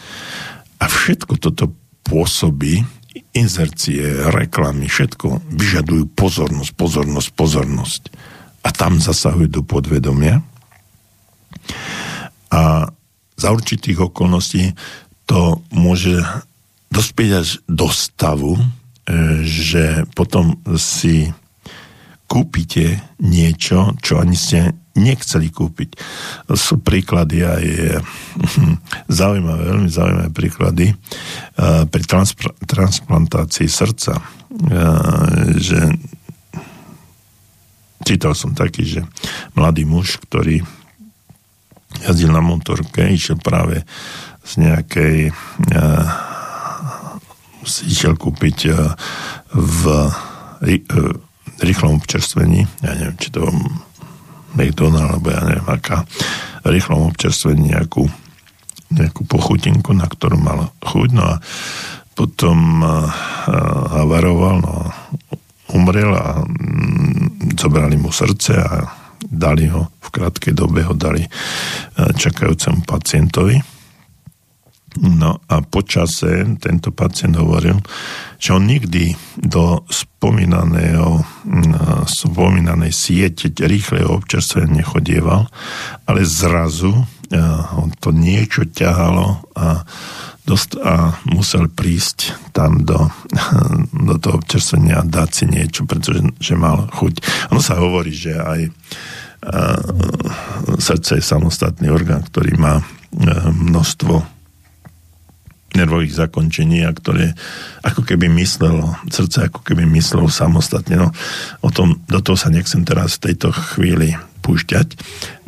a 0.83 0.85
všetko 0.91 1.39
toto 1.39 1.71
pôsobí, 2.03 2.83
inzercie, 3.31 4.03
reklamy, 4.35 4.91
všetko 4.91 5.47
vyžadujú 5.47 6.11
pozornosť, 6.11 6.71
pozornosť, 6.75 7.29
pozornosť. 7.31 8.01
A 8.61 8.69
tam 8.75 8.99
zasahujú 8.99 9.47
do 9.47 9.61
podvedomia. 9.63 10.43
A 12.51 12.91
za 13.39 13.49
určitých 13.49 14.11
okolností 14.11 14.75
to 15.25 15.63
môže 15.71 16.19
dospieť 16.91 17.31
až 17.41 17.49
do 17.65 17.87
stavu, 17.87 18.59
že 19.41 20.05
potom 20.13 20.61
si 20.77 21.31
kúpite 22.31 23.03
niečo, 23.19 23.97
čo 23.99 24.23
ani 24.23 24.39
ste 24.39 24.71
nechceli 24.95 25.51
kúpiť. 25.51 25.99
Sú 26.55 26.79
príklady 26.79 27.43
aj 27.43 27.63
zaujímavé, 29.19 29.63
veľmi 29.67 29.89
zaujímavé 29.91 30.29
príklady 30.31 30.91
eh, 30.91 31.83
pri 31.87 32.03
transpr- 32.07 32.55
transplantácii 32.63 33.67
srdca, 33.67 34.19
že 35.55 35.79
čítal 38.03 38.35
som 38.35 38.51
taký, 38.51 38.83
že 38.83 39.01
mladý 39.55 39.87
muž, 39.87 40.19
ktorý 40.27 40.59
jazdil 42.03 42.31
na 42.31 42.43
motorke, 42.43 43.07
išiel 43.07 43.39
práve 43.39 43.83
z 44.43 44.51
nejakej 44.59 45.31
si 47.65 47.89
išiel 47.89 48.17
kúpiť 48.17 48.57
e, 48.67 48.71
v 49.57 49.81
e, 50.65 50.77
rýchlom 51.61 52.01
občerstvení, 52.01 52.65
ja 52.81 52.91
neviem, 52.97 53.17
či 53.21 53.29
to 53.29 53.45
McDonald, 54.57 55.17
alebo 55.17 55.27
ja 55.29 55.41
neviem, 55.45 55.67
aká 55.69 56.03
rýchlom 56.65 57.09
občerstvení 57.13 57.77
nejakú, 57.77 58.09
nejakú 58.91 59.21
pochutinku, 59.29 59.93
na 59.93 60.09
ktorú 60.09 60.37
mal 60.41 60.73
chuť, 60.81 61.09
no 61.13 61.23
a 61.23 61.35
potom 62.11 62.83
uh, 62.83 63.07
havaroval, 63.97 64.59
no 64.59 64.73
umrel 65.71 66.11
a 66.11 66.43
mm, 66.43 67.55
zobrali 67.55 67.95
mu 67.95 68.11
srdce 68.11 68.51
a 68.59 68.83
dali 69.23 69.71
ho 69.71 69.87
v 70.03 70.07
krátkej 70.11 70.51
dobe 70.51 70.83
ho 70.83 70.91
dali 70.91 71.23
čakajúcemu 71.95 72.83
pacientovi 72.83 73.55
No 74.99 75.39
a 75.47 75.63
počase 75.63 76.43
tento 76.59 76.91
pacient 76.91 77.39
hovoril, 77.39 77.79
že 78.35 78.51
on 78.51 78.67
nikdy 78.67 79.15
do 79.39 79.87
spomínaného, 79.87 81.23
spomínanej 82.03 82.91
siete 82.91 83.55
rýchleho 83.55 84.19
občerstvenia 84.19 84.83
nechodieval, 84.83 85.47
ale 86.03 86.27
zrazu 86.27 86.91
on 87.79 87.95
to 88.03 88.11
niečo 88.11 88.67
ťahalo 88.67 89.39
a, 89.55 89.87
dost, 90.43 90.75
a 90.75 91.15
musel 91.31 91.71
prísť 91.71 92.51
tam 92.51 92.83
do, 92.83 93.07
do 94.11 94.15
toho 94.19 94.43
občerstvenia 94.43 94.99
a 94.99 95.07
dať 95.07 95.29
si 95.31 95.45
niečo, 95.47 95.87
pretože 95.87 96.19
že 96.43 96.59
mal 96.59 96.91
chuť. 96.91 97.47
Ono 97.55 97.63
sa 97.63 97.79
hovorí, 97.79 98.11
že 98.11 98.35
aj 98.35 98.67
srdce 100.77 101.17
je 101.17 101.23
samostatný 101.23 101.87
orgán, 101.89 102.21
ktorý 102.27 102.59
má 102.59 102.83
množstvo 103.49 104.40
nervových 105.73 106.15
zakončení 106.15 106.83
a 106.83 106.91
ktoré 106.91 107.33
ako 107.81 108.03
keby 108.03 108.27
myslelo, 108.37 108.95
srdce 109.07 109.47
ako 109.47 109.63
keby 109.63 109.87
myslelo 109.87 110.27
samostatne. 110.27 110.99
No, 110.99 111.09
o 111.63 111.69
tom, 111.71 112.03
do 112.11 112.19
toho 112.19 112.35
sa 112.35 112.51
nechcem 112.51 112.83
teraz 112.83 113.17
v 113.17 113.31
tejto 113.31 113.55
chvíli 113.55 114.15
púšťať. 114.41 114.97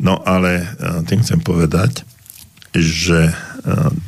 No 0.00 0.22
ale 0.22 0.64
e, 0.64 0.66
tým 1.04 1.20
chcem 1.20 1.40
povedať, 1.42 2.06
že 2.74 3.30
e, 3.30 3.34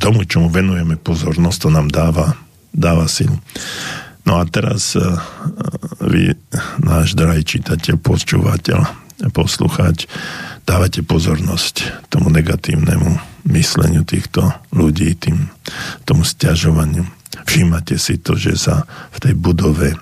tomu, 0.01 0.25
čomu 0.25 0.49
venujeme 0.49 0.97
pozornosť, 0.97 1.59
to 1.59 1.69
nám 1.71 1.89
dáva, 1.91 2.39
dáva 2.73 3.07
silu. 3.11 3.37
No 4.27 4.41
a 4.41 4.45
teraz 4.47 4.97
e, 4.99 5.03
vy, 6.03 6.35
náš 6.83 7.14
drahý 7.14 7.47
čitateľ, 7.47 7.95
počúvateľ, 8.01 8.81
poslucháč, 9.31 10.11
dávate 10.67 11.07
pozornosť 11.07 12.11
tomu 12.11 12.29
negatívnemu 12.35 13.23
mysleniu 13.47 14.03
týchto 14.03 14.51
ľudí, 14.75 15.14
tým, 15.14 15.47
tomu 16.03 16.27
stiažovaniu. 16.27 17.07
Všímate 17.47 17.95
si 17.97 18.19
to, 18.19 18.35
že 18.35 18.59
sa 18.59 18.83
v 19.14 19.19
tej 19.23 19.35
budove 19.39 19.95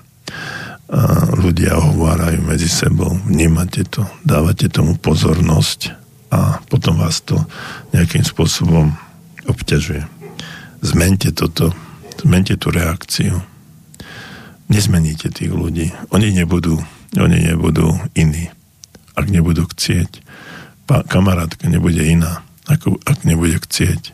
ľudia 1.37 1.77
ohovárajú 1.77 2.45
medzi 2.45 2.69
sebou, 2.69 3.17
vnímate 3.25 3.85
to, 3.89 4.05
dávate 4.21 4.69
tomu 4.69 4.97
pozornosť 4.97 5.93
a 6.29 6.61
potom 6.69 7.01
vás 7.01 7.21
to 7.21 7.37
nejakým 7.93 8.25
spôsobom 8.25 8.93
obťažuje. 9.45 10.05
Zmente 10.81 11.33
toto, 11.33 11.73
zmente 12.21 12.57
tú 12.57 12.73
reakciu. 12.73 13.41
Nezmeníte 14.65 15.29
tých 15.29 15.53
ľudí. 15.53 15.93
Oni 16.09 16.33
nebudú, 16.33 16.81
oni 17.13 17.53
nebudú 17.53 17.93
iní. 18.17 18.49
Ak 19.13 19.29
nebudú 19.29 19.69
chcieť, 19.69 20.24
kamarátka 20.87 21.67
nebude 21.67 22.01
iná 22.01 22.45
ako, 22.65 22.97
ak 23.05 23.25
nebude 23.25 23.61
chcieť. 23.61 24.13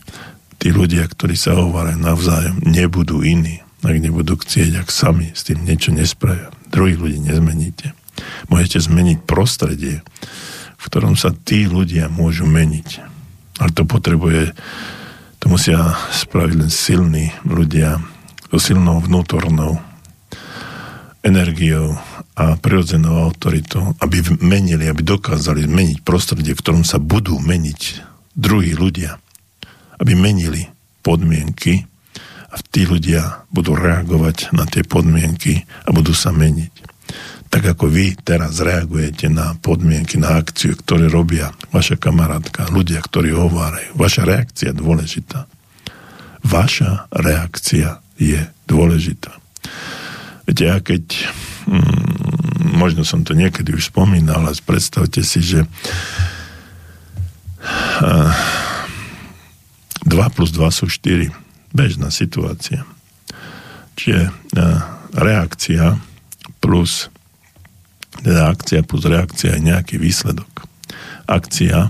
Tí 0.62 0.70
ľudia, 0.70 1.08
ktorí 1.08 1.34
sa 1.34 1.58
hovorajú 1.58 1.98
navzájom, 1.98 2.62
nebudú 2.62 3.26
iní, 3.26 3.64
ak 3.82 3.98
nebudú 3.98 4.38
chcieť, 4.38 4.78
ak 4.78 4.94
sami 4.94 5.34
s 5.34 5.48
tým 5.48 5.66
niečo 5.66 5.90
nespravia. 5.90 6.54
Druhých 6.70 7.02
ľudí 7.02 7.20
nezmeníte. 7.24 7.98
Môžete 8.52 8.86
zmeniť 8.86 9.26
prostredie, 9.26 10.06
v 10.78 10.84
ktorom 10.86 11.18
sa 11.18 11.34
tí 11.34 11.66
ľudia 11.66 12.12
môžu 12.14 12.46
meniť. 12.46 12.90
Ale 13.58 13.72
to 13.74 13.88
potrebuje, 13.88 14.54
to 15.42 15.46
musia 15.50 15.98
spraviť 16.14 16.56
len 16.62 16.72
silní 16.72 17.34
ľudia, 17.48 17.98
so 18.52 18.60
silnou 18.60 19.00
vnútornou 19.00 19.80
energiou 21.24 21.96
a 22.42 22.58
prirodzenou 22.58 23.22
autoritou, 23.22 23.94
aby 24.02 24.26
menili, 24.42 24.90
aby 24.90 25.06
dokázali 25.06 25.70
meniť 25.70 26.02
prostredie, 26.02 26.58
v 26.58 26.62
ktorom 26.66 26.82
sa 26.82 26.98
budú 26.98 27.38
meniť 27.38 27.82
druhí 28.34 28.74
ľudia, 28.74 29.22
aby 30.02 30.18
menili 30.18 30.66
podmienky 31.06 31.86
a 32.50 32.58
tí 32.74 32.90
ľudia 32.90 33.46
budú 33.54 33.78
reagovať 33.78 34.58
na 34.58 34.66
tie 34.66 34.82
podmienky 34.82 35.70
a 35.86 35.94
budú 35.94 36.18
sa 36.18 36.34
meniť. 36.34 36.74
Tak 37.52 37.78
ako 37.78 37.86
vy 37.92 38.18
teraz 38.18 38.58
reagujete 38.64 39.30
na 39.30 39.54
podmienky, 39.62 40.18
na 40.18 40.42
akciu, 40.42 40.74
ktoré 40.74 41.12
robia 41.12 41.54
vaša 41.70 42.00
kamarátka, 42.00 42.74
ľudia, 42.74 43.04
ktorí 43.06 43.36
hovárajú. 43.38 43.94
Vaša 43.94 44.24
reakcia 44.26 44.72
je 44.72 44.80
dôležitá. 44.82 45.46
Vaša 46.42 47.12
reakcia 47.14 48.02
je 48.18 48.50
dôležitá. 48.66 49.36
Viete, 50.48 50.64
ja 50.68 50.80
keď, 50.80 51.04
hmm, 51.70 52.11
možno 52.62 53.02
som 53.02 53.26
to 53.26 53.34
niekedy 53.34 53.74
už 53.74 53.90
spomínal, 53.90 54.46
ale 54.46 54.54
predstavte 54.62 55.26
si, 55.26 55.42
že 55.42 55.66
2 60.06 60.36
plus 60.36 60.50
2 60.54 60.70
sú 60.70 60.86
4. 60.90 61.30
Bežná 61.72 62.12
situácia. 62.14 62.84
Čiže 63.96 64.28
e, 64.28 64.32
reakcia 65.14 66.00
plus 66.60 67.12
teda 68.22 68.52
akcia 68.52 68.84
plus 68.84 69.08
reakcia 69.08 69.56
je 69.56 69.66
nejaký 69.66 69.96
výsledok. 69.96 70.68
Akcia, 71.26 71.90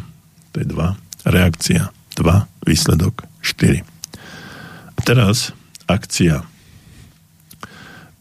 to 0.53 0.55
je 0.61 0.67
2, 0.69 0.95
reakcia 1.27 1.89
2, 2.15 2.69
výsledok 2.69 3.25
4. 3.41 3.81
A 4.95 4.99
teraz 5.01 5.51
akcia 5.89 6.45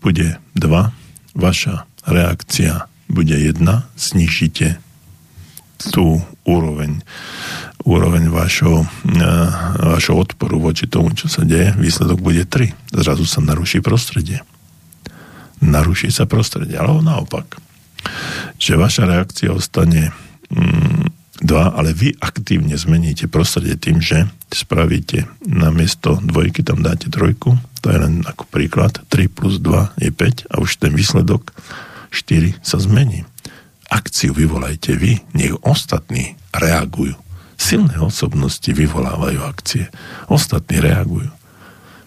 bude 0.01 0.41
2, 0.57 0.91
vaša 1.37 1.85
reakcia 2.07 2.89
bude 3.11 3.35
1, 3.35 3.59
znižíte 3.99 4.79
tú 5.91 6.21
úroveň, 6.45 7.01
úroveň 7.83 8.29
vašho, 8.29 8.85
e, 8.85 9.27
vašho 9.81 10.15
odporu 10.15 10.61
voči 10.61 10.85
tomu, 10.85 11.17
čo 11.17 11.27
sa 11.27 11.43
deje, 11.43 11.73
výsledok 11.81 12.21
bude 12.21 12.45
3. 12.45 12.73
Zrazu 12.93 13.25
sa 13.25 13.41
naruší 13.41 13.81
prostredie. 13.81 14.45
Naruší 15.61 16.13
sa 16.13 16.29
prostredie, 16.29 16.77
alebo 16.77 17.01
naopak. 17.01 17.57
Že 18.61 18.81
vaša 18.81 19.05
reakcia 19.09 19.53
ostane 19.53 20.13
mm, 20.53 21.21
dva, 21.41 21.73
ale 21.73 21.97
vy 21.97 22.13
aktívne 22.21 22.77
zmeníte 22.77 23.29
prostredie 23.29 23.77
tým, 23.81 24.05
že 24.05 24.29
spravíte 24.53 25.25
na 25.49 25.73
miesto 25.73 26.21
dvojky, 26.21 26.61
tam 26.61 26.85
dáte 26.85 27.09
trojku, 27.09 27.57
to 27.81 27.89
je 27.89 27.97
len 27.97 28.21
ako 28.29 28.45
príklad, 28.53 29.01
3 29.09 29.33
plus 29.33 29.57
2 29.57 29.97
je 30.05 30.13
5 30.13 30.53
a 30.53 30.61
už 30.61 30.77
ten 30.77 30.93
výsledok 30.93 31.57
4 32.11 32.61
sa 32.63 32.77
zmení. 32.83 33.27
Akciu 33.91 34.31
vyvolajte 34.31 34.95
vy, 34.95 35.19
nech 35.35 35.55
ostatní 35.67 36.39
reagujú. 36.55 37.19
Silné 37.61 37.99
osobnosti 37.99 38.71
vyvolávajú 38.71 39.41
akcie. 39.43 39.91
Ostatní 40.31 40.79
reagujú. 40.79 41.31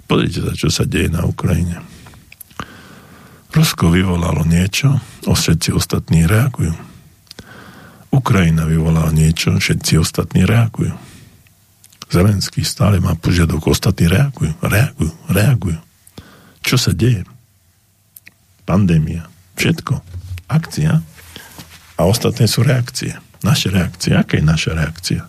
Pozrite 0.08 0.40
sa, 0.44 0.54
čo 0.56 0.70
sa 0.72 0.84
deje 0.84 1.12
na 1.12 1.28
Ukrajine. 1.28 1.84
Rusko 3.54 3.94
vyvolalo 3.94 4.42
niečo, 4.50 4.98
všetci 5.30 5.78
ostatní 5.78 6.26
reagujú. 6.26 6.74
Ukrajina 8.10 8.66
vyvolala 8.66 9.14
niečo, 9.14 9.58
všetci 9.58 10.02
ostatní 10.02 10.46
reagujú. 10.46 10.94
Zelenský 12.14 12.62
stále 12.62 13.02
má 13.02 13.18
požiadavku, 13.18 13.74
ostatní 13.74 14.06
reagujú, 14.06 14.54
reagujú, 14.62 15.14
reagujú. 15.30 15.80
Čo 16.62 16.78
sa 16.78 16.94
deje? 16.94 17.26
Pandémia, 18.70 19.33
všetko, 19.58 20.02
akcia, 20.50 21.04
a 21.98 22.02
ostatné 22.10 22.50
sú 22.50 22.66
reakcie. 22.66 23.14
Naše 23.46 23.70
reakcie. 23.70 24.18
Aká 24.18 24.40
je 24.40 24.46
naša 24.46 24.72
reakcia? 24.74 25.22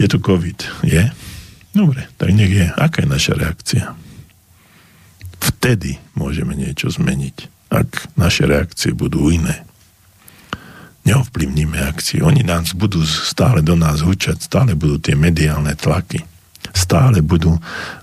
Je 0.00 0.06
tu 0.10 0.18
COVID. 0.18 0.84
Je? 0.86 1.04
Dobre, 1.74 2.10
tak 2.18 2.34
nech 2.34 2.50
je. 2.50 2.66
Aká 2.74 3.06
je 3.06 3.08
naša 3.08 3.34
reakcia? 3.38 3.94
Vtedy 5.38 6.02
môžeme 6.18 6.58
niečo 6.58 6.90
zmeniť, 6.90 7.70
ak 7.70 8.18
naše 8.18 8.50
reakcie 8.50 8.90
budú 8.90 9.30
iné. 9.30 9.62
Neovplyvníme 11.06 11.78
akcie. 11.86 12.20
Oni 12.20 12.42
nás 12.42 12.74
budú 12.74 13.00
stále 13.06 13.62
do 13.62 13.78
nás 13.78 14.02
hučať, 14.02 14.42
stále 14.42 14.74
budú 14.74 14.98
tie 14.98 15.14
mediálne 15.14 15.78
tlaky. 15.78 16.26
Stále 16.74 17.22
budú 17.22 17.56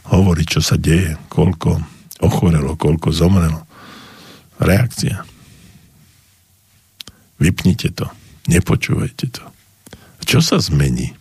hovoriť, 0.07 0.47
čo 0.47 0.61
sa 0.63 0.79
deje, 0.79 1.19
koľko 1.27 1.83
ochorelo, 2.23 2.79
koľko 2.79 3.11
zomrelo. 3.11 3.67
Reakcia 4.59 5.25
Vypnite 7.39 7.91
to. 7.91 8.07
Nepočúvajte 8.47 9.27
to. 9.31 9.43
Čo 10.23 10.39
sa 10.41 10.57
zmení? 10.61 11.13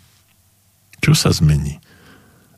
Čo 1.03 1.13
sa 1.13 1.35
zmení? 1.35 1.83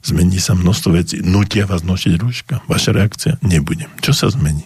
Zmení 0.06 0.38
sa 0.38 0.54
množstvo 0.54 0.90
vecí. 0.94 1.16
Nutia 1.24 1.66
vás 1.66 1.82
nosiť 1.82 2.14
rúška. 2.20 2.54
Vaša 2.70 2.94
reakcia? 2.94 3.42
Nebudem. 3.42 3.90
Čo 4.04 4.12
sa 4.14 4.26
zmení? 4.30 4.62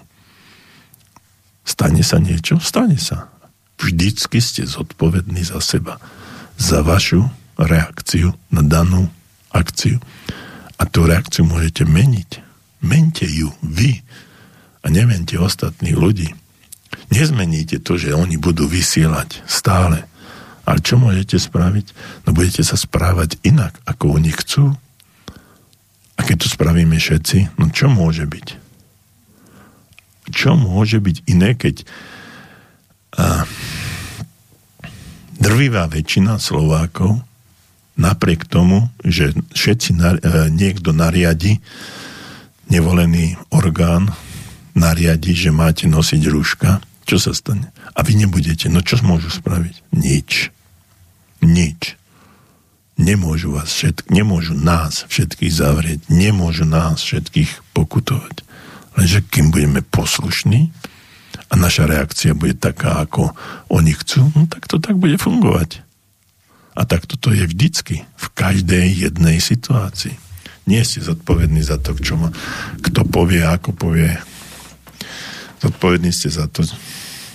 Stane 1.65 2.03
sa 2.05 2.21
niečo? 2.21 2.61
Stane 2.61 3.01
sa. 3.01 3.31
Vždycky 3.81 4.43
ste 4.43 4.69
zodpovední 4.69 5.41
za 5.47 5.63
seba. 5.65 5.97
Za 6.61 6.85
vašu 6.85 7.25
reakciu 7.57 8.37
na 8.53 8.61
danú 8.61 9.09
akciu. 9.49 9.97
A 10.77 10.85
tú 10.85 11.09
reakciu 11.09 11.49
môžete 11.49 11.89
meniť. 11.89 12.45
Mente 12.85 13.25
ju 13.25 13.49
vy 13.65 14.01
a 14.81 14.87
nemente 14.89 15.37
ostatných 15.37 15.97
ľudí. 15.97 16.29
Nezmeníte 17.11 17.83
to, 17.83 17.99
že 17.99 18.17
oni 18.17 18.39
budú 18.39 18.67
vysielať 18.67 19.43
stále. 19.47 20.07
Ale 20.65 20.79
čo 20.83 21.01
môžete 21.01 21.41
spraviť? 21.41 21.87
No 22.27 22.37
budete 22.37 22.63
sa 22.63 22.79
správať 22.79 23.41
inak, 23.43 23.75
ako 23.87 24.21
oni 24.21 24.31
chcú. 24.31 24.79
keď 26.21 26.37
to 26.47 26.49
spravíme 26.53 26.95
všetci, 27.01 27.59
no 27.59 27.73
čo 27.73 27.91
môže 27.91 28.29
byť? 28.29 28.47
Čo 30.31 30.55
môže 30.55 31.03
byť 31.03 31.17
iné, 31.27 31.59
keď 31.59 31.83
a, 33.19 33.43
drvivá 35.41 35.91
väčšina 35.91 36.39
Slovákov 36.39 37.25
napriek 37.99 38.47
tomu, 38.47 38.93
že 39.03 39.35
všetci 39.57 39.91
na, 39.99 40.15
e, 40.15 40.21
niekto 40.55 40.95
nariadi, 40.95 41.59
nevolený 42.71 43.35
orgán 43.51 44.15
nariadi, 44.75 45.33
že 45.35 45.51
máte 45.51 45.91
nosiť 45.91 46.23
rúška, 46.31 46.83
čo 47.09 47.19
sa 47.19 47.35
stane? 47.35 47.75
A 47.99 48.07
vy 48.07 48.15
nebudete. 48.15 48.71
No 48.71 48.85
čo 48.85 49.01
môžu 49.03 49.35
spraviť? 49.35 49.83
Nič. 49.97 50.55
Nič. 51.43 51.99
Nemôžu, 53.01 53.57
vás 53.57 53.73
všetk- 53.73 54.13
nemôžu 54.13 54.53
nás 54.53 55.09
všetkých 55.09 55.53
zavrieť, 55.53 56.01
nemôžu 56.13 56.69
nás 56.69 57.01
všetkých 57.01 57.73
pokutovať. 57.73 58.45
Lenže 58.95 59.25
kým 59.25 59.49
budeme 59.49 59.81
poslušní 59.81 60.69
a 61.49 61.53
naša 61.57 61.89
reakcia 61.89 62.37
bude 62.37 62.55
taká, 62.55 63.03
ako 63.03 63.33
oni 63.73 63.97
chcú, 63.97 64.29
no 64.37 64.45
tak 64.47 64.69
to 64.69 64.77
tak 64.77 65.01
bude 65.01 65.17
fungovať. 65.17 65.81
A 66.77 66.87
tak 66.87 67.09
toto 67.11 67.35
je 67.35 67.49
vždycky, 67.49 68.07
v 68.07 68.27
každej 68.37 69.11
jednej 69.11 69.43
situácii. 69.43 70.15
Nie 70.71 70.87
ste 70.87 71.03
zodpovední 71.03 71.65
za 71.65 71.81
to, 71.83 71.97
čo 71.99 72.15
ma, 72.15 72.31
kto 72.85 73.03
povie, 73.09 73.43
ako 73.43 73.75
povie. 73.75 74.15
Zodpovední 75.61 76.11
ste 76.13 76.33
za 76.33 76.49
to, 76.49 76.65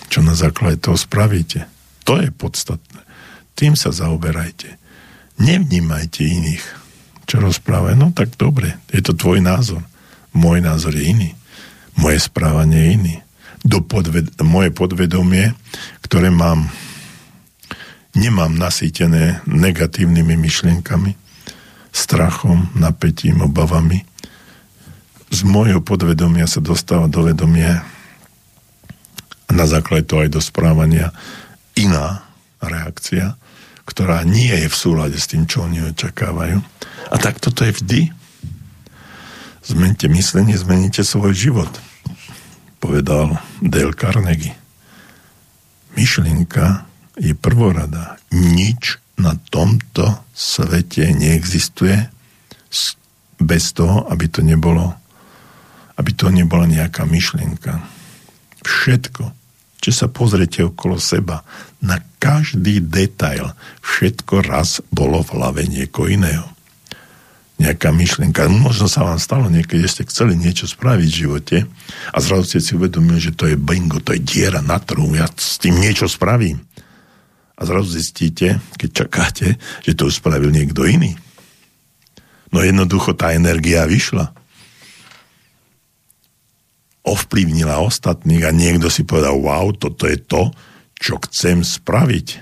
čo 0.10 0.20
na 0.26 0.34
základe 0.34 0.82
toho 0.82 0.98
spravíte. 0.98 1.70
To 2.06 2.22
je 2.22 2.30
podstatné. 2.30 3.02
Tým 3.54 3.78
sa 3.78 3.94
zaoberajte 3.94 4.86
nevnímajte 5.40 6.24
iných, 6.24 6.64
čo 7.28 7.44
rozprávajú. 7.44 7.96
No 7.96 8.10
tak 8.16 8.36
dobre, 8.40 8.80
je 8.92 9.02
to 9.04 9.16
tvoj 9.16 9.44
názor. 9.44 9.84
Môj 10.36 10.64
názor 10.64 10.96
je 10.96 11.04
iný. 11.08 11.30
Moje 11.96 12.20
správanie 12.24 12.80
je 12.80 12.90
iný. 12.92 13.16
Do 13.66 13.82
podved- 13.82 14.36
moje 14.44 14.70
podvedomie, 14.70 15.56
ktoré 16.04 16.30
mám, 16.30 16.70
nemám 18.14 18.54
nasýtené 18.54 19.42
negatívnymi 19.48 20.36
myšlienkami, 20.38 21.18
strachom, 21.96 22.70
napätím, 22.76 23.42
obavami. 23.42 24.06
Z 25.34 25.42
môjho 25.48 25.82
podvedomia 25.82 26.46
sa 26.46 26.62
dostáva 26.62 27.10
do 27.10 27.26
vedomia 27.26 27.82
a 29.46 29.52
na 29.54 29.66
základe 29.70 30.10
toho 30.10 30.26
aj 30.26 30.32
do 30.34 30.42
správania 30.42 31.14
iná 31.78 32.26
reakcia, 32.64 33.38
ktorá 33.86 34.26
nie 34.26 34.50
je 34.50 34.68
v 34.72 34.76
súlade 34.76 35.18
s 35.20 35.30
tým, 35.30 35.46
čo 35.46 35.66
oni 35.66 35.94
očakávajú. 35.94 36.58
A 37.14 37.16
tak 37.22 37.38
toto 37.38 37.62
je 37.62 37.76
vždy. 37.76 38.02
Zmente 39.66 40.10
myslenie, 40.10 40.58
zmeníte 40.58 41.02
svoj 41.06 41.34
život, 41.34 41.70
povedal 42.82 43.38
Dale 43.62 43.94
Carnegie. 43.98 44.54
Myšlienka 45.98 46.86
je 47.18 47.34
prvorada. 47.34 48.18
Nič 48.34 49.02
na 49.16 49.38
tomto 49.50 50.22
svete 50.34 51.14
neexistuje 51.16 52.12
bez 53.40 53.64
toho, 53.72 54.06
aby 54.10 54.26
to 54.28 54.44
nebolo 54.44 54.96
aby 55.96 56.12
to 56.12 56.28
nebola 56.28 56.68
nejaká 56.68 57.08
myšlienka. 57.08 57.80
Všetko, 58.66 59.30
že 59.86 59.92
sa 59.94 60.10
pozrete 60.10 60.66
okolo 60.66 60.98
seba 60.98 61.46
na 61.78 62.02
každý 62.18 62.82
detail. 62.82 63.54
Všetko 63.86 64.42
raz 64.50 64.82
bolo 64.90 65.22
v 65.22 65.34
hlave 65.38 65.62
niekoho 65.70 66.10
iného. 66.10 66.50
Nejaká 67.62 67.94
myšlienka. 67.94 68.50
Možno 68.50 68.90
sa 68.90 69.06
vám 69.06 69.22
stalo 69.22 69.48
niekedy, 69.48 69.86
ste 69.86 70.10
chceli 70.10 70.34
niečo 70.36 70.66
spraviť 70.66 71.08
v 71.08 71.20
živote 71.22 71.58
a 72.12 72.18
zrazu 72.20 72.58
ste 72.58 72.60
si 72.60 72.72
uvedomili, 72.74 73.22
že 73.22 73.38
to 73.38 73.48
je 73.48 73.56
bingo, 73.56 74.02
to 74.02 74.18
je 74.18 74.26
diera 74.26 74.60
na 74.60 74.82
trhu, 74.82 75.14
ja 75.16 75.30
s 75.30 75.62
tým 75.62 75.78
niečo 75.80 76.10
spravím. 76.10 76.60
A 77.56 77.62
zrazu 77.64 77.96
zistíte, 77.96 78.60
keď 78.76 78.90
čakáte, 79.06 79.48
že 79.86 79.96
to 79.96 80.12
už 80.12 80.20
spravil 80.20 80.52
niekto 80.52 80.84
iný. 80.84 81.16
No 82.52 82.60
jednoducho 82.60 83.16
tá 83.16 83.32
energia 83.32 83.88
vyšla 83.88 84.36
ovplyvnila 87.06 87.80
ostatných 87.86 88.44
a 88.50 88.52
niekto 88.52 88.90
si 88.90 89.06
povedal, 89.06 89.38
wow, 89.38 89.70
toto 89.72 90.10
je 90.10 90.18
to, 90.18 90.50
čo 90.98 91.22
chcem 91.30 91.62
spraviť. 91.62 92.42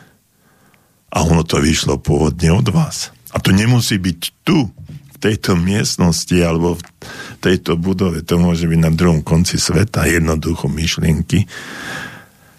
A 1.14 1.22
ono 1.22 1.44
to 1.44 1.60
vyšlo 1.60 1.99
pôvodne 1.99 2.49
od 2.56 2.72
vás. 2.72 3.11
A 3.35 3.38
to 3.44 3.52
nemusí 3.52 3.99
byť 3.99 4.19
tu, 4.48 4.72
v 5.14 5.18
tejto 5.22 5.56
miestnosti 5.56 6.35
alebo 6.41 6.76
v 6.76 6.84
tejto 7.44 7.77
budove. 7.77 8.26
To 8.26 8.40
môže 8.40 8.65
byť 8.65 8.80
na 8.81 8.91
druhom 8.91 9.22
konci 9.22 9.60
sveta. 9.60 10.10
Jednoducho 10.10 10.72
myšlienky. 10.72 11.45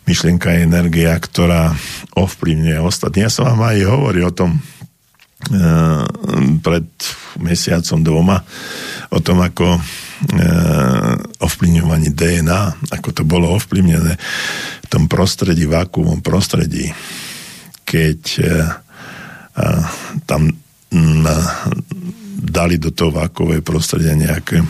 Myšlienka 0.04 0.52
je 0.52 0.68
energia, 0.68 1.16
ktorá 1.16 1.72
ovplyvňuje 2.12 2.78
ostatní. 2.84 3.24
Ja 3.24 3.32
som 3.32 3.48
vám 3.48 3.72
aj 3.72 3.88
hovoril 3.88 4.28
o 4.28 4.36
tom 4.36 4.60
pred 6.62 6.88
mesiacom 7.40 8.00
dvoma, 8.00 8.40
o 9.12 9.18
tom, 9.20 9.44
ako 9.44 9.80
E, 10.24 10.46
ovplyvňovaní 11.42 12.16
DNA, 12.16 12.88
ako 12.96 13.08
to 13.12 13.22
bolo 13.28 13.52
ovplyvnené 13.52 14.14
v 14.80 14.86
tom 14.88 15.04
prostredí, 15.04 15.68
vákuovom 15.68 16.24
prostredí, 16.24 16.88
keď 17.84 18.20
e, 18.40 18.46
tam 20.24 20.48
dali 22.40 22.78
do 22.78 22.94
toho 22.94 23.10
vákuové 23.12 23.60
prostredia 23.60 24.16
nejaké, 24.16 24.62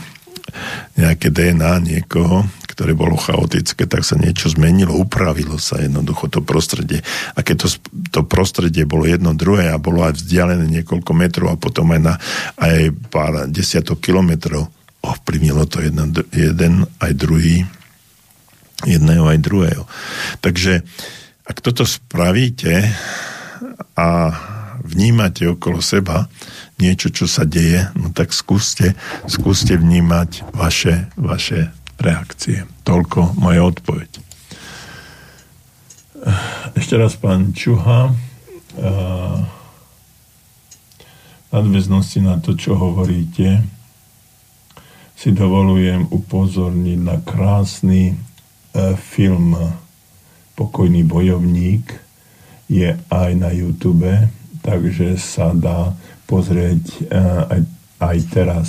nejaké 0.95 1.33
DNA 1.33 1.73
niekoho, 1.83 2.47
ktoré 2.69 2.93
bolo 2.93 3.15
chaotické, 3.15 3.87
tak 3.87 4.03
sa 4.03 4.19
niečo 4.19 4.51
zmenilo, 4.51 4.99
upravilo 4.99 5.57
sa 5.63 5.79
jednoducho 5.79 6.27
to 6.27 6.41
prostredie. 6.43 7.01
A 7.39 7.47
keď 7.47 7.67
to, 7.67 7.69
to 8.11 8.21
prostredie 8.27 8.83
bolo 8.83 9.07
jedno 9.07 9.31
druhé 9.33 9.71
a 9.71 9.79
bolo 9.79 10.03
aj 10.03 10.19
vzdialené 10.19 10.67
niekoľko 10.81 11.13
metrov 11.15 11.49
a 11.55 11.61
potom 11.61 11.95
aj 11.95 12.01
na 12.03 12.15
aj 12.59 12.91
pár 13.09 13.47
desiatok 13.47 14.03
kilometrov, 14.03 14.67
ovplyvnilo 15.05 15.65
to 15.71 15.85
jeden, 15.85 16.11
jeden 16.35 16.75
aj 16.99 17.13
druhý, 17.15 17.63
jedného 18.83 19.25
aj 19.31 19.39
druhého. 19.39 19.85
Takže 20.43 20.83
ak 21.45 21.61
toto 21.61 21.85
spravíte 21.85 22.89
a 23.95 24.09
vnímate 24.83 25.47
okolo 25.49 25.79
seba 25.79 26.27
niečo, 26.79 27.11
čo 27.11 27.31
sa 27.31 27.47
deje, 27.47 27.89
no 27.95 28.11
tak 28.11 28.35
skúste, 28.35 28.99
skúste 29.31 29.79
vnímať 29.79 30.45
vaše, 30.55 31.09
vaše 31.15 31.71
reakcie. 31.99 32.67
Toľko 32.83 33.39
moja 33.39 33.63
odpoveď. 33.65 34.11
Ešte 36.75 36.95
raz 36.97 37.15
pán 37.21 37.53
Čuha. 37.53 38.11
nadväznosti 41.55 42.19
na 42.19 42.43
to, 42.43 42.59
čo 42.59 42.75
hovoríte, 42.75 43.63
si 45.15 45.31
dovolujem 45.31 46.11
upozorniť 46.11 46.99
na 46.99 47.23
krásny 47.23 48.11
e, 48.11 48.15
film 48.99 49.55
Pokojný 50.59 51.07
bojovník. 51.07 51.95
Je 52.67 52.99
aj 52.99 53.31
na 53.39 53.55
YouTube, 53.55 54.11
takže 54.67 55.15
sa 55.15 55.55
dá 55.55 55.95
pozrieť 56.25 56.85
e, 56.85 57.01
aj, 57.59 57.61
aj 58.01 58.17
teraz. 58.33 58.69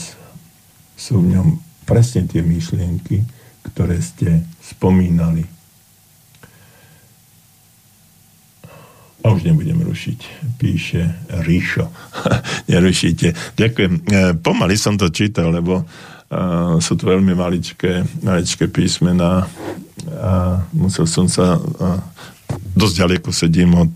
Sú 0.96 1.20
v 1.20 1.36
ňom 1.36 1.48
presne 1.84 2.24
tie 2.26 2.40
myšlienky, 2.40 3.24
ktoré 3.72 4.00
ste 4.00 4.48
spomínali. 4.64 5.44
A 9.26 9.34
už 9.34 9.42
nebudem 9.42 9.82
rušiť, 9.82 10.20
píše 10.62 11.02
Ríšo. 11.42 11.90
Nerušíte. 12.72 13.58
Ďakujem. 13.58 13.94
E, 13.94 14.02
pomaly 14.38 14.78
som 14.78 14.96
to 14.96 15.10
čítal, 15.10 15.52
lebo 15.52 15.84
Uh, 16.26 16.82
sú 16.82 16.98
to 16.98 17.06
veľmi 17.06 17.38
maličké, 17.38 18.02
maličké 18.26 18.66
písmená 18.66 19.46
a 20.10 20.58
musel 20.74 21.06
som 21.06 21.30
sa 21.30 21.54
uh, 21.54 22.02
dosť 22.74 22.96
ďaleko 22.98 23.30
sedím 23.30 23.78
od 23.78 23.94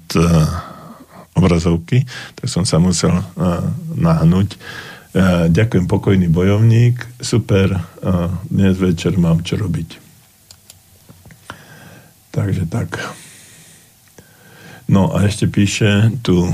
obrazovky, 1.39 2.03
tak 2.35 2.51
som 2.51 2.67
sa 2.67 2.77
musel 2.77 3.15
uh, 3.15 3.23
nahnúť. 3.95 4.59
Uh, 5.09 5.47
ďakujem, 5.49 5.89
pokojný 5.89 6.27
bojovník, 6.29 7.01
super, 7.23 7.79
uh, 7.79 8.29
dnes 8.51 8.77
večer 8.77 9.15
mám 9.15 9.41
čo 9.41 9.57
robiť. 9.57 9.97
Takže 12.29 12.69
tak. 12.69 12.99
No 14.85 15.15
a 15.15 15.25
ešte 15.25 15.49
píše 15.49 16.13
tu 16.21 16.45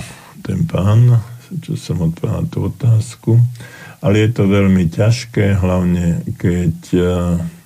ten 0.46 0.64
pán, 0.70 1.20
čo 1.66 1.76
som 1.76 2.00
odpovedal 2.06 2.48
tú 2.48 2.70
otázku. 2.70 3.36
Uh, 3.36 3.74
ale 4.06 4.22
je 4.22 4.38
to 4.38 4.46
veľmi 4.46 4.86
ťažké, 4.94 5.58
hlavne 5.58 6.22
keď 6.38 6.78
e, 6.94 7.02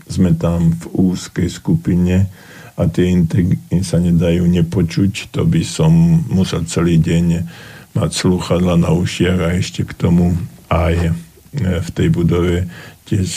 sme 0.07 0.31
tam 0.39 0.71
v 0.71 1.11
úzkej 1.11 1.51
skupine 1.51 2.31
a 2.79 2.87
tie 2.87 3.11
integry 3.11 3.59
sa 3.83 3.99
nedajú 3.99 4.47
nepočuť, 4.47 5.35
to 5.35 5.43
by 5.43 5.59
som 5.67 6.23
musel 6.31 6.63
celý 6.63 6.95
deň 6.95 7.43
mať 7.91 8.09
slúchadla 8.15 8.79
na 8.79 8.95
ušiach 8.95 9.39
a 9.43 9.59
ešte 9.59 9.83
k 9.83 9.91
tomu 9.99 10.31
aj 10.71 11.11
v 11.59 11.89
tej 11.91 12.07
budove, 12.13 12.71
tiež 13.03 13.29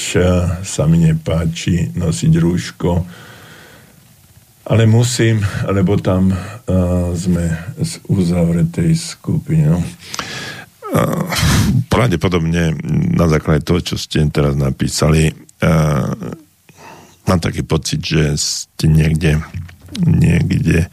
sa 0.63 0.83
mi 0.87 1.03
nepáči 1.03 1.91
nosiť 1.97 2.33
rúško, 2.39 2.93
ale 4.63 4.87
musím, 4.87 5.43
lebo 5.67 5.99
tam 5.99 6.31
uh, 6.31 7.11
sme 7.19 7.51
z 7.83 7.99
uzavretej 8.07 8.95
skupiny. 8.95 9.67
No. 9.67 9.83
Pravdepodobne 11.91 12.77
na 13.17 13.27
základe 13.27 13.67
toho, 13.67 13.81
čo 13.83 13.97
ste 13.99 14.23
teraz 14.29 14.55
napísali, 14.55 15.33
mám 17.27 17.41
taký 17.41 17.63
pocit, 17.63 18.03
že 18.03 18.37
ste 18.37 18.87
niekde, 18.91 19.43
niekde 20.03 20.91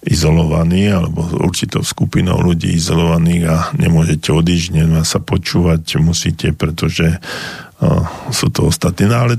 izolovaní 0.00 0.88
alebo 0.88 1.28
určitou 1.44 1.84
skupinou 1.84 2.40
ľudí 2.40 2.72
izolovaných 2.72 3.44
a 3.44 3.56
nemôžete 3.76 4.32
odísť, 4.32 4.72
nemá 4.72 5.04
sa 5.04 5.20
počúvať, 5.20 6.00
musíte, 6.00 6.56
pretože 6.56 7.20
uh, 7.20 8.04
sú 8.32 8.48
to 8.48 8.72
ostatní. 8.72 9.12
No 9.12 9.28
ale 9.28 9.34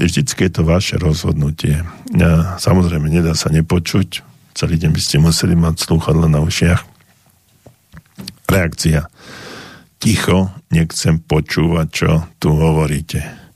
vždycky 0.00 0.48
je 0.48 0.52
to 0.52 0.62
vaše 0.64 0.96
rozhodnutie. 0.96 1.84
Uh, 2.16 2.56
samozrejme, 2.56 3.12
nedá 3.12 3.36
sa 3.36 3.52
nepočuť. 3.52 4.24
Celý 4.56 4.80
deň 4.80 4.90
by 4.96 5.00
ste 5.00 5.16
museli 5.20 5.54
mať 5.54 5.84
slúchadle 5.84 6.26
na 6.26 6.40
ušiach. 6.40 6.80
Reakcia. 8.48 9.12
Ticho, 10.00 10.56
nechcem 10.72 11.20
počúvať, 11.20 11.86
čo 11.92 12.10
tu 12.40 12.56
hovoríte. 12.56 13.47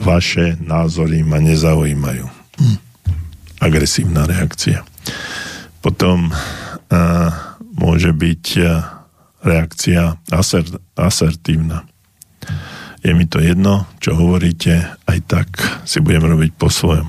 Vaše 0.00 0.60
názory 0.60 1.24
ma 1.24 1.40
nezaujímajú. 1.40 2.26
Hm. 2.60 2.78
Agresívna 3.60 4.28
reakcia. 4.28 4.84
Potom 5.80 6.30
uh, 6.30 7.30
môže 7.76 8.12
byť 8.12 8.44
uh, 8.60 8.68
reakcia 9.46 10.18
aser, 10.34 10.66
asertívna. 10.98 11.86
Je 13.06 13.14
mi 13.14 13.24
to 13.30 13.38
jedno, 13.38 13.86
čo 14.02 14.18
hovoríte, 14.18 14.82
aj 15.06 15.18
tak 15.30 15.48
si 15.86 16.02
budem 16.02 16.26
robiť 16.26 16.58
po 16.58 16.66
svojom. 16.66 17.06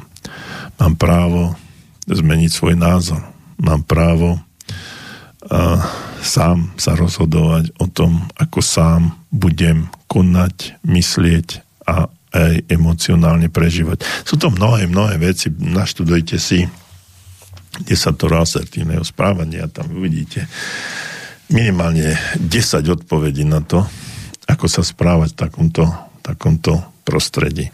Mám 0.77 0.93
právo 1.01 1.57
zmeniť 2.05 2.51
svoj 2.53 2.77
názor. 2.77 3.25
Mám 3.57 3.81
právo 3.89 4.37
uh, 4.37 5.81
sám 6.21 6.69
sa 6.77 6.93
rozhodovať 6.93 7.73
o 7.81 7.89
tom, 7.89 8.29
ako 8.37 8.59
sám 8.61 9.17
budem 9.33 9.89
konať, 10.05 10.77
myslieť 10.85 11.65
a 11.87 12.11
aj 12.37 12.69
emocionálne 12.69 13.49
prežívať. 13.49 14.05
Sú 14.21 14.37
to 14.37 14.53
mnohé, 14.53 14.85
mnohé 14.85 15.17
veci. 15.17 15.49
Naštudujte 15.49 16.37
si 16.37 16.61
desatoro 17.81 18.41
asertívneho 18.41 19.05
správania, 19.05 19.69
tam 19.69 19.93
uvidíte 19.93 20.49
minimálne 21.53 22.17
10 22.37 22.49
odpovedí 23.01 23.47
na 23.47 23.63
to, 23.63 23.85
ako 24.47 24.65
sa 24.67 24.83
správať 24.83 25.35
v 25.35 25.39
takomto, 25.39 25.83
takomto 26.25 26.73
prostredí. 27.07 27.71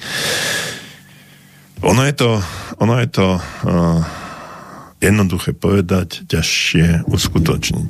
Ono 1.83 2.01
je 2.05 2.13
to, 2.15 2.39
ono 2.79 2.95
je 3.01 3.09
to 3.09 3.27
uh, 3.35 3.41
jednoduché 5.03 5.51
povedať, 5.51 6.23
ťažšie 6.29 7.09
uskutočniť. 7.09 7.89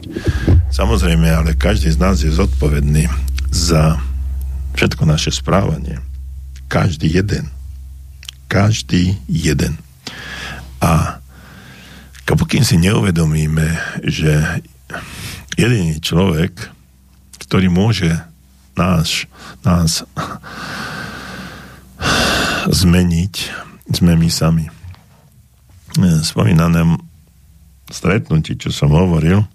Samozrejme, 0.74 1.30
ale 1.30 1.54
každý 1.54 1.94
z 1.94 2.02
nás 2.02 2.26
je 2.26 2.34
zodpovedný 2.34 3.06
za 3.54 4.02
všetko 4.74 5.06
naše 5.06 5.30
správanie. 5.30 6.02
Každý 6.74 7.06
jeden. 7.06 7.54
Každý 8.50 9.22
jeden. 9.30 9.78
A 10.82 11.22
pokým 12.26 12.66
si 12.66 12.82
neuvedomíme, 12.82 13.78
že 14.02 14.66
jediný 15.54 16.02
človek, 16.02 16.74
ktorý 17.46 17.70
môže 17.70 18.10
nás, 18.74 19.30
nás 19.62 20.02
zmeniť, 22.66 23.34
sme 23.94 24.18
my 24.18 24.30
sami. 24.34 24.66
Spomínané 26.26 26.98
stretnutí, 27.94 28.58
čo 28.58 28.74
som 28.74 28.90
hovoril, 28.90 29.46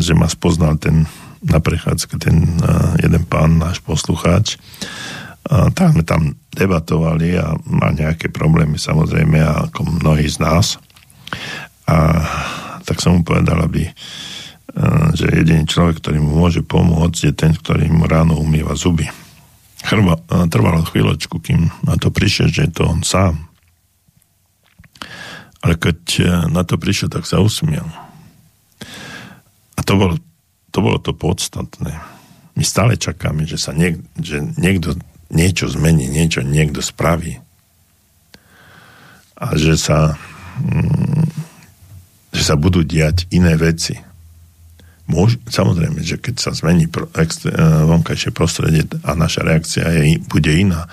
že 0.00 0.16
ma 0.16 0.24
spoznal 0.24 0.80
ten 0.80 1.04
na 1.42 1.58
prechádzke 1.58 2.14
ten 2.22 2.58
jeden 3.02 3.24
pán, 3.26 3.58
náš 3.58 3.82
poslucháč, 3.82 4.56
tak 5.48 5.92
sme 5.92 6.06
tam 6.06 6.38
debatovali 6.54 7.34
a 7.34 7.58
má 7.66 7.90
nejaké 7.90 8.30
problémy 8.30 8.78
samozrejme 8.78 9.42
ako 9.42 10.02
mnohí 10.02 10.30
z 10.30 10.38
nás. 10.38 10.78
A 11.90 12.22
tak 12.86 13.02
som 13.02 13.18
mu 13.18 13.26
povedal, 13.26 13.58
aby 13.58 13.90
že 15.12 15.28
jediný 15.28 15.68
človek, 15.68 16.00
ktorý 16.00 16.18
mu 16.24 16.32
môže 16.40 16.64
pomôcť, 16.64 17.20
je 17.28 17.34
ten, 17.36 17.52
ktorý 17.52 17.92
mu 17.92 18.08
ráno 18.08 18.40
umýva 18.40 18.72
zuby. 18.72 19.04
Chrba, 19.84 20.16
trvalo 20.48 20.86
chvíľočku, 20.88 21.42
kým 21.42 21.68
na 21.84 22.00
to 22.00 22.08
prišiel, 22.08 22.48
že 22.48 22.70
je 22.70 22.72
to 22.72 22.88
on 22.88 23.04
sám. 23.04 23.36
Ale 25.60 25.76
keď 25.76 25.98
na 26.48 26.64
to 26.64 26.80
prišiel, 26.80 27.12
tak 27.12 27.28
sa 27.28 27.44
usmiel. 27.44 27.84
A 29.76 29.80
to 29.84 29.92
bolo 29.98 30.16
to, 30.72 30.78
bolo 30.80 30.98
to 30.98 31.12
podstatné. 31.12 32.00
My 32.56 32.64
stále 32.64 32.96
čakáme, 32.96 33.44
že 33.44 33.60
sa 33.60 33.76
niek- 33.76 34.00
že 34.16 34.40
niekto 34.56 34.96
niečo 35.32 35.68
zmení, 35.68 36.08
niečo 36.08 36.44
niekto 36.44 36.84
spraví. 36.84 37.40
A 39.36 39.56
že 39.56 39.80
sa, 39.80 40.20
mm, 40.60 41.28
že 42.32 42.42
sa 42.44 42.54
budú 42.56 42.84
diať 42.84 43.28
iné 43.32 43.56
veci. 43.56 43.96
Môž, 45.08 45.40
samozrejme, 45.48 46.00
že 46.04 46.20
keď 46.20 46.34
sa 46.38 46.50
zmení 46.54 46.86
pro, 46.86 47.08
ex, 47.16 47.44
e, 47.44 47.50
vonkajšie 47.88 48.30
prostredie 48.30 48.86
a 49.02 49.18
naša 49.18 49.42
reakcia 49.42 49.84
je, 49.88 50.22
bude 50.24 50.52
iná, 50.52 50.86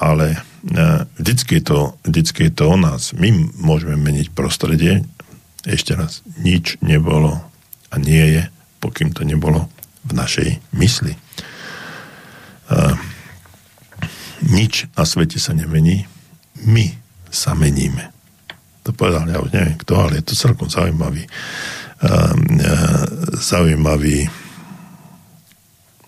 ale 0.00 0.40
e, 0.64 1.04
vždycky 1.20 1.60
je, 1.60 1.64
to, 1.68 1.78
vždycky 2.06 2.48
je 2.48 2.52
to 2.54 2.64
o 2.70 2.76
nás. 2.80 3.12
My 3.12 3.30
môžeme 3.60 3.98
meniť 3.98 4.32
prostredie. 4.32 5.04
Ešte 5.68 5.92
raz, 5.92 6.24
nič 6.40 6.80
nebolo 6.80 7.44
a 7.92 7.94
nie 8.00 8.40
je, 8.40 8.42
pokým 8.80 9.12
to 9.12 9.22
nebolo 9.22 9.68
v 10.08 10.12
našej 10.16 10.48
mysli. 10.80 11.12
Uh, 12.72 12.96
nič 14.48 14.88
na 14.96 15.04
svete 15.04 15.36
sa 15.36 15.52
nemení, 15.52 16.08
my 16.64 16.96
sa 17.28 17.52
meníme. 17.52 18.08
To 18.88 18.96
povedal, 18.96 19.28
ja 19.28 19.38
už 19.44 19.52
neviem 19.52 19.76
kto, 19.76 19.92
ale 20.00 20.12
je 20.18 20.32
to 20.32 20.34
celkom 20.34 20.72
zaujímavý 20.72 21.28
uh, 21.28 22.32
uh, 22.32 23.06
zaujímavý 23.36 24.24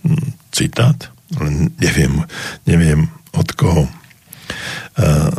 hm, 0.02 0.28
citát, 0.48 1.12
ale 1.36 1.72
neviem, 1.76 2.24
neviem 2.64 3.12
od 3.36 3.48
koho. 3.52 3.84
Uh, 4.96 5.32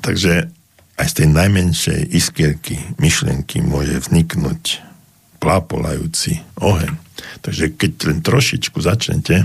takže 0.00 0.48
aj 0.94 1.06
z 1.10 1.14
tej 1.20 1.28
najmenšej 1.34 2.00
iskierky 2.14 2.78
myšlienky 3.02 3.60
môže 3.64 3.98
vzniknúť 3.98 4.93
plápolajúci 5.44 6.40
oheň. 6.56 6.96
Takže 7.44 7.76
keď 7.76 7.92
len 8.08 8.18
trošičku 8.24 8.80
začnete 8.80 9.44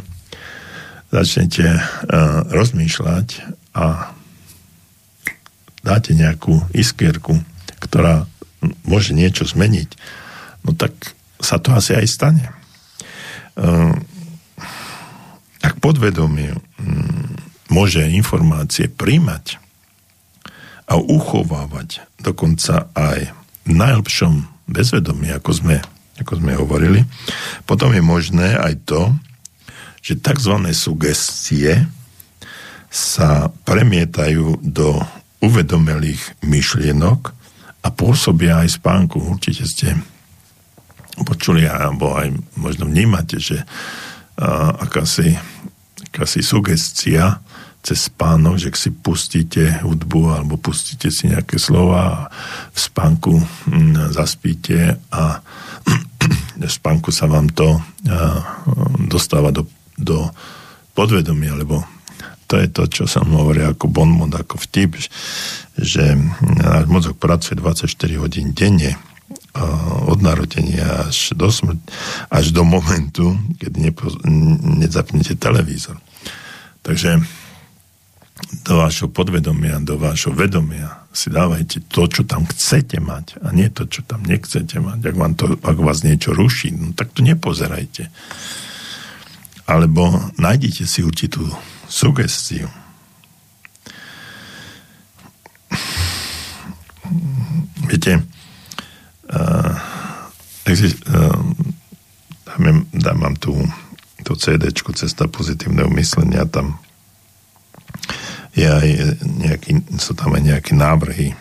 začnete 1.10 1.66
uh, 1.66 2.46
rozmýšľať 2.54 3.28
a 3.74 4.14
dáte 5.82 6.14
nejakú 6.14 6.70
iskierku, 6.70 7.42
ktorá 7.82 8.30
môže 8.86 9.18
niečo 9.18 9.48
zmeniť, 9.48 9.90
no 10.68 10.78
tak 10.78 10.94
sa 11.42 11.58
to 11.58 11.74
asi 11.74 11.98
aj 11.98 12.06
stane. 12.06 12.46
Uh, 13.58 13.98
ak 15.66 15.82
podvedomie 15.82 16.54
um, 16.54 16.62
môže 17.74 18.06
informácie 18.06 18.86
príjmať 18.86 19.58
a 20.90 20.98
uchovávať 20.98 22.06
dokonca 22.22 22.90
aj 22.94 23.34
v 23.66 23.72
najlepšom 23.74 24.59
bezvedomí, 24.70 25.34
ako 25.34 25.52
sme, 25.52 25.76
ako 26.22 26.40
sme 26.40 26.54
hovorili, 26.56 27.02
potom 27.66 27.92
je 27.92 28.04
možné 28.06 28.56
aj 28.56 28.86
to, 28.86 29.10
že 30.00 30.22
tzv. 30.22 30.56
sugestie 30.72 31.84
sa 32.90 33.52
premietajú 33.68 34.64
do 34.64 34.98
uvedomelých 35.44 36.40
myšlienok 36.42 37.36
a 37.86 37.88
pôsobia 37.94 38.64
aj 38.66 38.80
spánku. 38.82 39.18
Určite 39.20 39.64
ste 39.68 39.88
počuli, 41.24 41.68
alebo 41.68 42.16
aj 42.16 42.32
možno 42.56 42.88
vnímate, 42.88 43.40
že 43.40 43.60
uh, 43.60 44.74
akási, 44.80 45.36
akási 46.12 46.42
sugestia 46.44 47.40
cez 47.80 48.12
spánok, 48.12 48.60
že 48.60 48.70
si 48.76 48.92
pustíte 48.92 49.82
hudbu 49.82 50.36
alebo 50.36 50.60
pustíte 50.60 51.08
si 51.10 51.32
nejaké 51.32 51.56
slova 51.56 52.00
a 52.04 52.16
v 52.76 52.80
spánku 52.80 53.34
hm, 53.40 54.12
zaspíte 54.12 55.00
a 55.10 55.40
v 56.60 56.68
spánku 56.68 57.10
sa 57.10 57.26
vám 57.26 57.48
to 57.56 57.80
dostáva 59.08 59.56
do 59.56 59.64
do 60.00 60.32
podvedomia, 60.96 61.60
lebo 61.60 61.84
to 62.50 62.58
je 62.58 62.68
to, 62.72 62.84
čo 62.90 63.04
som 63.06 63.30
hovoril 63.30 63.76
ako 63.76 63.92
bonmot, 63.92 64.34
ako 64.34 64.58
vtip, 64.58 64.98
že 65.78 66.18
náš 66.42 66.90
mozog 66.90 67.20
pracuje 67.22 67.60
24 67.60 67.86
hodín 68.18 68.58
denne 68.58 68.98
od 70.10 70.18
narodenia 70.24 71.06
až 71.06 71.38
do 71.38 71.52
smrť, 71.54 71.78
až 72.34 72.46
do 72.50 72.66
momentu, 72.66 73.38
keď 73.62 73.72
nepo, 73.78 74.10
nezapnete 74.82 75.38
televízor. 75.38 76.02
Takže 76.82 77.22
do 78.64 78.80
vášho 78.80 79.12
podvedomia, 79.12 79.84
do 79.84 80.00
vášho 80.00 80.32
vedomia 80.32 81.04
si 81.12 81.28
dávajte 81.34 81.90
to, 81.90 82.08
čo 82.08 82.22
tam 82.24 82.46
chcete 82.46 83.02
mať 83.02 83.42
a 83.44 83.52
nie 83.52 83.68
to, 83.68 83.90
čo 83.90 84.06
tam 84.06 84.24
nechcete 84.24 84.80
mať. 84.80 85.12
Ak, 85.12 85.16
vám 85.18 85.34
to, 85.36 85.58
ak 85.60 85.78
vás 85.82 86.06
niečo 86.06 86.32
ruší, 86.32 86.72
no, 86.74 86.94
tak 86.96 87.12
to 87.12 87.26
nepozerajte. 87.26 88.08
Alebo 89.70 90.10
nájdite 90.38 90.86
si 90.86 91.06
určitú 91.06 91.46
sugestiu. 91.90 92.70
Viete, 97.90 98.22
uh, 99.34 99.74
exist, 100.70 101.02
uh, 101.10 101.42
dám, 102.58 102.86
dám 102.94 103.34
tu 103.42 103.58
to 104.30 104.38
CD 104.38 104.70
Cesta 104.70 105.26
pozitívneho 105.26 105.90
myslenia, 105.98 106.46
tam 106.46 106.78
je 108.54 108.66
aj 108.66 108.88
nejaký, 109.24 109.72
sú 110.02 110.18
tam 110.18 110.34
aj 110.36 110.44
nejaké 110.44 110.74
návrhy, 110.74 111.34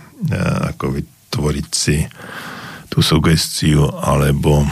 ako 0.75 0.99
vytvoriť 0.99 1.69
si 1.73 2.05
tú 2.89 3.01
sugestiu 3.01 3.89
alebo 4.03 4.67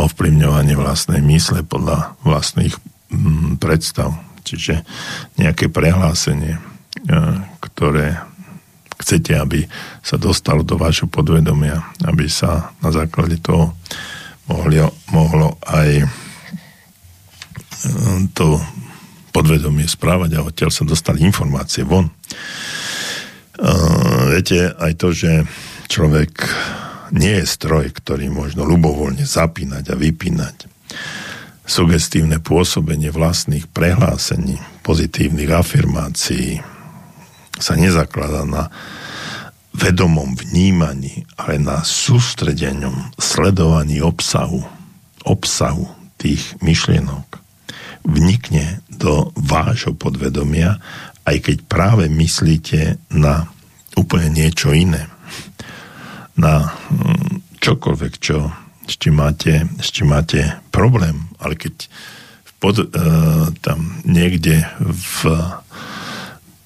ovplyvňovanie 0.00 0.74
vlastnej 0.76 1.20
mysle 1.24 1.60
podľa 1.66 2.16
vlastných 2.24 2.74
mm, 3.12 3.60
predstav. 3.60 4.16
Čiže 4.46 4.86
nejaké 5.42 5.66
prehlásenie, 5.66 6.62
ktoré 7.58 8.22
chcete, 8.96 9.36
aby 9.36 9.66
sa 10.00 10.16
dostalo 10.16 10.62
do 10.62 10.78
vášho 10.78 11.10
podvedomia, 11.10 11.82
aby 12.06 12.30
sa 12.30 12.72
na 12.80 12.94
základe 12.94 13.42
toho 13.42 13.74
mohlo, 14.48 14.94
mohlo 15.10 15.58
aj 15.66 16.06
to 18.32 18.56
podvedomie 19.36 19.84
správať 19.84 20.40
a 20.40 20.44
odtiaľ 20.48 20.72
sa 20.72 20.88
dostali 20.88 21.20
informácie 21.20 21.84
von. 21.84 22.08
Uh, 23.60 24.32
viete, 24.32 24.72
aj 24.72 24.92
to, 24.96 25.12
že 25.12 25.44
človek 25.92 26.32
nie 27.12 27.44
je 27.44 27.44
stroj, 27.44 27.92
ktorý 27.92 28.32
možno 28.32 28.64
ľubovoľne 28.64 29.28
zapínať 29.28 29.92
a 29.92 29.96
vypínať. 30.00 30.56
Sugestívne 31.68 32.40
pôsobenie 32.40 33.12
vlastných 33.12 33.68
prehlásení, 33.68 34.56
pozitívnych 34.80 35.52
afirmácií 35.52 36.64
sa 37.60 37.76
nezakladá 37.76 38.48
na 38.48 38.72
vedomom 39.76 40.32
vnímaní, 40.32 41.28
ale 41.36 41.60
na 41.60 41.84
sústredenom 41.84 43.12
sledovaní 43.20 44.00
obsahu, 44.00 44.64
obsahu 45.28 45.84
tých 46.16 46.56
myšlienok 46.64 47.44
vnikne 48.06 48.85
do 48.96 49.30
vášho 49.36 49.92
podvedomia, 49.94 50.80
aj 51.26 51.36
keď 51.42 51.56
práve 51.68 52.04
myslíte 52.08 53.00
na 53.12 53.48
úplne 53.96 54.28
niečo 54.30 54.70
iné. 54.76 55.08
Na 56.36 56.68
mm, 56.68 57.58
čokoľvek, 57.58 58.12
čo, 58.20 58.52
s, 58.84 58.94
čím 59.00 59.18
máte, 59.20 59.66
s 59.80 59.88
čím 59.90 60.12
máte 60.12 60.60
problém. 60.68 61.26
Ale 61.40 61.56
keď 61.56 61.88
pod, 62.60 62.76
uh, 62.80 63.50
tam 63.64 64.00
niekde 64.04 64.64
v 64.84 65.20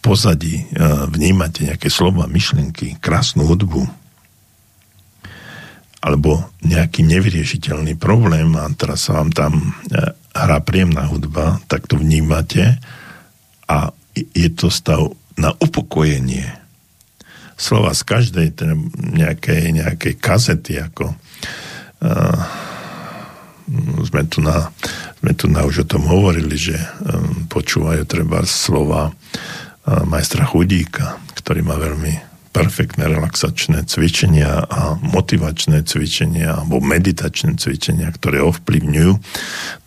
pozadí 0.02 0.66
uh, 0.74 1.06
vnímate 1.06 1.66
nejaké 1.70 1.86
slova, 1.86 2.26
myšlienky, 2.26 2.98
krásnu 2.98 3.46
hudbu, 3.46 3.86
alebo 6.00 6.48
nejaký 6.64 7.04
nevyriešiteľný 7.04 8.00
problém 8.00 8.56
a 8.56 8.64
teraz 8.72 9.08
sa 9.08 9.20
vám 9.20 9.30
tam 9.36 9.52
hrá 10.34 10.58
príjemná 10.62 11.10
hudba, 11.10 11.58
tak 11.66 11.90
to 11.90 11.98
vnímate 11.98 12.78
a 13.66 13.94
je 14.14 14.48
to 14.50 14.70
stav 14.70 15.14
na 15.38 15.54
upokojenie. 15.58 16.46
Slova 17.60 17.92
z 17.92 18.02
každej 18.08 18.48
nejakej, 18.96 19.62
nejakej 19.76 20.14
kazety, 20.16 20.80
ako 20.80 21.12
uh, 21.12 22.40
sme, 24.06 24.22
tu 24.26 24.40
na, 24.40 24.72
sme 25.20 25.32
tu 25.36 25.46
na 25.46 25.62
už 25.68 25.84
o 25.84 25.86
tom 25.86 26.08
hovorili, 26.08 26.56
že 26.56 26.76
um, 26.76 27.46
počúvajú 27.46 28.02
treba 28.08 28.42
slova 28.48 29.12
uh, 29.12 29.14
majstra 30.08 30.48
Chudíka, 30.48 31.20
ktorý 31.36 31.60
má 31.60 31.76
veľmi 31.76 32.29
perfektné 32.50 33.06
relaxačné 33.06 33.86
cvičenia 33.86 34.66
a 34.66 34.98
motivačné 34.98 35.86
cvičenia 35.86 36.58
alebo 36.62 36.82
meditačné 36.82 37.54
cvičenia, 37.54 38.10
ktoré 38.10 38.42
ovplyvňujú 38.42 39.12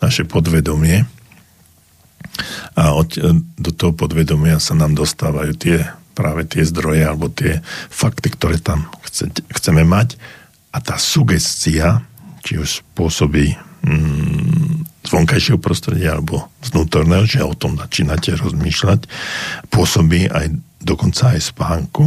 naše 0.00 0.24
podvedomie. 0.24 1.04
A 2.74 2.96
od, 2.96 3.14
do 3.60 3.70
toho 3.70 3.92
podvedomia 3.94 4.58
sa 4.58 4.74
nám 4.74 4.96
dostávajú 4.96 5.52
tie 5.54 5.78
práve 6.14 6.46
tie 6.46 6.62
zdroje 6.62 7.02
alebo 7.04 7.28
tie 7.28 7.60
fakty, 7.90 8.32
ktoré 8.32 8.62
tam 8.62 8.86
chcete, 9.04 9.42
chceme 9.50 9.82
mať. 9.82 10.16
A 10.70 10.80
tá 10.80 10.96
sugestia, 10.98 12.06
či 12.42 12.58
už 12.58 12.82
spôsobí 12.82 13.54
mm, 13.82 15.04
z 15.04 15.08
vonkajšieho 15.10 15.58
prostredia 15.60 16.16
alebo 16.16 16.48
z 16.64 16.72
vnútorného, 16.72 17.26
že 17.28 17.44
o 17.44 17.52
tom 17.52 17.76
začínate 17.76 18.34
rozmýšľať, 18.38 19.06
pôsobí 19.68 20.30
aj 20.30 20.54
dokonca 20.84 21.34
aj 21.34 21.40
spánku. 21.50 22.04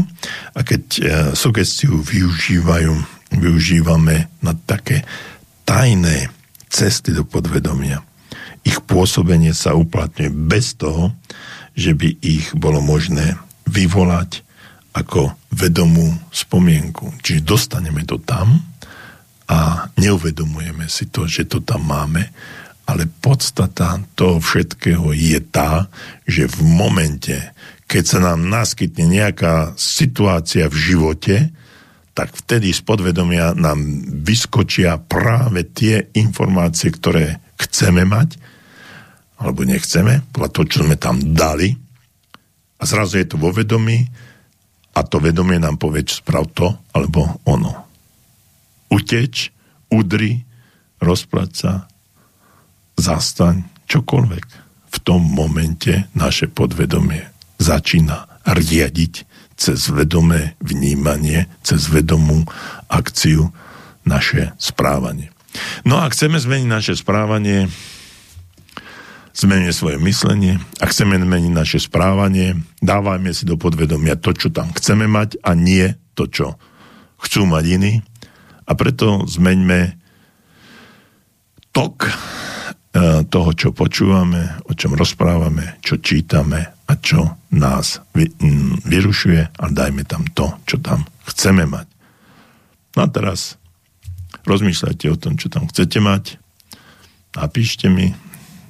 A 0.53 0.59
keď 0.61 0.83
e, 0.97 1.01
sugestiu 1.33 1.99
využívajú, 1.99 2.93
využívame 3.35 4.29
na 4.39 4.53
také 4.53 5.03
tajné 5.67 6.31
cesty 6.69 7.11
do 7.11 7.27
podvedomia, 7.27 8.05
ich 8.63 8.83
pôsobenie 8.83 9.55
sa 9.55 9.75
uplatňuje 9.75 10.31
bez 10.31 10.75
toho, 10.75 11.15
že 11.77 11.95
by 11.95 12.19
ich 12.19 12.51
bolo 12.57 12.83
možné 12.83 13.39
vyvolať 13.69 14.43
ako 14.91 15.37
vedomú 15.53 16.09
spomienku. 16.33 17.21
Čiže 17.21 17.45
dostaneme 17.45 18.03
to 18.03 18.17
tam 18.17 18.59
a 19.47 19.87
neuvedomujeme 19.95 20.89
si 20.91 21.07
to, 21.07 21.29
že 21.29 21.47
to 21.47 21.63
tam 21.63 21.87
máme, 21.87 22.27
ale 22.87 23.03
podstata 23.07 23.99
toho 24.15 24.39
všetkého 24.39 25.11
je 25.13 25.39
tá, 25.47 25.87
že 26.27 26.47
v 26.47 26.59
momente, 26.65 27.35
keď 27.87 28.03
sa 28.03 28.19
nám 28.19 28.51
naskytne 28.51 29.07
nejaká 29.07 29.71
situácia 29.79 30.67
v 30.67 30.75
živote, 30.75 31.35
tak 32.11 32.35
vtedy 32.35 32.75
z 32.75 32.83
podvedomia 32.83 33.55
nám 33.55 33.79
vyskočia 34.27 34.99
práve 34.99 35.63
tie 35.63 36.11
informácie, 36.19 36.91
ktoré 36.91 37.39
chceme 37.55 38.03
mať, 38.03 38.35
alebo 39.39 39.63
nechceme, 39.63 40.27
podľa 40.35 40.49
toho, 40.51 40.65
čo 40.67 40.79
sme 40.83 40.99
tam 40.99 41.21
dali. 41.31 41.71
A 42.77 42.83
zrazu 42.83 43.23
je 43.23 43.27
to 43.31 43.37
vo 43.39 43.55
vedomí 43.55 44.03
a 44.97 44.99
to 45.05 45.21
vedomie 45.21 45.61
nám 45.61 45.77
povie, 45.77 46.03
čo 46.03 46.25
sprav 46.25 46.49
to, 46.57 46.73
alebo 46.91 47.37
ono. 47.45 47.85
Uteč, 48.89 49.53
udri, 49.93 50.41
rozplať 50.97 51.49
sa, 51.53 51.85
zastaň, 52.97 53.61
čokoľvek. 53.85 54.45
V 54.89 54.97
tom 55.05 55.21
momente 55.21 56.09
naše 56.17 56.49
podvedomie 56.49 57.36
začína 57.67 58.39
riadiť 58.47 59.27
cez 59.59 59.91
vedomé 59.91 60.55
vnímanie, 60.63 61.51
cez 61.65 61.91
vedomú 61.91 62.47
akciu 62.87 63.51
naše 64.07 64.55
správanie. 64.55 65.33
No 65.83 65.99
a 65.99 66.07
chceme 66.07 66.39
zmeniť 66.39 66.67
naše 66.69 66.93
správanie, 66.95 67.67
zmeníme 69.33 69.73
svoje 69.73 69.97
myslenie, 69.99 70.61
a 70.79 70.85
chceme 70.87 71.19
zmeniť 71.19 71.51
naše 71.51 71.79
správanie, 71.83 72.55
dávajme 72.79 73.33
si 73.33 73.43
do 73.43 73.59
podvedomia 73.59 74.15
to, 74.15 74.31
čo 74.31 74.53
tam 74.53 74.71
chceme 74.71 75.09
mať 75.09 75.41
a 75.43 75.57
nie 75.57 75.97
to, 76.13 76.29
čo 76.29 76.55
chcú 77.19 77.49
mať 77.49 77.65
iní. 77.67 77.93
A 78.69 78.71
preto 78.77 79.25
zmeňme 79.25 79.97
tok 81.73 82.05
e, 82.05 82.11
toho, 83.25 83.49
čo 83.57 83.73
počúvame, 83.73 84.61
o 84.69 84.77
čom 84.77 84.93
rozprávame, 84.93 85.81
čo 85.81 85.97
čítame 85.97 86.76
a 86.87 86.93
čo 86.95 87.35
nás 87.51 87.99
mm, 88.15 88.87
vyrušuje 88.87 89.41
a 89.59 89.65
dajme 89.67 90.07
tam 90.07 90.23
to, 90.31 90.55
čo 90.63 90.79
tam 90.79 91.03
chceme 91.27 91.67
mať. 91.67 91.87
No 92.95 93.05
a 93.05 93.07
teraz 93.11 93.59
rozmýšľajte 94.47 95.05
o 95.11 95.19
tom, 95.19 95.35
čo 95.35 95.51
tam 95.51 95.67
chcete 95.67 95.99
mať, 95.99 96.39
napíšte 97.35 97.91
mi, 97.91 98.15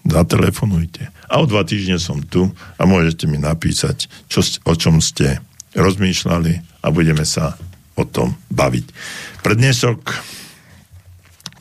zatelefonujte. 0.04 1.14
A 1.30 1.40
o 1.40 1.46
dva 1.46 1.62
týždne 1.62 2.02
som 2.02 2.24
tu 2.26 2.50
a 2.80 2.84
môžete 2.90 3.30
mi 3.30 3.38
napísať, 3.38 4.10
čo, 4.32 4.42
o 4.66 4.74
čom 4.74 4.98
ste 5.04 5.44
rozmýšľali 5.78 6.82
a 6.82 6.88
budeme 6.90 7.24
sa 7.28 7.54
o 7.94 8.04
tom 8.08 8.34
baviť. 8.50 8.86
Pre 9.46 9.54
dnešok 9.54 10.00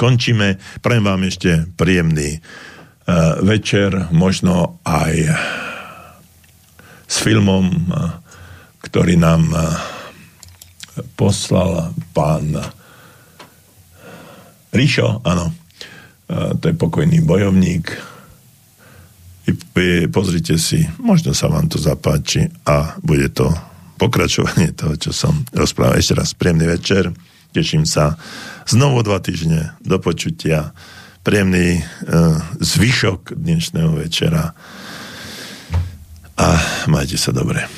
končíme. 0.00 0.60
Prajem 0.80 1.04
vám 1.04 1.22
ešte 1.26 1.68
príjemný 1.74 2.38
uh, 2.38 3.40
večer, 3.42 4.08
možno 4.12 4.78
aj 4.84 5.12
s 7.06 7.22
filmom, 7.22 7.70
ktorý 8.82 9.14
nám 9.18 9.50
poslal 11.14 11.94
pán 12.10 12.54
Ríšo, 14.74 15.24
áno. 15.24 15.54
To 16.28 16.64
je 16.66 16.74
pokojný 16.74 17.22
bojovník. 17.22 17.86
Pozrite 20.10 20.58
si, 20.58 20.82
možno 20.98 21.30
sa 21.32 21.46
vám 21.46 21.70
to 21.70 21.78
zapáči 21.78 22.50
a 22.66 22.98
bude 23.00 23.30
to 23.30 23.46
pokračovanie 23.96 24.74
toho, 24.74 24.98
čo 24.98 25.14
som 25.14 25.46
rozprával. 25.54 25.96
Ešte 25.96 26.18
raz 26.18 26.34
príjemný 26.34 26.66
večer. 26.68 27.14
Teším 27.54 27.88
sa 27.88 28.18
znovu 28.68 29.00
dva 29.00 29.22
týždne 29.22 29.78
do 29.80 29.96
počutia. 29.96 30.76
Príjemný 31.24 31.80
uh, 31.80 32.36
zvyšok 32.60 33.38
dnešného 33.38 33.96
večera 33.96 34.52
a 36.36 36.60
majte 36.86 37.16
sa 37.16 37.32
dobre. 37.32 37.68